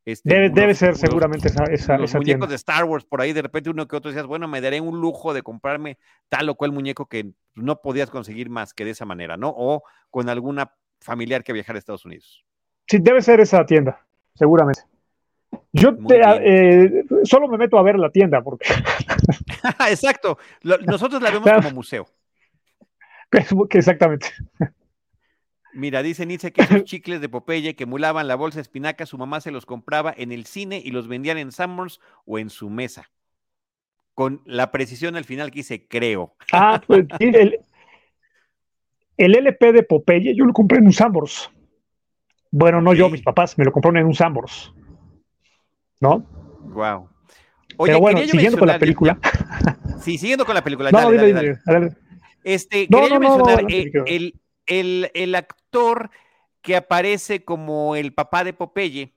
Este, 0.04 0.50
debe, 0.50 0.76
ser 0.76 0.98
seguramente 0.98 1.48
esa, 1.48 1.64
esa, 1.64 1.98
los 1.98 2.14
muñecos 2.14 2.48
de 2.50 2.56
Star 2.56 2.84
Wars 2.84 3.06
por 3.06 3.22
ahí, 3.22 3.34
de 3.34 3.42
repente 3.42 3.72
uno 3.72 3.88
que 3.88 3.96
otro 3.96 4.12
decías, 4.12 4.28
bueno, 4.28 4.48
me 4.48 4.62
daré 4.62 4.80
un 4.80 5.02
lujo 5.02 5.34
de 5.34 5.42
comprarme 5.42 5.98
tal 6.30 6.48
o 6.50 6.56
cual 6.56 6.72
muñeco 6.72 7.08
que 7.08 7.32
no 7.56 7.82
podías 7.82 8.12
conseguir 8.12 8.52
más 8.52 8.76
que 8.76 8.86
de 8.86 8.92
esa 8.92 9.06
manera, 9.06 9.36
¿no? 9.36 9.52
O 9.56 9.82
con 10.12 10.30
alguna 10.30 10.74
familiar 11.00 11.44
que 11.44 11.54
viajara 11.54 11.78
a 11.78 11.80
Estados 11.80 12.06
Unidos. 12.06 12.45
Sí, 12.88 13.00
debe 13.00 13.22
ser 13.22 13.40
esa 13.40 13.66
tienda, 13.66 14.00
seguramente. 14.36 14.82
Yo 15.74 15.96
eh, 16.10 17.04
solo 17.24 17.48
me 17.48 17.58
meto 17.58 17.78
a 17.78 17.84
ver 17.84 17.98
la 17.98 18.10
tienda 18.10 18.42
porque. 18.42 18.68
Exacto. 19.90 20.38
nosotros 20.64 21.22
la 21.22 21.32
vemos 21.32 21.50
como 21.52 21.72
museo. 21.72 22.08
Exactamente. 23.70 24.28
Mira, 25.74 26.02
dice 26.02 26.26
Nietzsche 26.26 26.54
que 26.54 26.62
esos 26.62 26.84
chicles 26.86 27.20
de 27.20 27.28
Popeye 27.28 27.76
que 27.76 27.84
emulaban 27.84 28.28
la 28.28 28.36
bolsa 28.36 28.58
de 28.58 28.62
espinaca, 28.62 29.06
su 29.06 29.18
mamá 29.18 29.42
se 29.42 29.52
los 29.52 29.66
compraba 29.66 30.14
en 30.16 30.32
el 30.32 30.46
cine 30.46 30.82
y 30.84 30.92
los 30.92 31.08
vendían 31.08 31.38
en 31.38 31.52
Summers 31.52 32.00
o 32.26 32.40
en 32.40 32.50
su 32.50 32.70
mesa. 32.70 33.12
Con 34.14 34.42
la 34.46 34.72
precisión 34.72 35.18
al 35.18 35.26
final 35.26 35.52
que 35.52 35.60
dice 35.60 35.88
creo. 35.88 36.36
Ah, 36.54 36.82
pues 36.88 37.06
el, 37.20 37.60
el 39.18 39.36
LP 39.36 39.74
de 39.74 39.84
Popeye 39.84 40.34
yo 40.34 40.46
lo 40.46 40.54
compré 40.54 40.78
en 40.78 40.86
un 40.86 40.94
Summers. 40.94 41.52
Bueno, 42.58 42.80
no 42.80 42.94
yo, 42.94 43.10
mis 43.10 43.22
papás 43.22 43.58
me 43.58 43.66
lo 43.66 43.74
compraron 43.74 43.98
en 43.98 44.06
un 44.06 44.16
Sambors. 44.16 44.72
¿No? 46.00 46.20
Wow. 46.62 47.10
Oye, 47.76 47.92
Pero 47.92 48.00
bueno, 48.00 48.22
siguiendo 48.22 48.58
con 48.58 48.70
la 48.70 48.80
película. 48.80 49.20
Sí, 50.00 50.18
siguiendo 50.18 50.46
con 50.46 50.56
la 50.56 50.64
película. 50.64 50.90
No, 50.90 51.12
dale, 51.12 51.34
dale, 51.34 51.60
dale. 51.66 51.98
Este, 52.46 52.88
quería 52.88 53.10
yo 53.10 53.20
mencionar 53.20 53.66
el, 53.68 54.40
el, 54.68 55.12
el, 55.14 55.36
actor 55.36 56.12
que 56.62 56.78
aparece 56.78 57.44
como 57.44 57.98
el 57.98 58.14
papá 58.14 58.46
de 58.46 58.54
Popeye, 58.54 59.14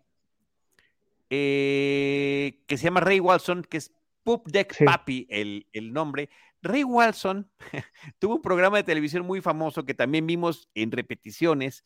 eh, 1.30 2.58
que 2.66 2.76
se 2.76 2.84
llama 2.84 3.00
Ray 3.00 3.20
Walson, 3.20 3.62
que 3.62 3.76
es 3.76 3.92
Pup 4.24 4.48
Deck 4.48 4.84
Papi, 4.84 5.28
el, 5.30 5.68
el 5.72 5.92
nombre. 5.92 6.28
Ray 6.60 6.82
Walson 6.82 7.48
tuvo 8.18 8.34
un 8.34 8.42
programa 8.42 8.78
de 8.78 8.82
televisión 8.82 9.24
muy 9.24 9.40
famoso 9.40 9.84
que 9.84 9.94
también 9.94 10.26
vimos 10.26 10.68
en 10.74 10.90
repeticiones, 10.90 11.84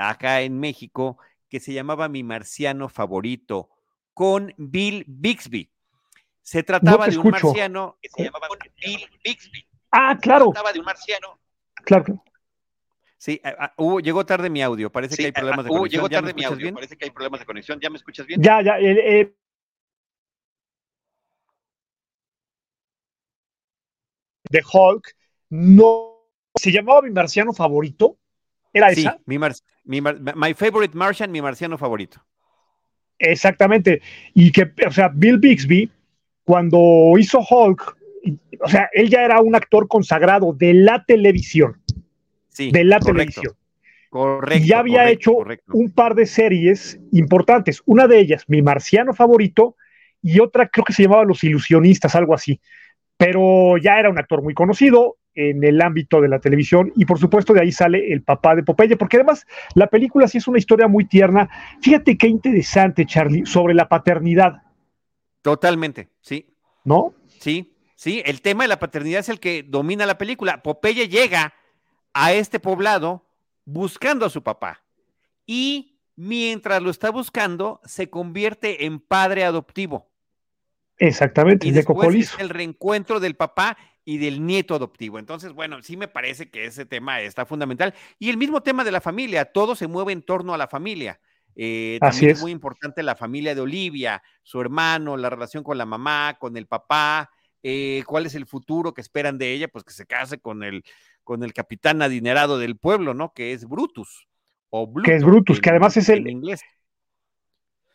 acá 0.00 0.42
en 0.42 0.58
México 0.58 1.18
que 1.48 1.60
se 1.60 1.72
llamaba 1.72 2.08
Mi 2.08 2.22
Marciano 2.22 2.88
Favorito 2.88 3.70
con 4.14 4.54
Bill 4.56 5.04
Bixby. 5.06 5.70
Se 6.42 6.62
trataba 6.62 7.06
de 7.08 7.18
un 7.18 7.30
marciano 7.30 7.98
que 8.00 8.08
se 8.08 8.24
llamaba 8.24 8.48
Bill 8.84 9.06
Bixby. 9.22 9.66
Ah, 9.90 10.16
claro. 10.20 10.46
Se 10.46 10.52
trataba 10.52 10.72
de 10.72 10.78
un 10.78 10.84
marciano. 10.84 11.40
Claro. 11.84 12.24
Sí, 13.18 13.40
llegó 14.02 14.24
tarde 14.24 14.48
mi 14.48 14.62
audio, 14.62 14.90
parece 14.90 15.14
que 15.16 15.26
hay 15.26 15.32
problemas 15.32 15.66
de 15.66 15.68
conexión. 15.68 15.90
Llegó 15.90 16.08
tarde 16.08 16.32
mi 16.32 16.44
audio, 16.44 16.72
parece 16.72 16.96
que 16.96 17.04
hay 17.04 17.10
problemas 17.10 17.40
de 17.40 17.46
conexión. 17.46 17.78
¿Ya 17.78 17.90
me 17.90 17.96
escuchas 17.96 18.26
bien? 18.26 18.40
Ya, 18.42 18.62
ya. 18.62 18.78
Eh, 18.78 19.34
de 24.48 24.62
Hulk 24.72 25.16
no 25.50 26.26
se 26.54 26.72
llamaba 26.72 27.02
mi 27.02 27.10
marciano 27.10 27.52
favorito. 27.52 28.19
¿Era 28.72 28.94
sí, 28.94 29.06
Mi, 29.26 29.38
my 30.00 30.54
favorite 30.54 30.96
Martian, 30.96 31.30
mi 31.30 31.42
marciano 31.42 31.76
favorito. 31.76 32.24
Exactamente. 33.18 34.00
Y 34.34 34.50
que, 34.52 34.72
o 34.86 34.90
sea, 34.90 35.08
Bill 35.08 35.38
Bixby, 35.38 35.90
cuando 36.44 37.12
hizo 37.18 37.40
Hulk, 37.40 37.96
o 38.62 38.68
sea, 38.68 38.88
él 38.92 39.08
ya 39.08 39.22
era 39.22 39.40
un 39.40 39.54
actor 39.54 39.88
consagrado 39.88 40.52
de 40.52 40.74
la 40.74 41.04
televisión. 41.04 41.80
Sí. 42.48 42.70
De 42.70 42.84
la 42.84 43.00
televisión. 43.00 43.54
Correcto. 44.10 44.64
Y 44.64 44.66
ya 44.66 44.80
había 44.80 45.08
hecho 45.08 45.32
un 45.68 45.92
par 45.92 46.14
de 46.14 46.26
series 46.26 46.98
importantes. 47.12 47.82
Una 47.86 48.08
de 48.08 48.18
ellas, 48.18 48.44
Mi 48.48 48.60
Marciano 48.60 49.14
Favorito, 49.14 49.76
y 50.20 50.40
otra 50.40 50.68
creo 50.68 50.84
que 50.84 50.92
se 50.92 51.04
llamaba 51.04 51.24
Los 51.24 51.44
Ilusionistas, 51.44 52.14
algo 52.14 52.34
así. 52.34 52.60
Pero 53.16 53.76
ya 53.78 53.98
era 53.98 54.10
un 54.10 54.18
actor 54.18 54.42
muy 54.42 54.54
conocido, 54.54 55.16
en 55.48 55.64
el 55.64 55.80
ámbito 55.80 56.20
de 56.20 56.28
la 56.28 56.38
televisión 56.38 56.92
y 56.96 57.04
por 57.04 57.18
supuesto 57.18 57.52
de 57.52 57.60
ahí 57.60 57.72
sale 57.72 58.12
el 58.12 58.22
papá 58.22 58.54
de 58.54 58.62
Popeye, 58.62 58.96
porque 58.96 59.16
además 59.16 59.46
la 59.74 59.86
película 59.86 60.28
sí 60.28 60.38
es 60.38 60.48
una 60.48 60.58
historia 60.58 60.88
muy 60.88 61.06
tierna. 61.06 61.48
Fíjate 61.80 62.18
qué 62.18 62.26
interesante, 62.26 63.06
Charlie, 63.06 63.46
sobre 63.46 63.74
la 63.74 63.88
paternidad. 63.88 64.62
Totalmente, 65.42 66.08
sí. 66.20 66.46
¿No? 66.84 67.14
Sí, 67.40 67.74
sí, 67.94 68.22
el 68.24 68.42
tema 68.42 68.64
de 68.64 68.68
la 68.68 68.78
paternidad 68.78 69.20
es 69.20 69.28
el 69.28 69.40
que 69.40 69.62
domina 69.62 70.06
la 70.06 70.18
película. 70.18 70.62
Popeye 70.62 71.08
llega 71.08 71.54
a 72.12 72.32
este 72.32 72.60
poblado 72.60 73.24
buscando 73.64 74.26
a 74.26 74.30
su 74.30 74.42
papá 74.42 74.82
y 75.46 75.98
mientras 76.16 76.82
lo 76.82 76.90
está 76.90 77.10
buscando 77.10 77.80
se 77.84 78.10
convierte 78.10 78.84
en 78.84 79.00
padre 79.00 79.44
adoptivo. 79.44 80.10
Exactamente, 80.98 81.66
y 81.66 81.70
después 81.70 82.14
es 82.14 82.38
el 82.38 82.50
reencuentro 82.50 83.20
del 83.20 83.34
papá 83.34 83.78
y 84.10 84.18
del 84.18 84.44
nieto 84.44 84.74
adoptivo. 84.74 85.20
Entonces, 85.20 85.52
bueno, 85.52 85.80
sí 85.84 85.96
me 85.96 86.08
parece 86.08 86.50
que 86.50 86.64
ese 86.64 86.84
tema 86.84 87.20
está 87.20 87.46
fundamental. 87.46 87.94
Y 88.18 88.28
el 88.28 88.38
mismo 88.38 88.60
tema 88.60 88.82
de 88.82 88.90
la 88.90 89.00
familia, 89.00 89.44
todo 89.44 89.76
se 89.76 89.86
mueve 89.86 90.12
en 90.12 90.22
torno 90.22 90.52
a 90.52 90.58
la 90.58 90.66
familia. 90.66 91.20
Eh, 91.54 91.96
también 92.00 92.32
es. 92.32 92.40
muy 92.40 92.50
importante 92.50 93.04
la 93.04 93.14
familia 93.14 93.54
de 93.54 93.60
Olivia, 93.60 94.20
su 94.42 94.60
hermano, 94.60 95.16
la 95.16 95.30
relación 95.30 95.62
con 95.62 95.78
la 95.78 95.86
mamá, 95.86 96.38
con 96.40 96.56
el 96.56 96.66
papá, 96.66 97.30
eh, 97.62 98.02
cuál 98.04 98.26
es 98.26 98.34
el 98.34 98.46
futuro 98.46 98.94
que 98.94 99.00
esperan 99.00 99.38
de 99.38 99.52
ella, 99.52 99.68
pues 99.68 99.84
que 99.84 99.92
se 99.92 100.06
case 100.06 100.40
con 100.40 100.64
el, 100.64 100.82
con 101.22 101.44
el 101.44 101.52
capitán 101.52 102.02
adinerado 102.02 102.58
del 102.58 102.76
pueblo, 102.76 103.14
¿no? 103.14 103.32
Que 103.32 103.52
es 103.52 103.64
Brutus. 103.64 104.26
O 104.70 104.92
que 105.04 105.14
es 105.14 105.22
Brutus, 105.22 105.60
que 105.60 105.70
además 105.70 105.96
es 105.96 106.08
el, 106.08 106.26
inglés. 106.26 106.62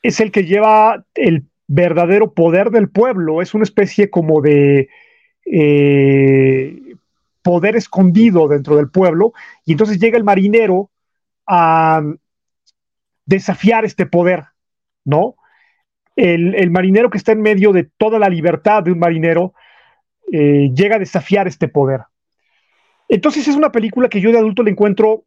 es 0.01 0.21
el 0.21 0.31
que 0.31 0.45
lleva 0.45 1.05
el 1.13 1.49
verdadero 1.67 2.33
poder 2.33 2.69
del 2.69 2.89
pueblo, 2.89 3.41
es 3.41 3.53
una 3.53 3.65
especie 3.65 4.09
como 4.09 4.39
de 4.39 4.87
eh, 5.45 6.95
poder 7.41 7.75
escondido 7.75 8.47
dentro 8.47 8.75
del 8.75 8.89
pueblo, 8.89 9.33
y 9.65 9.73
entonces 9.73 9.99
llega 9.99 10.17
el 10.17 10.23
marinero 10.23 10.89
a 11.47 12.01
desafiar 13.25 13.85
este 13.85 14.05
poder, 14.05 14.45
¿no? 15.03 15.35
El, 16.15 16.71
marinero 16.71 17.09
que 17.09 17.17
está 17.17 17.33
en 17.33 17.41
medio 17.41 17.73
de 17.73 17.83
toda 17.83 18.19
la 18.19 18.29
libertad 18.29 18.83
de 18.83 18.91
un 18.91 18.99
marinero 18.99 19.53
eh, 20.31 20.71
llega 20.73 20.95
a 20.95 20.99
desafiar 20.99 21.47
este 21.47 21.67
poder. 21.67 22.01
Entonces 23.09 23.47
es 23.47 23.55
una 23.55 23.71
película 23.71 24.09
que 24.09 24.21
yo 24.21 24.31
de 24.31 24.37
adulto 24.37 24.63
le 24.63 24.71
encuentro, 24.71 25.25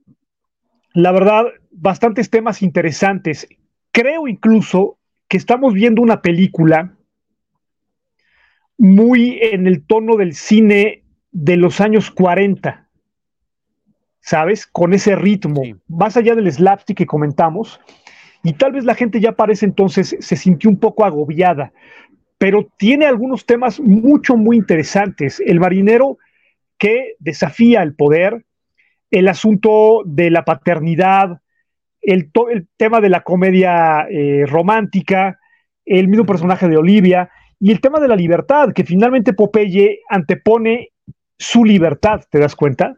la 0.94 1.12
verdad, 1.12 1.44
bastantes 1.70 2.30
temas 2.30 2.62
interesantes. 2.62 3.46
Creo 3.92 4.26
incluso 4.26 4.98
que 5.28 5.36
estamos 5.36 5.74
viendo 5.74 6.02
una 6.02 6.22
película 6.22 6.97
muy 8.78 9.40
en 9.42 9.66
el 9.66 9.84
tono 9.84 10.16
del 10.16 10.34
cine 10.34 11.02
de 11.32 11.56
los 11.56 11.80
años 11.80 12.10
40, 12.10 12.88
¿sabes? 14.20 14.66
Con 14.66 14.94
ese 14.94 15.16
ritmo, 15.16 15.62
más 15.88 16.16
allá 16.16 16.34
del 16.34 16.50
slapstick 16.50 16.96
que 16.96 17.06
comentamos, 17.06 17.80
y 18.44 18.52
tal 18.52 18.72
vez 18.72 18.84
la 18.84 18.94
gente 18.94 19.20
ya 19.20 19.32
parece 19.32 19.66
entonces 19.66 20.16
se 20.18 20.36
sintió 20.36 20.70
un 20.70 20.78
poco 20.78 21.04
agobiada, 21.04 21.72
pero 22.38 22.68
tiene 22.78 23.06
algunos 23.06 23.44
temas 23.44 23.80
mucho, 23.80 24.36
muy 24.36 24.56
interesantes. 24.56 25.42
El 25.44 25.58
marinero 25.58 26.18
que 26.78 27.16
desafía 27.18 27.82
el 27.82 27.94
poder, 27.94 28.44
el 29.10 29.26
asunto 29.26 30.02
de 30.06 30.30
la 30.30 30.44
paternidad, 30.44 31.40
el, 32.00 32.30
el 32.50 32.68
tema 32.76 33.00
de 33.00 33.08
la 33.08 33.22
comedia 33.22 34.06
eh, 34.08 34.44
romántica, 34.46 35.40
el 35.84 36.06
mismo 36.06 36.26
personaje 36.26 36.68
de 36.68 36.76
Olivia, 36.76 37.30
y 37.60 37.72
el 37.72 37.80
tema 37.80 38.00
de 38.00 38.08
la 38.08 38.16
libertad, 38.16 38.72
que 38.72 38.84
finalmente 38.84 39.32
Popeye 39.32 40.02
antepone 40.08 40.92
su 41.36 41.64
libertad, 41.64 42.22
¿te 42.30 42.38
das 42.38 42.54
cuenta? 42.54 42.96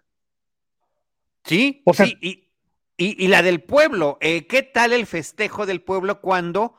Sí, 1.45 1.83
o 1.87 1.95
sea, 1.95 2.07
y, 2.07 2.49
y, 2.97 3.29
la 3.29 3.43
del 3.43 3.63
pueblo, 3.63 4.19
eh, 4.21 4.47
¿qué 4.47 4.63
tal 4.63 4.93
el 4.93 5.07
festejo 5.07 5.65
del 5.65 5.83
pueblo 5.83 6.21
cuando 6.21 6.75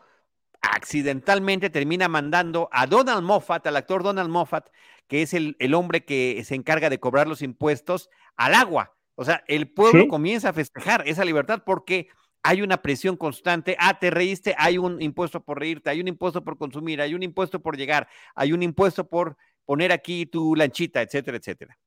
accidentalmente 0.62 1.72
termina 1.72 2.08
mandando 2.08 2.70
a 2.72 2.86
Donald 2.86 3.24
Moffat, 3.24 3.66
al 3.66 3.76
actor 3.76 4.04
Donald 4.04 4.30
Moffat, 4.30 4.70
que 5.08 5.24
es 5.24 5.34
el, 5.34 5.56
el 5.60 5.74
hombre 5.74 6.06
que 6.06 6.44
se 6.46 6.54
encarga 6.54 6.92
de 6.92 7.00
cobrar 7.00 7.28
los 7.28 7.42
impuestos, 7.42 8.10
al 8.36 8.54
agua? 8.54 8.96
O 9.16 9.26
sea, 9.26 9.44
el 9.48 9.72
pueblo 9.72 10.08
comienza 10.08 10.50
a 10.50 10.54
festejar 10.54 11.04
esa 11.08 11.26
libertad 11.26 11.64
porque 11.66 12.08
hay 12.44 12.62
una 12.62 12.82
presión 12.82 13.18
constante. 13.18 13.76
Ah, 13.80 14.00
te 14.00 14.10
reíste, 14.10 14.56
hay 14.58 14.78
un 14.78 15.02
impuesto 15.02 15.44
por 15.44 15.60
reírte, 15.60 15.90
hay 15.90 16.02
un 16.02 16.08
impuesto 16.08 16.44
por 16.44 16.58
consumir, 16.58 17.02
hay 17.02 17.14
un 17.14 17.24
impuesto 17.24 17.60
por 17.60 17.78
llegar, 17.78 18.08
hay 18.36 18.54
un 18.54 18.64
impuesto 18.64 19.08
por 19.08 19.38
poner 19.66 19.92
aquí 19.92 20.26
tu 20.26 20.56
lanchita, 20.56 21.02
etcétera, 21.02 21.38
etcétera. 21.38 21.78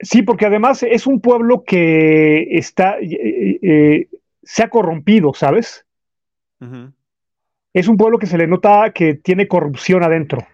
Sí, 0.00 0.22
porque 0.22 0.46
además 0.46 0.82
es 0.82 1.06
un 1.06 1.20
pueblo 1.20 1.62
que 1.64 2.48
está, 2.50 2.98
eh, 2.98 3.58
eh, 3.62 4.08
se 4.42 4.62
ha 4.62 4.68
corrompido, 4.68 5.32
¿sabes? 5.34 5.86
Es 7.74 7.88
un 7.88 7.96
pueblo 7.98 8.18
que 8.18 8.26
se 8.26 8.38
le 8.38 8.46
nota 8.46 8.90
que 8.92 9.14
tiene 9.14 9.46
corrupción 9.46 10.02
adentro. 10.02 10.46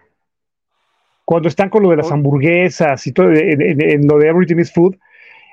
Cuando 1.23 1.47
están 1.47 1.69
con 1.69 1.83
lo 1.83 1.89
de 1.89 1.95
las 1.95 2.11
hamburguesas 2.11 3.07
y 3.07 3.13
todo, 3.13 3.31
en, 3.31 4.07
lo 4.07 4.17
de 4.17 4.27
Everything 4.27 4.57
is 4.59 4.73
Food. 4.73 4.97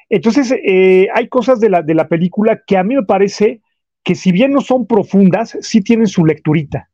Entonces, 0.09 0.53
eh, 0.64 1.07
hay 1.14 1.28
cosas 1.28 1.61
de 1.61 1.70
la, 1.70 1.82
de 1.82 1.95
la 1.95 2.09
película 2.09 2.62
que 2.66 2.76
a 2.76 2.82
mí 2.82 2.97
me 2.97 3.05
parece 3.05 3.61
que 4.09 4.14
si 4.14 4.32
bien 4.32 4.52
no 4.52 4.62
son 4.62 4.86
profundas, 4.86 5.59
sí 5.61 5.82
tienen 5.82 6.06
su 6.06 6.24
lecturita. 6.24 6.88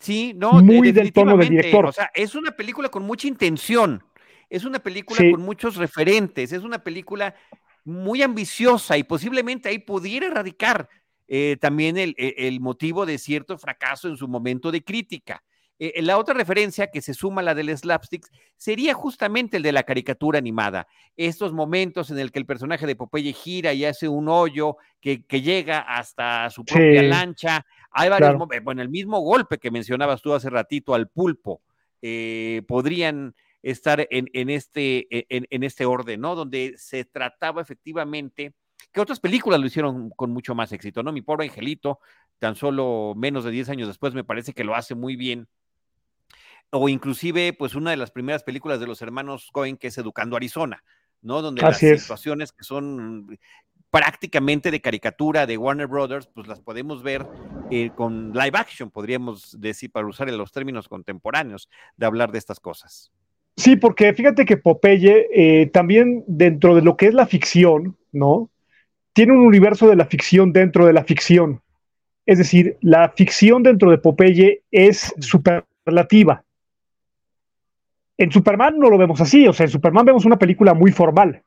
Sí, 0.00 0.32
no, 0.34 0.54
muy 0.60 0.90
del 0.90 1.12
tono 1.12 1.36
del 1.36 1.50
director. 1.50 1.86
O 1.86 1.92
sea, 1.92 2.10
es 2.12 2.34
una 2.34 2.50
película 2.50 2.88
con 2.88 3.04
mucha 3.04 3.28
intención. 3.28 4.02
Es 4.50 4.64
una 4.64 4.80
película 4.80 5.20
con 5.30 5.42
muchos 5.42 5.76
referentes, 5.76 6.52
es 6.52 6.64
una 6.64 6.80
película 6.80 7.36
muy 7.84 8.22
ambiciosa 8.22 8.98
y 8.98 9.04
posiblemente 9.04 9.68
ahí 9.68 9.78
pudiera 9.78 10.30
radicar 10.30 10.88
eh, 11.28 11.58
también 11.60 11.96
el, 11.96 12.16
el, 12.18 12.58
motivo 12.58 13.06
de 13.06 13.16
cierto 13.16 13.56
fracaso 13.56 14.08
en 14.08 14.16
su 14.16 14.26
momento 14.26 14.72
de 14.72 14.82
crítica. 14.82 15.44
Eh, 15.78 16.02
la 16.02 16.18
otra 16.18 16.34
referencia 16.34 16.88
que 16.90 17.02
se 17.02 17.14
suma 17.14 17.40
a 17.40 17.44
la 17.44 17.54
del 17.54 17.76
slapstick 17.76 18.26
sería 18.56 18.94
justamente 18.94 19.56
el 19.56 19.62
de 19.62 19.72
la 19.72 19.82
caricatura 19.82 20.38
animada. 20.38 20.86
Estos 21.16 21.52
momentos 21.52 22.10
en 22.10 22.18
el 22.18 22.30
que 22.30 22.38
el 22.38 22.46
personaje 22.46 22.86
de 22.86 22.96
Popeye 22.96 23.32
gira 23.32 23.72
y 23.72 23.84
hace 23.84 24.08
un 24.08 24.28
hoyo 24.28 24.76
que, 25.00 25.24
que 25.24 25.42
llega 25.42 25.80
hasta 25.80 26.48
su 26.50 26.64
propia 26.64 27.02
lancha. 27.02 27.66
Hay 27.90 28.08
varios 28.08 28.36
bueno, 28.62 28.82
el 28.82 28.88
mismo 28.88 29.20
golpe 29.20 29.58
que 29.58 29.70
mencionabas 29.70 30.22
tú 30.22 30.32
hace 30.32 30.50
ratito 30.50 30.94
al 30.94 31.08
pulpo. 31.08 31.60
Eh, 32.02 32.62
podrían 32.68 33.34
estar 33.62 34.06
en, 34.10 34.50
este, 34.50 35.06
e, 35.10 35.26
en, 35.30 35.62
este 35.62 35.86
orden, 35.86 36.20
¿no? 36.20 36.34
Donde 36.34 36.74
se 36.76 37.06
trataba 37.06 37.62
efectivamente, 37.62 38.52
que 38.92 39.00
otras 39.00 39.20
películas 39.20 39.58
lo 39.58 39.66
hicieron 39.66 40.10
con 40.10 40.30
mucho 40.30 40.54
más 40.54 40.70
éxito, 40.72 41.02
¿no? 41.02 41.12
Mi 41.12 41.22
pobre 41.22 41.46
angelito, 41.46 42.00
tan 42.38 42.56
solo 42.56 43.14
menos 43.16 43.44
de 43.44 43.52
10 43.52 43.70
años 43.70 43.88
después, 43.88 44.12
me 44.12 44.22
parece 44.22 44.52
que 44.52 44.64
lo 44.64 44.74
hace 44.74 44.94
muy 44.94 45.16
bien. 45.16 45.48
O 46.70 46.88
inclusive, 46.88 47.52
pues 47.52 47.74
una 47.74 47.90
de 47.90 47.96
las 47.96 48.10
primeras 48.10 48.42
películas 48.42 48.80
de 48.80 48.86
los 48.86 49.00
hermanos 49.02 49.50
Cohen, 49.52 49.76
que 49.76 49.88
es 49.88 49.98
Educando 49.98 50.36
Arizona, 50.36 50.82
¿no? 51.22 51.40
Donde 51.40 51.62
las 51.62 51.78
situaciones 51.78 52.52
que 52.52 52.64
son 52.64 53.38
prácticamente 53.90 54.72
de 54.72 54.80
caricatura 54.80 55.46
de 55.46 55.56
Warner 55.56 55.86
Brothers, 55.86 56.26
pues 56.26 56.48
las 56.48 56.60
podemos 56.60 57.04
ver 57.04 57.24
eh, 57.70 57.90
con 57.94 58.32
live 58.32 58.58
action, 58.58 58.90
podríamos 58.90 59.56
decir, 59.60 59.92
para 59.92 60.08
usar 60.08 60.28
en 60.28 60.36
los 60.36 60.50
términos 60.50 60.88
contemporáneos 60.88 61.68
de 61.96 62.06
hablar 62.06 62.32
de 62.32 62.38
estas 62.38 62.58
cosas. 62.58 63.12
Sí, 63.56 63.76
porque 63.76 64.12
fíjate 64.12 64.44
que 64.44 64.56
Popeye 64.56 65.28
eh, 65.32 65.66
también 65.66 66.24
dentro 66.26 66.74
de 66.74 66.82
lo 66.82 66.96
que 66.96 67.06
es 67.06 67.14
la 67.14 67.26
ficción, 67.26 67.96
¿no? 68.10 68.50
Tiene 69.12 69.32
un 69.32 69.46
universo 69.46 69.88
de 69.88 69.94
la 69.94 70.06
ficción 70.06 70.52
dentro 70.52 70.86
de 70.86 70.92
la 70.92 71.04
ficción. 71.04 71.62
Es 72.26 72.38
decir, 72.38 72.76
la 72.80 73.10
ficción 73.10 73.62
dentro 73.62 73.92
de 73.92 73.98
Popeye 73.98 74.62
es 74.72 75.14
superlativa. 75.20 76.43
En 78.16 78.30
Superman 78.30 78.78
no 78.78 78.90
lo 78.90 78.98
vemos 78.98 79.20
así, 79.20 79.46
o 79.48 79.52
sea, 79.52 79.64
en 79.64 79.70
Superman 79.70 80.04
vemos 80.04 80.24
una 80.24 80.38
película 80.38 80.74
muy 80.74 80.92
formal. 80.92 81.42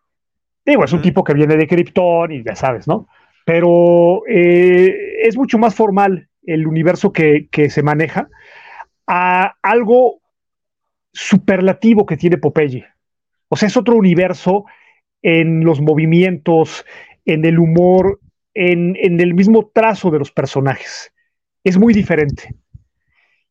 Digo, 0.65 0.83
es 0.83 0.91
un 0.91 1.01
tipo 1.01 1.23
que 1.23 1.33
viene 1.33 1.55
de 1.55 1.67
Krypton 1.67 2.31
y 2.31 2.43
ya 2.43 2.55
sabes, 2.55 2.87
¿no? 2.87 3.07
Pero 3.45 4.23
eh, 4.27 5.21
es 5.23 5.37
mucho 5.37 5.57
más 5.57 5.73
formal 5.73 6.27
el 6.43 6.67
universo 6.67 7.13
que, 7.13 7.47
que 7.49 7.69
se 7.69 7.83
maneja 7.83 8.27
a 9.05 9.55
algo 9.61 10.19
superlativo 11.13 12.05
que 12.05 12.17
tiene 12.17 12.37
Popeye. 12.37 12.85
O 13.47 13.55
sea, 13.55 13.67
es 13.67 13.77
otro 13.77 13.95
universo 13.95 14.65
en 15.21 15.63
los 15.63 15.81
movimientos, 15.81 16.85
en 17.25 17.45
el 17.45 17.59
humor, 17.59 18.19
en, 18.53 18.95
el 19.19 19.33
mismo 19.33 19.69
trazo 19.73 20.09
de 20.09 20.19
los 20.19 20.31
personajes. 20.31 21.13
Es 21.63 21.77
muy 21.77 21.93
diferente. 21.93 22.55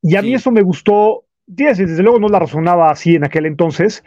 Y 0.02 0.16
a 0.16 0.22
mí 0.22 0.34
eso 0.34 0.50
me 0.50 0.62
gustó, 0.62 1.25
desde 1.46 2.02
luego 2.02 2.18
no 2.18 2.28
la 2.28 2.40
razonaba 2.40 2.90
así 2.90 3.14
en 3.14 3.24
aquel 3.24 3.46
entonces, 3.46 4.04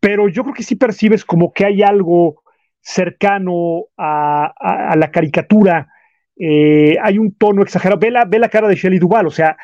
pero 0.00 0.28
yo 0.28 0.42
creo 0.42 0.54
que 0.54 0.62
sí 0.62 0.76
percibes 0.76 1.24
como 1.24 1.52
que 1.52 1.64
hay 1.64 1.82
algo 1.82 2.42
cercano 2.80 3.84
a, 3.96 4.94
la 4.96 5.10
caricatura, 5.10 5.88
eh, 6.36 6.96
hay 7.02 7.18
un 7.18 7.34
tono 7.34 7.62
exagerado. 7.62 8.00
Ve 8.00 8.10
la, 8.10 8.24
ve 8.24 8.38
la 8.38 8.48
cara 8.48 8.68
de 8.68 8.74
Shelley 8.74 8.98
Duval, 8.98 9.26
o 9.26 9.30
sea, 9.30 9.56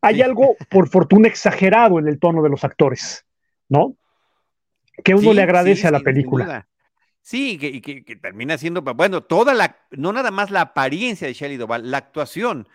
hay 0.00 0.22
algo, 0.22 0.56
por 0.70 0.88
fortuna, 0.88 1.28
exagerado 1.28 1.98
en 1.98 2.08
el 2.08 2.18
tono 2.18 2.42
de 2.42 2.50
los 2.50 2.62
actores, 2.62 3.26
¿no? 3.68 3.96
Que 5.02 5.14
uno 5.14 5.32
le 5.32 5.42
agradece 5.42 5.88
a 5.88 5.90
la 5.90 6.00
película. 6.00 6.68
Sí, 7.20 7.56
que, 7.58 7.80
que, 7.80 8.16
termina 8.16 8.58
siendo, 8.58 8.82
bueno, 8.82 9.22
toda 9.22 9.54
la, 9.54 9.78
no 9.90 10.12
nada 10.12 10.30
más 10.30 10.50
la 10.50 10.60
apariencia 10.60 11.26
de 11.26 11.32
Shelley 11.32 11.56
Duvall, 11.56 11.90
la 11.90 11.96
actuación. 11.96 12.68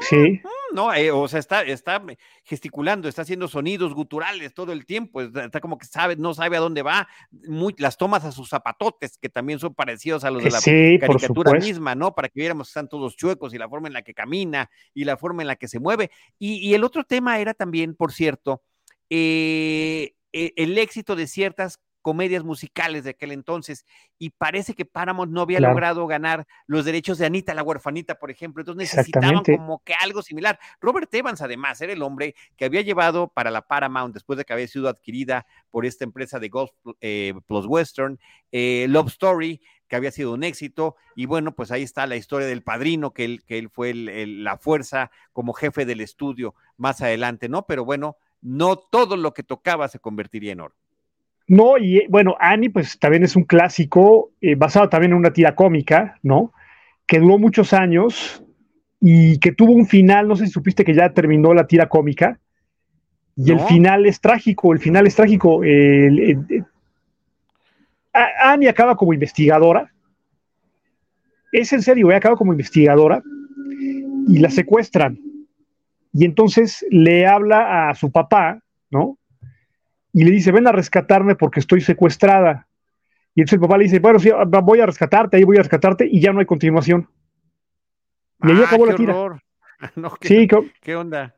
Sí. 0.00 0.16
Mm, 0.16 0.46
mm, 0.46 0.74
no, 0.74 0.92
eh, 0.92 1.10
o 1.10 1.26
sea, 1.28 1.40
está, 1.40 1.62
está 1.62 2.02
gesticulando, 2.44 3.08
está 3.08 3.22
haciendo 3.22 3.48
sonidos 3.48 3.94
guturales 3.94 4.52
todo 4.52 4.72
el 4.72 4.84
tiempo, 4.84 5.22
está 5.22 5.60
como 5.60 5.78
que 5.78 5.86
sabe, 5.86 6.16
no 6.16 6.34
sabe 6.34 6.58
a 6.58 6.60
dónde 6.60 6.82
va, 6.82 7.08
muy, 7.30 7.74
las 7.78 7.96
tomas 7.96 8.24
a 8.24 8.32
sus 8.32 8.50
zapatotes, 8.50 9.16
que 9.16 9.30
también 9.30 9.58
son 9.58 9.74
parecidos 9.74 10.24
a 10.24 10.30
los 10.30 10.44
de 10.44 10.50
la 10.50 10.60
caricatura 11.06 11.52
misma, 11.54 11.94
¿no? 11.94 12.14
Para 12.14 12.28
que 12.28 12.40
viéramos 12.40 12.68
que 12.68 12.70
están 12.70 12.88
todos 12.88 13.16
chuecos 13.16 13.54
y 13.54 13.58
la 13.58 13.68
forma 13.68 13.88
en 13.88 13.94
la 13.94 14.02
que 14.02 14.12
camina 14.12 14.70
y 14.92 15.04
la 15.04 15.16
forma 15.16 15.42
en 15.42 15.48
la 15.48 15.56
que 15.56 15.68
se 15.68 15.78
mueve. 15.78 16.10
Y, 16.38 16.74
el 16.74 16.84
otro 16.84 17.04
tema 17.04 17.38
era 17.38 17.54
también, 17.54 17.94
por 17.94 18.12
cierto, 18.12 18.62
eh, 19.08 20.12
el 20.32 20.76
éxito 20.76 21.16
de 21.16 21.26
ciertas 21.26 21.80
comedias 22.02 22.44
musicales 22.44 23.04
de 23.04 23.10
aquel 23.10 23.32
entonces 23.32 23.84
y 24.18 24.30
parece 24.30 24.74
que 24.74 24.84
Paramount 24.84 25.32
no 25.32 25.42
había 25.42 25.60
logrado 25.60 26.06
ganar 26.06 26.46
los 26.66 26.84
derechos 26.84 27.18
de 27.18 27.26
Anita 27.26 27.54
la 27.54 27.62
huerfanita, 27.62 28.16
por 28.16 28.30
ejemplo, 28.30 28.62
entonces 28.62 28.94
necesitaban 28.94 29.42
como 29.44 29.82
que 29.84 29.94
algo 29.94 30.22
similar. 30.22 30.58
Robert 30.80 31.12
Evans 31.14 31.42
además 31.42 31.80
era 31.80 31.92
el 31.92 32.02
hombre 32.02 32.34
que 32.56 32.64
había 32.64 32.82
llevado 32.82 33.28
para 33.28 33.50
la 33.50 33.62
Paramount 33.62 34.14
después 34.14 34.36
de 34.36 34.44
que 34.44 34.52
había 34.52 34.68
sido 34.68 34.88
adquirida 34.88 35.46
por 35.70 35.86
esta 35.86 36.04
empresa 36.04 36.38
de 36.38 36.48
Golf 36.48 36.70
eh, 37.00 37.34
Plus 37.46 37.66
Western, 37.66 38.18
eh, 38.52 38.86
Love 38.88 39.08
Story, 39.08 39.60
que 39.88 39.96
había 39.96 40.10
sido 40.10 40.34
un 40.34 40.44
éxito, 40.44 40.96
y 41.16 41.26
bueno, 41.26 41.52
pues 41.52 41.70
ahí 41.70 41.82
está 41.82 42.06
la 42.06 42.16
historia 42.16 42.46
del 42.46 42.62
padrino, 42.62 43.12
que 43.12 43.24
él, 43.24 43.44
que 43.44 43.58
él 43.58 43.70
fue 43.70 43.94
la 43.94 44.58
fuerza 44.58 45.10
como 45.32 45.54
jefe 45.54 45.86
del 45.86 46.00
estudio 46.00 46.54
más 46.76 47.00
adelante, 47.00 47.48
¿no? 47.48 47.66
Pero 47.66 47.84
bueno, 47.84 48.16
no 48.40 48.76
todo 48.76 49.16
lo 49.16 49.34
que 49.34 49.42
tocaba 49.42 49.88
se 49.88 49.98
convertiría 49.98 50.52
en 50.52 50.60
oro. 50.60 50.74
No, 51.48 51.78
y 51.78 52.06
bueno, 52.08 52.36
Annie, 52.38 52.68
pues 52.68 52.98
también 52.98 53.24
es 53.24 53.34
un 53.34 53.44
clásico, 53.44 54.30
eh, 54.40 54.54
basado 54.54 54.88
también 54.88 55.12
en 55.12 55.18
una 55.18 55.32
tira 55.32 55.54
cómica, 55.54 56.18
¿no? 56.22 56.52
Que 57.06 57.18
duró 57.18 57.38
muchos 57.38 57.72
años 57.72 58.44
y 59.00 59.38
que 59.38 59.52
tuvo 59.52 59.72
un 59.72 59.86
final, 59.86 60.28
no 60.28 60.36
sé 60.36 60.46
si 60.46 60.52
supiste 60.52 60.84
que 60.84 60.94
ya 60.94 61.14
terminó 61.14 61.54
la 61.54 61.66
tira 61.66 61.88
cómica, 61.88 62.38
y 63.36 63.52
el 63.52 63.60
final 63.60 64.04
es 64.04 64.20
trágico, 64.20 64.72
el 64.72 64.80
final 64.80 65.06
es 65.06 65.14
trágico. 65.14 65.60
Annie 68.42 68.68
acaba 68.68 68.96
como 68.96 69.12
investigadora, 69.12 69.92
es 71.52 71.72
en 71.72 71.82
serio, 71.82 72.14
acaba 72.14 72.36
como 72.36 72.52
investigadora 72.52 73.22
y 74.26 74.38
la 74.40 74.50
secuestran. 74.50 75.18
Y 76.12 76.24
entonces 76.24 76.84
le 76.90 77.26
habla 77.26 77.88
a 77.88 77.94
su 77.94 78.10
papá, 78.10 78.60
¿no? 78.90 79.17
Y 80.12 80.24
le 80.24 80.30
dice, 80.30 80.52
ven 80.52 80.66
a 80.66 80.72
rescatarme 80.72 81.34
porque 81.34 81.60
estoy 81.60 81.80
secuestrada. 81.80 82.66
Y 83.34 83.40
entonces 83.40 83.54
el 83.54 83.60
papá 83.60 83.78
le 83.78 83.84
dice, 83.84 83.98
bueno, 83.98 84.18
sí, 84.18 84.30
voy 84.62 84.80
a 84.80 84.86
rescatarte, 84.86 85.36
ahí 85.36 85.44
voy 85.44 85.56
a 85.56 85.60
rescatarte, 85.60 86.06
y 86.10 86.20
ya 86.20 86.32
no 86.32 86.40
hay 86.40 86.46
continuación. 86.46 87.08
Y 88.42 88.50
ahí 88.50 88.58
ah, 88.60 88.66
acabó 88.66 88.86
la 88.86 88.94
tira. 88.94 89.14
¿qué, 90.20 90.28
sí, 90.28 90.48
¿qué 90.80 90.96
onda? 90.96 91.34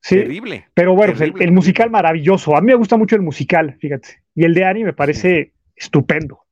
Sí, 0.00 0.16
terrible. 0.16 0.68
Pero 0.74 0.94
bueno, 0.94 1.14
el, 1.18 1.52
musical 1.52 1.90
maravilloso. 1.90 2.56
A 2.56 2.60
mí 2.60 2.66
me 2.66 2.74
gusta 2.74 2.96
mucho 2.96 3.16
el 3.16 3.22
musical, 3.22 3.76
fíjate. 3.80 4.22
Y 4.34 4.44
el 4.44 4.52
de 4.52 4.64
Ani 4.64 4.84
me 4.84 4.92
parece 4.92 5.54
estupendo. 5.74 6.43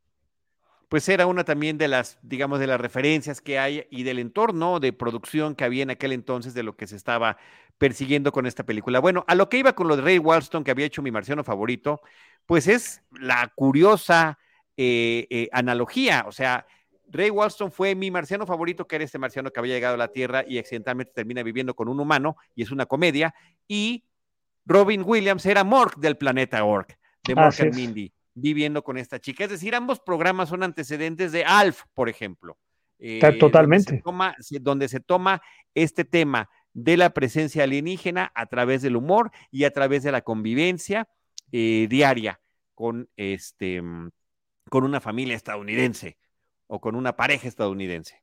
Pues 0.93 1.09
era 1.09 1.25
una 1.25 1.43
también 1.43 1.79
de 1.79 1.89
las, 1.89 2.19
digamos, 2.21 2.61
de 2.61 2.67
las 2.67 2.79
referencias 2.79 3.41
que 3.41 3.59
hay 3.59 3.87
y 3.89 4.03
del 4.03 4.19
entorno 4.19 4.79
de 4.79 4.93
producción 4.93 5.55
que 5.55 5.65
había 5.65 5.85
en 5.85 5.89
aquel 5.89 6.13
entonces 6.13 6.53
de 6.53 6.63
lo 6.63 6.77
que 6.77 6.87
se 6.87 6.97
estaba 6.97 7.39
persiguiendo 7.79 8.31
con 8.31 8.45
esta 8.45 8.67
película. 8.67 9.01
Bueno, 9.01 9.25
a 9.27 9.35
lo 9.35 9.49
que 9.49 9.57
iba 9.57 9.73
con 9.73 9.89
lo 9.89 9.97
de 9.97 10.03
Ray 10.03 10.19
Walston, 10.19 10.63
que 10.63 10.71
había 10.71 10.85
hecho 10.85 11.01
mi 11.01 11.11
marciano 11.11 11.45
favorito, 11.45 12.03
pues 12.45 12.69
es 12.69 13.03
la 13.11 13.51
curiosa 13.55 14.39
eh, 14.77 15.27
eh, 15.31 15.49
analogía, 15.53 16.27
o 16.29 16.33
sea, 16.33 16.67
Ray 17.09 17.31
Walston 17.31 17.73
fue 17.73 17.95
mi 17.95 18.11
marciano 18.11 18.45
favorito, 18.45 18.87
que 18.87 18.97
era 18.97 19.07
este 19.07 19.19
marciano 19.19 19.51
que 19.51 19.61
había 19.61 19.77
llegado 19.77 19.95
a 19.95 19.97
la 19.97 20.09
Tierra 20.09 20.45
y 20.47 20.59
accidentalmente 20.59 21.15
termina 21.15 21.43
viviendo 21.43 21.73
con 21.73 21.89
un 21.89 22.01
humano, 22.01 22.37
y 22.55 22.65
es 22.65 22.71
una 22.71 22.85
comedia, 22.85 23.35
y 23.67 24.05
Robin 24.67 25.05
Williams 25.07 25.47
era 25.47 25.65
Mork 25.65 25.97
del 25.97 26.19
planeta 26.19 26.63
Ork, 26.65 26.99
de 27.25 27.35
Mork 27.35 27.59
and 27.61 27.75
Mindy 27.75 28.13
viviendo 28.35 28.83
con 28.83 28.99
esta 28.99 29.19
chica. 29.19 29.45
Es 29.45 29.51
decir, 29.51 29.75
ambos 29.75 30.01
programas 30.01 30.49
son 30.49 30.63
antecedentes 30.63 31.33
de 31.33 31.45
Alf, 31.45 31.83
por 31.95 32.09
ejemplo. 32.09 32.59
Eh, 32.99 33.21
Totalmente. 33.39 33.85
Donde 33.85 33.99
se, 33.99 34.03
toma, 34.03 34.37
donde 34.61 34.89
se 34.89 35.01
toma 35.01 35.43
este 35.75 36.05
tema 36.05 36.49
de 36.73 36.97
la 36.97 37.11
presencia 37.11 37.65
alienígena 37.65 38.33
a 38.35 38.47
través 38.47 38.83
del 38.83 38.97
humor 38.97 39.31
y 39.51 39.65
a 39.65 39.73
través 39.73 40.03
de 40.03 40.13
la 40.13 40.23
convivencia 40.23 41.09
eh, 41.51 41.87
diaria 41.91 42.41
con, 42.75 43.09
este, 43.17 43.83
con 44.71 44.85
una 44.85 45.01
familia 45.01 45.37
estadounidense 45.37 46.17
o 46.67 46.81
con 46.81 46.95
una 46.95 47.17
pareja 47.17 47.49
estadounidense. 47.49 48.23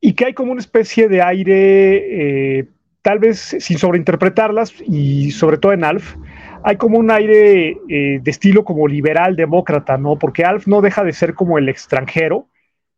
Y 0.00 0.12
que 0.12 0.26
hay 0.26 0.34
como 0.34 0.52
una 0.52 0.60
especie 0.60 1.08
de 1.08 1.22
aire, 1.22 2.58
eh, 2.58 2.68
tal 3.02 3.18
vez 3.18 3.56
sin 3.58 3.78
sobreinterpretarlas, 3.78 4.74
y 4.86 5.30
sobre 5.32 5.58
todo 5.58 5.72
en 5.72 5.82
Alf, 5.82 6.14
hay 6.66 6.78
como 6.78 6.98
un 6.98 7.10
aire 7.10 7.76
eh, 7.90 8.20
de 8.22 8.30
estilo 8.30 8.64
como 8.64 8.88
liberal 8.88 9.36
demócrata, 9.36 9.98
¿no? 9.98 10.18
Porque 10.18 10.44
Alf 10.44 10.66
no 10.66 10.80
deja 10.80 11.04
de 11.04 11.12
ser 11.12 11.34
como 11.34 11.58
el 11.58 11.68
extranjero, 11.68 12.48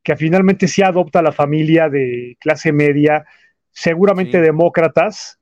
que 0.04 0.14
finalmente 0.14 0.68
sí 0.68 0.82
adopta 0.82 1.18
a 1.18 1.22
la 1.22 1.32
familia 1.32 1.88
de 1.88 2.36
clase 2.38 2.70
media, 2.70 3.26
seguramente 3.72 4.40
demócratas, 4.40 5.40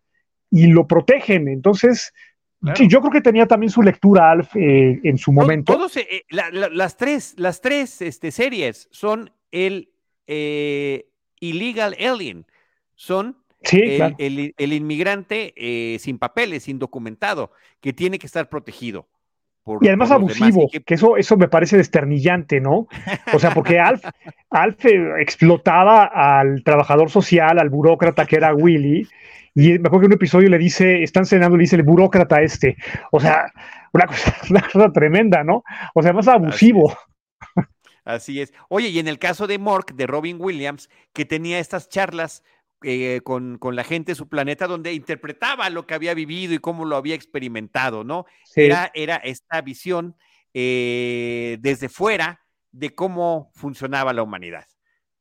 y 0.51 0.69
lo 0.69 0.87
protegen. 0.87 1.49
Entonces, 1.49 2.15
yo 2.89 3.01
creo 3.01 3.13
que 3.13 3.21
tenía 3.21 3.47
también 3.47 3.71
su 3.71 3.83
lectura 3.83 4.31
Alf 4.31 4.57
eh, 4.57 5.01
en 5.05 5.19
su 5.19 5.31
momento. 5.31 5.75
Todos, 5.75 5.99
eh, 5.99 6.25
las 6.31 6.97
tres, 6.97 7.35
las 7.37 7.61
tres 7.61 8.01
este, 8.01 8.31
series 8.31 8.89
son 8.91 9.31
el 9.51 9.91
Illegal 11.41 11.95
Alien, 12.01 12.47
son 12.95 13.44
el, 13.73 14.73
inmigrante 14.73 15.53
eh, 15.57 15.99
sin 15.99 16.19
papeles, 16.19 16.69
indocumentado, 16.69 17.53
que 17.81 17.93
tiene 17.93 18.19
que 18.19 18.27
estar 18.27 18.49
protegido. 18.49 19.09
y 19.81 19.89
además 19.89 20.11
abusivo, 20.11 20.69
que... 20.69 20.83
eso, 20.95 21.17
eso 21.17 21.37
me 21.37 21.49
parece 21.49 21.77
desternillante, 21.77 22.61
¿no? 22.61 22.89
O 23.33 23.39
sea, 23.39 23.53
porque 23.53 23.79
Alf, 23.79 24.05
Alf 24.51 24.85
eh, 24.85 25.21
explotaba 25.21 26.05
al 26.05 26.63
trabajador 26.65 27.11
social, 27.11 27.59
al 27.59 27.71
burócrata 27.71 28.27
que 28.27 28.37
era 28.37 28.55
Willy, 28.55 29.09
y 29.55 29.79
me 29.79 29.87
acuerdo 29.87 30.01
que 30.01 30.07
en 30.07 30.13
un 30.13 30.17
episodio 30.17 30.49
le 30.49 30.59
dice, 30.59 31.03
están 31.03 31.27
cenando, 31.27 31.57
le 31.57 31.63
dice 31.63 31.77
el 31.77 31.85
burócrata 31.85 32.43
este. 32.43 32.77
O 33.13 33.21
sea, 33.21 33.53
una 33.93 34.07
cosa, 34.07 34.37
una 34.51 34.69
cosa 34.69 34.93
tremenda, 34.93 35.45
¿no? 35.45 35.63
O 35.95 36.03
sea, 36.03 36.13
más 36.13 36.27
abusivo. 36.27 36.97
Así 38.05 38.41
es. 38.41 38.53
Oye, 38.69 38.89
y 38.89 38.99
en 38.99 39.09
el 39.09 39.19
caso 39.19 39.47
de 39.47 39.59
Mork, 39.59 39.95
de 39.95 40.07
Robin 40.07 40.37
Williams, 40.39 40.91
que 41.13 41.25
tenía 41.25 41.59
estas 41.59 41.89
charlas 41.89 42.43
eh, 42.83 43.21
con, 43.23 43.59
la 43.73 43.85
gente 43.85 44.13
de 44.13 44.17
su 44.17 44.29
planeta, 44.29 44.67
donde 44.67 44.93
interpretaba 44.93 45.71
lo 45.71 45.87
que 45.87 45.95
había 45.95 46.15
vivido 46.15 46.55
y 46.55 46.59
cómo 46.59 46.85
lo 46.85 46.97
había 46.97 47.15
experimentado, 47.15 48.05
¿no? 48.05 48.27
Era, 48.55 48.91
era 48.95 49.17
esta 49.17 49.61
visión 49.63 50.17
eh, 50.53 51.59
desde 51.61 51.89
fuera 51.89 52.41
de 52.73 52.95
cómo 52.95 53.51
funcionaba 53.55 54.13
la 54.13 54.23
humanidad. 54.23 54.67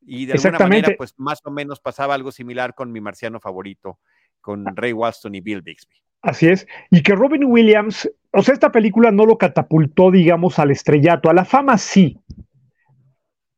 Y 0.01 0.25
de 0.25 0.33
alguna 0.33 0.59
manera, 0.59 0.93
pues 0.97 1.13
más 1.17 1.39
o 1.45 1.51
menos 1.51 1.79
pasaba 1.79 2.13
algo 2.13 2.31
similar 2.31 2.75
con 2.75 2.91
mi 2.91 2.99
marciano 2.99 3.39
favorito, 3.39 3.99
con 4.41 4.65
Ray 4.75 4.91
Walston 4.91 5.35
y 5.35 5.41
Bill 5.41 5.61
Bixby. 5.61 5.95
Así 6.21 6.47
es. 6.47 6.67
Y 6.89 7.03
que 7.03 7.15
Robin 7.15 7.43
Williams, 7.45 8.09
o 8.31 8.41
sea, 8.43 8.53
esta 8.53 8.71
película 8.71 9.11
no 9.11 9.25
lo 9.25 9.37
catapultó, 9.37 10.11
digamos, 10.11 10.59
al 10.59 10.71
estrellato. 10.71 11.29
A 11.29 11.33
la 11.33 11.45
fama 11.45 11.77
sí, 11.77 12.19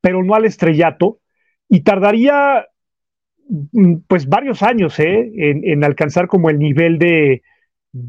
pero 0.02 0.24
no 0.24 0.36
al 0.36 0.46
estrellato. 0.46 1.20
Y 1.68 1.82
tardaría 1.82 2.68
pues 4.08 4.28
varios 4.28 4.64
años 4.64 5.00
¿eh? 5.00 5.32
en, 5.36 5.84
alcanzar 5.84 6.28
como 6.28 6.50
el 6.50 6.60
nivel 6.60 6.98
de, 6.98 7.44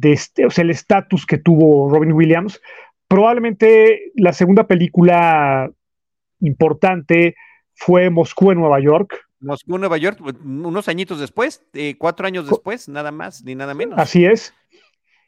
este, 0.02 0.46
o 0.46 0.50
sea, 0.50 0.62
el 0.62 0.70
estatus 0.70 1.26
que 1.26 1.38
tuvo 1.38 1.90
Robin 1.90 2.12
Williams. 2.12 2.60
Probablemente 3.08 4.12
la 4.14 4.32
segunda 4.32 4.66
película 4.66 5.70
importante 6.40 7.36
fue 7.74 8.10
Moscú 8.10 8.50
en 8.50 8.60
Nueva 8.60 8.80
York. 8.80 9.20
Moscú 9.40 9.74
en 9.74 9.80
Nueva 9.80 9.98
York, 9.98 10.18
unos 10.44 10.88
añitos 10.88 11.20
después, 11.20 11.62
eh, 11.74 11.96
cuatro 11.98 12.26
años 12.26 12.48
después, 12.48 12.88
nada 12.88 13.12
más 13.12 13.44
ni 13.44 13.54
nada 13.54 13.74
menos. 13.74 13.98
Así 13.98 14.24
es. 14.24 14.54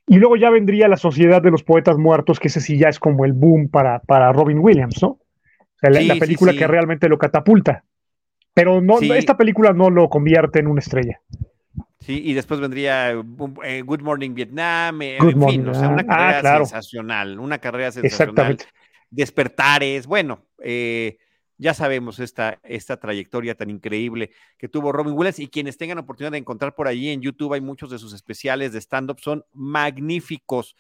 Y 0.07 0.17
luego 0.17 0.37
ya 0.37 0.49
vendría 0.49 0.89
la 0.89 0.97
Sociedad 0.97 1.43
de 1.43 1.51
los 1.51 1.63
Poetas 1.63 1.99
Muertos, 1.99 2.41
que 2.41 2.49
ese 2.49 2.63
sí 2.63 2.79
ya 2.79 2.89
es 2.89 2.99
como 2.99 3.27
el 3.27 3.35
boom 3.35 3.69
para, 3.69 4.01
para 4.01 4.33
Robin 4.33 4.59
Williams, 4.59 5.03
¿no? 5.03 5.09
O 5.09 5.81
sea, 5.81 5.91
la, 5.91 6.17
película 6.17 6.55
que 6.55 6.67
realmente 6.67 7.09
lo 7.09 7.19
catapulta. 7.19 7.85
Pero 8.59 8.81
no, 8.81 8.99
esta 9.01 9.37
película 9.37 9.73
no 9.73 9.89
lo 9.89 10.09
convierte 10.09 10.59
en 10.59 10.67
una 10.67 10.81
estrella. 10.81 11.21
Sí, 12.01 12.23
y 12.25 12.33
después 12.35 12.59
vendría 12.59 13.11
eh, 13.11 13.83
Good 13.83 14.01
Morning 14.01 14.35
Vietnam, 14.35 15.01
eh, 15.03 15.19
en 15.19 15.47
fin, 15.47 15.69
o 15.69 15.75
sea, 15.75 15.89
una 15.89 16.03
ah, 16.03 16.07
carrera 16.07 16.57
sensacional, 16.59 17.39
una 17.39 17.59
carrera 17.59 17.93
sensacional. 17.93 18.59
Despertares, 19.11 20.07
bueno, 20.07 20.43
eh, 20.61 21.19
ya 21.59 21.75
sabemos 21.75 22.21
esta, 22.21 22.61
esta 22.63 22.99
trayectoria 22.99 23.55
tan 23.57 23.69
increíble 23.69 24.31
que 24.57 24.69
tuvo 24.69 24.93
Robin 24.93 25.15
Williams 25.15 25.41
y 25.41 25.49
quienes 25.49 25.77
tengan 25.77 25.99
oportunidad 25.99 26.33
de 26.33 26.39
encontrar 26.39 26.75
por 26.75 26.87
allí 26.87 27.11
en 27.11 27.21
YouTube 27.21 27.53
hay 27.53 27.61
muchos 27.61 27.91
de 27.91 27.99
sus 27.99 28.15
especiales 28.15 28.73
de 28.73 28.79
stand-up, 28.79 29.19
son 29.21 29.45
magníficos. 29.53 30.77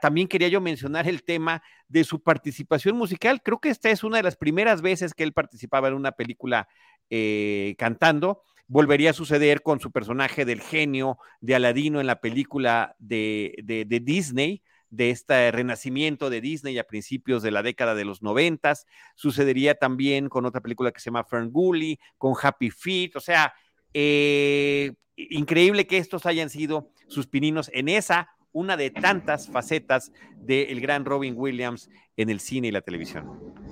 también 0.00 0.28
quería 0.28 0.48
yo 0.48 0.60
mencionar 0.60 1.08
el 1.08 1.24
tema 1.24 1.62
de 1.88 2.04
su 2.04 2.22
participación 2.22 2.96
musical. 2.96 3.42
Creo 3.42 3.58
que 3.58 3.70
esta 3.70 3.90
es 3.90 4.04
una 4.04 4.18
de 4.18 4.22
las 4.22 4.36
primeras 4.36 4.80
veces 4.80 5.12
que 5.12 5.24
él 5.24 5.32
participaba 5.32 5.88
en 5.88 5.94
una 5.94 6.12
película 6.12 6.68
eh, 7.10 7.74
cantando. 7.78 8.42
Volvería 8.66 9.10
a 9.10 9.14
suceder 9.14 9.62
con 9.62 9.78
su 9.78 9.90
personaje 9.90 10.44
del 10.44 10.60
genio 10.60 11.18
de 11.40 11.54
Aladino 11.54 12.00
en 12.00 12.06
la 12.06 12.20
película 12.20 12.96
de, 12.98 13.54
de, 13.62 14.00
Disney, 14.00 14.62
de 14.94 15.10
este 15.10 15.50
renacimiento 15.50 16.30
de 16.30 16.40
Disney 16.40 16.78
a 16.78 16.84
principios 16.84 17.42
de 17.42 17.50
la 17.50 17.62
década 17.62 17.94
de 17.94 18.04
los 18.04 18.22
noventas. 18.22 18.86
Sucedería 19.14 19.74
también 19.74 20.28
con 20.28 20.46
otra 20.46 20.60
película 20.60 20.92
que 20.92 21.00
se 21.00 21.06
llama 21.06 21.24
Ferngully, 21.24 21.98
con 22.16 22.34
Happy 22.40 22.70
Feet. 22.70 23.16
O 23.16 23.20
sea, 23.20 23.52
eh, 23.92 24.92
increíble 25.16 25.86
que 25.86 25.98
estos 25.98 26.26
hayan 26.26 26.50
sido 26.50 26.90
sus 27.08 27.26
pininos 27.26 27.70
en 27.72 27.88
esa 27.88 28.28
una 28.52 28.76
de 28.76 28.90
tantas 28.90 29.48
facetas 29.48 30.12
del 30.36 30.80
gran 30.80 31.04
Robin 31.04 31.34
Williams 31.36 31.90
en 32.16 32.30
el 32.30 32.38
cine 32.38 32.68
y 32.68 32.70
la 32.70 32.82
televisión. 32.82 33.28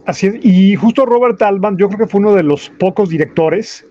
Así 0.06 0.26
es, 0.26 0.44
y 0.44 0.74
justo 0.74 1.06
Robert 1.06 1.40
Altman, 1.40 1.78
yo 1.78 1.86
creo 1.86 2.00
que 2.00 2.06
fue 2.08 2.20
uno 2.20 2.34
de 2.34 2.42
los 2.42 2.68
pocos 2.68 3.08
directores 3.08 3.86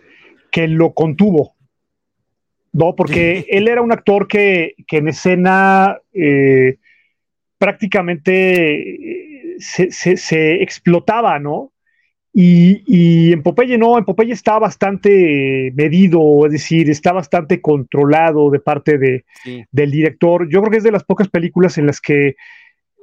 que 0.52 0.68
lo 0.68 0.94
contuvo, 0.94 1.56
¿no? 2.74 2.94
Porque 2.94 3.46
él 3.50 3.70
era 3.70 3.82
un 3.82 3.94
actor 3.94 4.28
que, 4.28 4.76
en 4.92 5.08
escena 5.08 5.98
eh, 6.12 6.78
prácticamente 7.62 9.54
eh, 9.54 9.58
se, 9.60 10.64
explotaba, 10.64 11.38
¿no? 11.38 11.72
Y, 12.34 13.32
en 13.32 13.44
Popeye 13.44 13.78
no, 13.78 14.00
en 14.00 14.06
Popeye 14.06 14.34
está 14.34 14.58
bastante 14.58 15.72
medido, 15.76 16.48
es 16.48 16.54
decir, 16.54 16.90
está 16.90 17.12
bastante 17.12 17.62
controlado 17.62 18.50
de 18.50 18.60
parte 18.60 18.98
de, 18.98 19.26
del 19.72 19.92
director. 19.92 20.50
Yo 20.50 20.62
creo 20.62 20.72
que 20.72 20.78
es 20.78 20.84
de 20.84 20.92
las 20.92 21.04
pocas 21.04 21.28
películas 21.28 21.78
en 21.78 21.86
las 21.86 22.02
que 22.02 22.36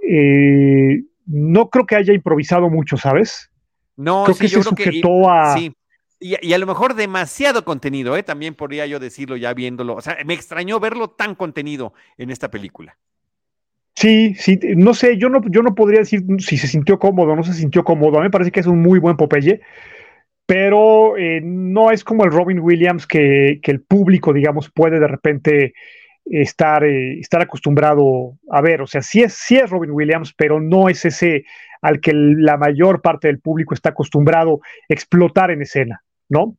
eh, 0.02 1.04
no 1.26 1.70
creo 1.70 1.86
que 1.86 1.94
haya 1.94 2.12
improvisado 2.12 2.68
mucho, 2.68 2.96
¿sabes? 2.96 3.52
No, 3.94 4.24
creo 4.24 4.38
que 4.38 4.48
se 4.48 4.62
sujetó 4.64 5.30
a... 5.30 5.56
Sí. 5.56 5.72
Y, 6.18 6.52
a 6.52 6.58
lo 6.58 6.66
mejor 6.66 6.94
demasiado 6.94 7.64
contenido, 7.64 8.16
¿eh? 8.16 8.24
también 8.24 8.56
podría 8.56 8.86
yo 8.86 8.98
decirlo 8.98 9.36
ya 9.36 9.54
viéndolo. 9.54 9.94
O 9.94 10.00
sea, 10.00 10.18
me 10.26 10.34
extrañó 10.34 10.80
verlo 10.80 11.10
tan 11.10 11.36
contenido 11.36 11.92
en 12.16 12.30
esta 12.30 12.50
película. 12.50 12.98
Sí, 13.98 14.36
sí, 14.36 14.60
no 14.76 14.94
sé, 14.94 15.18
yo 15.18 15.28
no, 15.28 15.40
yo 15.50 15.60
no 15.60 15.74
podría 15.74 15.98
decir 15.98 16.22
si 16.38 16.56
se 16.56 16.68
sintió 16.68 17.00
cómodo 17.00 17.32
o 17.32 17.36
no 17.36 17.42
se 17.42 17.52
sintió 17.52 17.82
cómodo. 17.82 18.18
A 18.18 18.20
mí 18.20 18.26
me 18.26 18.30
parece 18.30 18.52
que 18.52 18.60
es 18.60 18.66
un 18.68 18.80
muy 18.80 19.00
buen 19.00 19.16
Popeye, 19.16 19.60
pero 20.46 21.16
eh, 21.16 21.40
no 21.42 21.90
es 21.90 22.04
como 22.04 22.24
el 22.24 22.30
Robin 22.30 22.60
Williams 22.60 23.08
que, 23.08 23.58
el 23.60 23.80
público, 23.82 24.32
digamos, 24.32 24.70
puede 24.70 25.00
de 25.00 25.08
repente 25.08 25.74
estar, 26.24 26.84
eh, 26.84 27.18
estar 27.18 27.42
acostumbrado 27.42 28.38
a 28.48 28.60
ver. 28.60 28.82
O 28.82 28.86
sea, 28.86 29.02
sí 29.02 29.22
es, 29.22 29.32
sí 29.34 29.56
es 29.56 29.68
Robin 29.68 29.90
Williams, 29.90 30.32
pero 30.32 30.60
no 30.60 30.88
es 30.88 31.04
ese 31.04 31.44
al 31.82 32.00
que 32.00 32.12
la 32.14 32.56
mayor 32.56 33.02
parte 33.02 33.26
del 33.26 33.40
público 33.40 33.74
está 33.74 33.88
acostumbrado 33.88 34.60
a 34.62 34.94
explotar 34.94 35.50
en 35.50 35.62
escena, 35.62 36.04
¿no? 36.28 36.56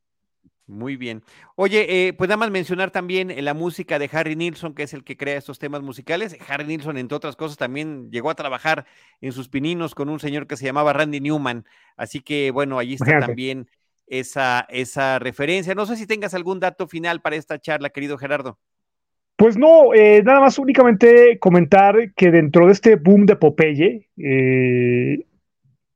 Muy 0.70 0.98
bien. 0.98 1.24
Oye, 1.56 2.08
eh, 2.08 2.14
pues 2.14 2.28
nada 2.28 2.38
más 2.38 2.52
mencionar 2.52 2.92
también 2.92 3.32
eh, 3.32 3.42
la 3.42 3.56
música 3.56 3.98
de 3.98 4.08
Harry 4.14 4.36
Nilsson, 4.36 4.76
que 4.76 4.84
es 4.84 4.94
el 4.94 5.04
que 5.04 5.18
crea 5.18 5.36
estos 5.36 5.58
temas 5.58 5.82
musicales. 5.82 6.38
Harry 6.48 6.66
Nilsson, 6.66 6.96
entre 7.00 7.16
otras 7.16 7.36
cosas, 7.36 7.58
también 7.58 8.12
llegó 8.12 8.30
a 8.30 8.36
trabajar 8.36 8.86
en 9.20 9.32
sus 9.32 9.50
pininos 9.50 9.96
con 9.96 10.10
un 10.10 10.20
señor 10.20 10.46
que 10.46 10.58
se 10.58 10.66
llamaba 10.66 10.94
Randy 10.94 11.22
Newman. 11.22 11.66
Así 11.98 12.22
que, 12.22 12.52
bueno, 12.52 12.78
allí 12.78 12.94
está 12.94 13.20
también 13.20 13.68
esa, 14.06 14.68
esa 14.70 15.18
referencia. 15.18 15.74
No 15.74 15.88
sé 15.88 15.96
si 15.96 16.06
tengas 16.06 16.36
algún 16.36 16.60
dato 16.60 16.88
final 16.88 17.20
para 17.22 17.36
esta 17.36 17.58
charla, 17.58 17.90
querido 17.90 18.20
Gerardo. 18.20 18.60
Pues 19.38 19.58
no, 19.58 19.96
eh, 19.96 20.22
nada 20.24 20.40
más 20.40 20.60
únicamente 20.60 21.40
comentar 21.40 22.14
que 22.14 22.30
dentro 22.30 22.68
de 22.68 22.74
este 22.74 22.96
boom 22.96 23.26
de 23.26 23.36
Popeye, 23.38 24.08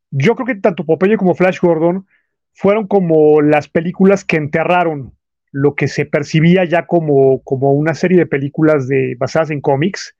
yo 0.09 0.36
creo 0.36 0.47
que 0.47 0.55
tanto 0.55 0.84
Popeye 0.84 1.15
como 1.17 1.36
Flash 1.36 1.59
Gordon 1.59 2.07
fueron 2.53 2.87
como 2.87 3.41
las 3.41 3.67
películas 3.67 4.23
que 4.23 4.37
enterraron 4.37 5.13
lo 5.53 5.75
que 5.75 5.87
se 5.87 6.05
percibía 6.05 6.65
ya 6.65 6.87
como, 6.87 7.43
como 7.43 7.73
una 7.73 7.93
serie 7.93 8.17
de 8.17 8.25
películas 8.25 8.87
de, 8.87 9.15
basadas 9.19 9.51
en 9.51 9.61
cómics. 9.61 10.15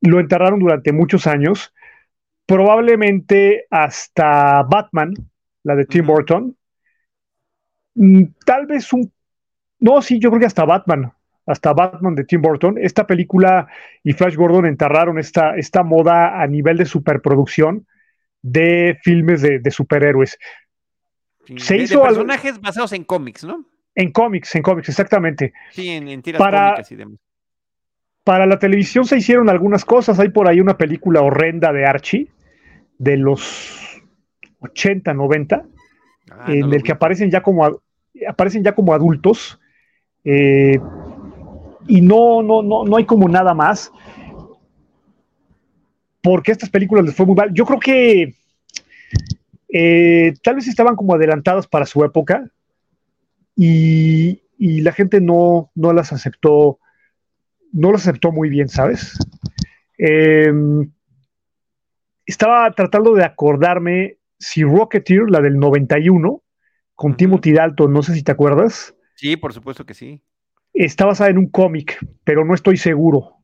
Lo 0.00 0.20
enterraron 0.20 0.58
durante 0.58 0.92
muchos 0.92 1.26
años, 1.26 1.72
probablemente 2.46 3.66
hasta 3.70 4.62
Batman, 4.62 5.12
la 5.62 5.76
de 5.76 5.84
Tim 5.84 6.06
Burton. 6.06 6.56
Mm, 7.94 8.24
tal 8.44 8.66
vez 8.66 8.92
un... 8.92 9.12
No, 9.80 10.00
sí, 10.00 10.18
yo 10.18 10.30
creo 10.30 10.40
que 10.40 10.46
hasta 10.46 10.64
Batman, 10.64 11.12
hasta 11.46 11.74
Batman 11.74 12.14
de 12.14 12.24
Tim 12.24 12.40
Burton. 12.40 12.76
Esta 12.78 13.06
película 13.06 13.68
y 14.02 14.14
Flash 14.14 14.34
Gordon 14.34 14.64
enterraron 14.64 15.18
esta, 15.18 15.56
esta 15.56 15.82
moda 15.82 16.40
a 16.40 16.46
nivel 16.46 16.78
de 16.78 16.86
superproducción 16.86 17.86
de 18.40 18.98
filmes 19.02 19.42
de, 19.42 19.58
de 19.58 19.70
superhéroes. 19.70 20.38
Se 21.56 21.76
hizo 21.76 22.02
personajes 22.02 22.60
basados 22.60 22.92
en 22.92 23.04
cómics, 23.04 23.44
¿no? 23.44 23.64
En 23.94 24.10
cómics, 24.10 24.54
en 24.54 24.62
cómics, 24.62 24.88
exactamente. 24.88 25.52
Sí, 25.70 25.88
en, 25.88 26.22
tiras 26.22 26.38
para, 26.38 26.70
cómicas 26.70 26.92
y 26.92 26.96
demás. 26.96 27.18
Para 28.24 28.46
la 28.46 28.58
televisión 28.58 29.04
se 29.04 29.18
hicieron 29.18 29.48
algunas 29.50 29.84
cosas. 29.84 30.18
Hay 30.18 30.30
por 30.30 30.48
ahí 30.48 30.60
una 30.60 30.76
película 30.76 31.20
horrenda 31.20 31.72
de 31.72 31.86
Archie, 31.86 32.28
de 32.98 33.16
los 33.18 34.02
80, 34.60 35.12
90, 35.12 35.64
ah, 36.30 36.44
en 36.48 36.72
el 36.72 36.82
que 36.82 36.92
aparecen 36.92 37.30
ya 37.30 37.42
como 37.42 37.80
aparecen 38.26 38.64
ya 38.64 38.74
como 38.74 38.94
adultos. 38.94 39.60
Eh, 40.24 40.78
y 41.86 42.00
no, 42.00 42.42
no, 42.42 42.62
no, 42.62 42.84
no 42.84 42.96
hay 42.96 43.04
como 43.04 43.28
nada 43.28 43.54
más. 43.54 43.92
Porque 46.22 46.52
estas 46.52 46.70
películas 46.70 47.04
les 47.04 47.14
fue 47.14 47.26
muy 47.26 47.34
mal. 47.34 47.52
Yo 47.52 47.66
creo 47.66 47.78
que 47.78 48.34
eh, 49.76 50.34
tal 50.40 50.54
vez 50.54 50.68
estaban 50.68 50.94
como 50.94 51.14
adelantadas 51.14 51.66
para 51.66 51.84
su 51.84 52.04
época 52.04 52.48
y, 53.56 54.40
la 54.56 54.92
gente 54.92 55.20
no, 55.20 55.72
no, 55.74 55.92
las 55.92 56.12
aceptó, 56.12 56.78
no 57.72 57.90
las 57.90 58.02
aceptó 58.02 58.30
muy 58.30 58.48
bien, 58.48 58.68
¿sabes? 58.68 59.18
Em, 59.98 60.92
estaba 62.24 62.70
tratando 62.70 63.14
de 63.14 63.24
acordarme 63.24 64.18
si 64.38 64.62
Rocketeer, 64.62 65.28
la 65.28 65.40
del 65.40 65.58
91, 65.58 66.40
con 66.94 67.16
Timothy 67.16 67.52
Dalton, 67.52 67.92
no 67.92 68.04
sé 68.04 68.14
si 68.14 68.22
te 68.22 68.30
acuerdas. 68.30 68.94
Sí, 69.16 69.36
por 69.36 69.52
supuesto 69.52 69.84
que 69.84 69.94
sí. 69.94 70.22
Está 70.72 71.04
basada 71.04 71.30
en 71.30 71.38
un 71.38 71.48
cómic, 71.48 71.98
pero 72.22 72.44
no 72.44 72.54
estoy 72.54 72.76
seguro. 72.76 73.38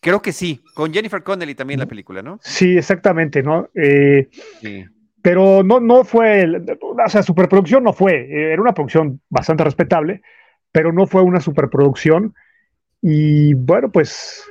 Creo 0.00 0.22
que 0.22 0.30
sí, 0.30 0.62
con 0.74 0.92
Jennifer 0.94 1.24
Connelly 1.24 1.56
también 1.56 1.80
la 1.80 1.86
película, 1.86 2.22
¿no? 2.22 2.38
Sí, 2.42 2.76
exactamente, 2.76 3.42
¿no? 3.42 3.68
Eh, 3.74 4.28
sí 4.60 4.84
pero 5.22 5.62
no, 5.62 5.80
no 5.80 6.04
fue, 6.04 6.46
o 6.80 7.08
sea, 7.08 7.22
superproducción 7.22 7.84
no 7.84 7.92
fue, 7.92 8.52
era 8.52 8.60
una 8.60 8.74
producción 8.74 9.20
bastante 9.28 9.64
respetable, 9.64 10.22
pero 10.72 10.92
no 10.92 11.06
fue 11.06 11.22
una 11.22 11.40
superproducción. 11.40 12.34
Y 13.02 13.54
bueno, 13.54 13.90
pues 13.90 14.44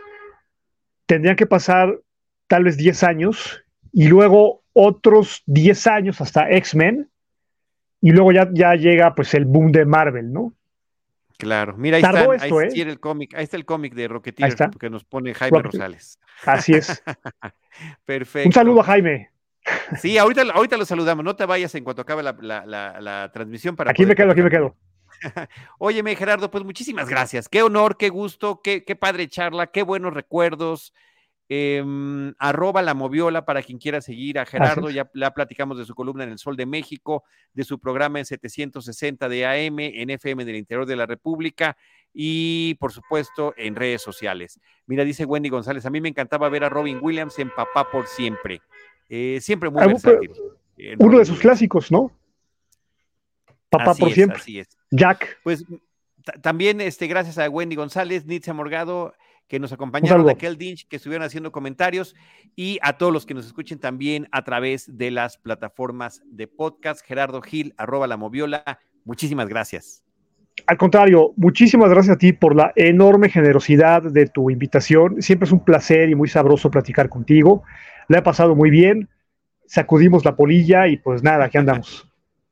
tendrían 1.05 1.36
que 1.36 1.47
pasar 1.47 1.99
tal 2.47 2.63
vez 2.63 2.78
10 2.78 3.03
años 3.03 3.63
y 3.91 4.07
luego 4.07 4.63
otros 4.74 5.43
10 5.47 5.88
años 5.88 6.22
hasta 6.22 6.49
X-Men 6.51 7.09
y 8.01 8.11
luego 8.11 8.32
ya, 8.32 8.49
ya 8.53 8.76
llega 8.76 9.15
pues 9.15 9.34
el 9.34 9.45
boom 9.45 9.72
de 9.72 9.86
Marvel, 9.86 10.32
¿no? 10.32 10.53
Claro, 11.38 11.78
mira, 11.78 11.97
ahí 11.97 12.03
está, 12.03 12.20
ahí 12.20 12.82
el 12.82 12.99
cómic, 12.99 13.34
ahí 13.34 13.45
está 13.45 13.55
el 13.55 13.65
cómic 13.65 13.93
de 13.93 14.09
Rocketeer 14.09 14.55
que 14.78 14.89
nos 14.89 15.05
pone 15.05 15.34
Jaime 15.34 15.61
Rosales. 15.61 16.20
Así 16.45 16.74
es. 16.74 17.01
Perfecto. 18.05 18.49
Un 18.49 18.53
saludo 18.53 18.82
a 18.82 18.84
Jaime. 18.84 19.30
Sí, 19.99 20.17
ahorita, 20.17 20.43
ahorita 20.53 20.78
lo 20.78 20.86
saludamos. 20.86 21.24
No 21.24 21.36
te 21.36 21.45
vayas 21.45 21.74
en 21.76 21.84
cuanto 21.84 22.01
acabe 22.01 22.24
la, 22.24 23.30
transmisión. 23.34 23.76
Para 23.76 23.91
aquí 23.91 24.05
me 24.05 24.15
quedo, 24.15 24.32
aquí 24.32 24.41
me 24.41 24.49
quedo. 24.49 24.76
Óyeme, 25.80 26.15
Gerardo, 26.15 26.49
pues 26.49 26.63
muchísimas 26.63 27.09
gracias. 27.09 27.49
Qué 27.49 27.61
honor, 27.61 27.97
qué 27.97 28.09
gusto, 28.09 28.61
qué, 28.63 28.84
qué 28.84 28.95
padre 28.95 29.28
charla, 29.28 29.67
qué 29.67 29.84
buenos 29.84 30.13
recuerdos. 30.13 30.93
Em, 31.51 32.36
arroba 32.38 32.84
la 32.84 32.93
moviola 32.93 33.43
para 33.43 33.63
quien 33.63 33.80
quiera 33.80 34.01
seguir 34.01 34.38
a 34.38 34.45
Gerardo. 34.45 34.91
Ya, 34.91 35.09
ya, 35.15 35.32
platicamos 35.32 35.80
de 35.80 35.86
su 35.86 35.95
columna 35.95 36.24
en 36.24 36.30
El 36.30 36.38
Sol 36.38 36.55
de 36.55 36.67
México, 36.67 37.24
de 37.53 37.63
su 37.63 37.80
programa 37.80 38.20
en 38.20 38.26
760 38.26 39.28
de 39.28 39.45
AM, 39.47 39.80
en 39.80 40.11
FM 40.11 40.45
del 40.45 40.57
interior 40.57 40.86
de 40.86 40.95
la 40.95 41.07
República 41.07 41.76
y, 42.13 42.76
por 42.76 42.91
supuesto, 42.91 43.55
en 43.57 43.76
redes 43.76 44.03
sociales. 44.03 44.59
Mira, 44.86 45.03
dice 45.03 45.26
Wendy 45.26 45.49
González, 45.49 45.88
a 45.88 45.89
mí 45.89 45.99
me 45.99 46.09
encantaba 46.09 46.49
ver 46.49 46.65
a 46.65 46.70
Robin 46.70 46.99
Williams 47.01 47.39
en 47.39 47.49
Papá 47.49 47.89
por 47.91 48.05
Siempre. 48.05 48.61
Eh, 49.10 49.39
siempre 49.41 49.70
muy 49.70 49.86
versátil. 49.86 50.32
Eh, 50.78 50.95
uno 50.99 51.20
de 51.20 51.26
sus 51.26 51.39
clásicos, 51.39 51.91
¿no? 51.91 52.12
Papá 53.70 53.93
por 53.95 54.12
siempre. 54.12 54.38
Así 54.38 54.60
es. 54.60 54.70
Jack. 54.91 55.39
Pues 55.43 55.66
también 56.41 56.82
este, 56.82 57.07
gracias 57.07 57.38
a 57.38 57.49
Wendy 57.49 57.76
González, 57.76 58.26
Nitzia 58.26 58.53
Morgado, 58.53 59.14
que 59.47 59.60
nos 59.60 59.74
acompañaron, 59.74 60.30
a 60.30 60.36
Kel 60.36 60.57
Dinch, 60.57 60.88
que 60.88 60.97
estuvieron 60.97 61.26
haciendo 61.26 61.51
comentarios, 61.51 62.16
y 62.55 62.78
a 62.82 62.97
todos 62.97 63.12
los 63.12 63.26
que 63.26 63.34
nos 63.34 63.47
escuchen 63.47 63.80
también 63.80 64.28
a 64.32 64.43
través 64.43 64.97
de 64.97 65.12
las 65.12 65.38
plataformas 65.38 66.22
de 66.26 66.47
podcast. 66.47 67.03
Gerardo 67.03 67.41
Gil, 67.41 67.74
arroba 67.78 68.05
la 68.07 68.16
moviola. 68.16 68.80
Muchísimas 69.05 69.47
gracias. 69.47 70.03
Al 70.68 70.78
contrario, 70.78 71.34
muchísimas 71.36 71.89
gracias 71.89 72.16
a 72.16 72.20
ti 72.20 72.34
por 72.34 72.55
la 72.55 72.74
enorme 72.76 73.30
generosidad 73.30 74.03
de 74.03 74.28
tu 74.28 74.49
invitación. 74.49 75.22
Siempre 75.22 75.45
es 75.45 75.51
un 75.51 75.64
placer 75.64 76.10
y 76.10 76.16
muy 76.16 76.28
sabroso 76.28 76.70
platicar 76.70 77.10
contigo. 77.10 77.64
Le 78.10 78.18
ha 78.18 78.24
pasado 78.24 78.55
muy 78.55 78.72
bien, 78.72 79.07
sacudimos 79.68 80.26
la 80.26 80.36
polilla 80.36 80.88
y 80.88 80.97
pues 80.97 81.22
nada, 81.22 81.45
aquí 81.45 81.60
andamos. 81.60 82.07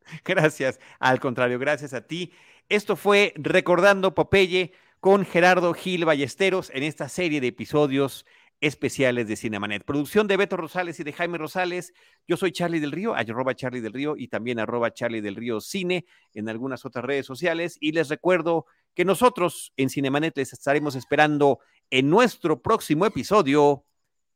Gracias, 0.24 0.80
al 1.00 1.20
contrario, 1.20 1.58
gracias 1.58 1.94
a 1.94 2.02
ti. 2.02 2.32
Esto 2.70 2.96
fue 2.96 3.34
Recordando 3.36 4.14
Popeye 4.14 4.72
con 5.00 5.26
Gerardo 5.26 5.74
Gil 5.74 6.06
Ballesteros 6.06 6.72
en 6.74 6.84
esta 6.84 7.10
serie 7.10 7.42
de 7.42 7.48
episodios 7.48 8.26
especiales 8.62 9.28
de 9.28 9.36
Cinemanet. 9.36 9.84
Producción 9.84 10.28
de 10.28 10.38
Beto 10.38 10.58
Rosales 10.58 11.00
y 11.00 11.04
de 11.04 11.12
Jaime 11.12 11.40
Rosales. 11.40 11.92
Yo 12.28 12.38
soy 12.38 12.52
Charlie 12.52 12.80
del 12.80 12.92
Río, 12.92 13.16
arroba 13.16 13.56
Charlie 13.56 13.82
del 13.82 13.94
Río 13.94 14.16
y 14.16 14.28
también 14.28 14.60
arroba 14.60 14.94
Charlie 14.94 15.22
del 15.22 15.36
Río 15.36 15.60
Cine 15.60 16.06
en 16.36 16.50
algunas 16.50 16.86
otras 16.86 17.04
redes 17.04 17.26
sociales. 17.26 17.78
Y 17.82 17.94
les 17.94 18.10
recuerdo 18.10 18.68
que 18.94 19.06
nosotros 19.06 19.74
en 19.76 19.90
Cinemanet 19.90 20.38
les 20.38 20.54
estaremos 20.54 20.96
esperando 20.96 21.60
en 21.90 22.10
nuestro 22.10 22.62
próximo 22.62 23.08
episodio 23.08 23.84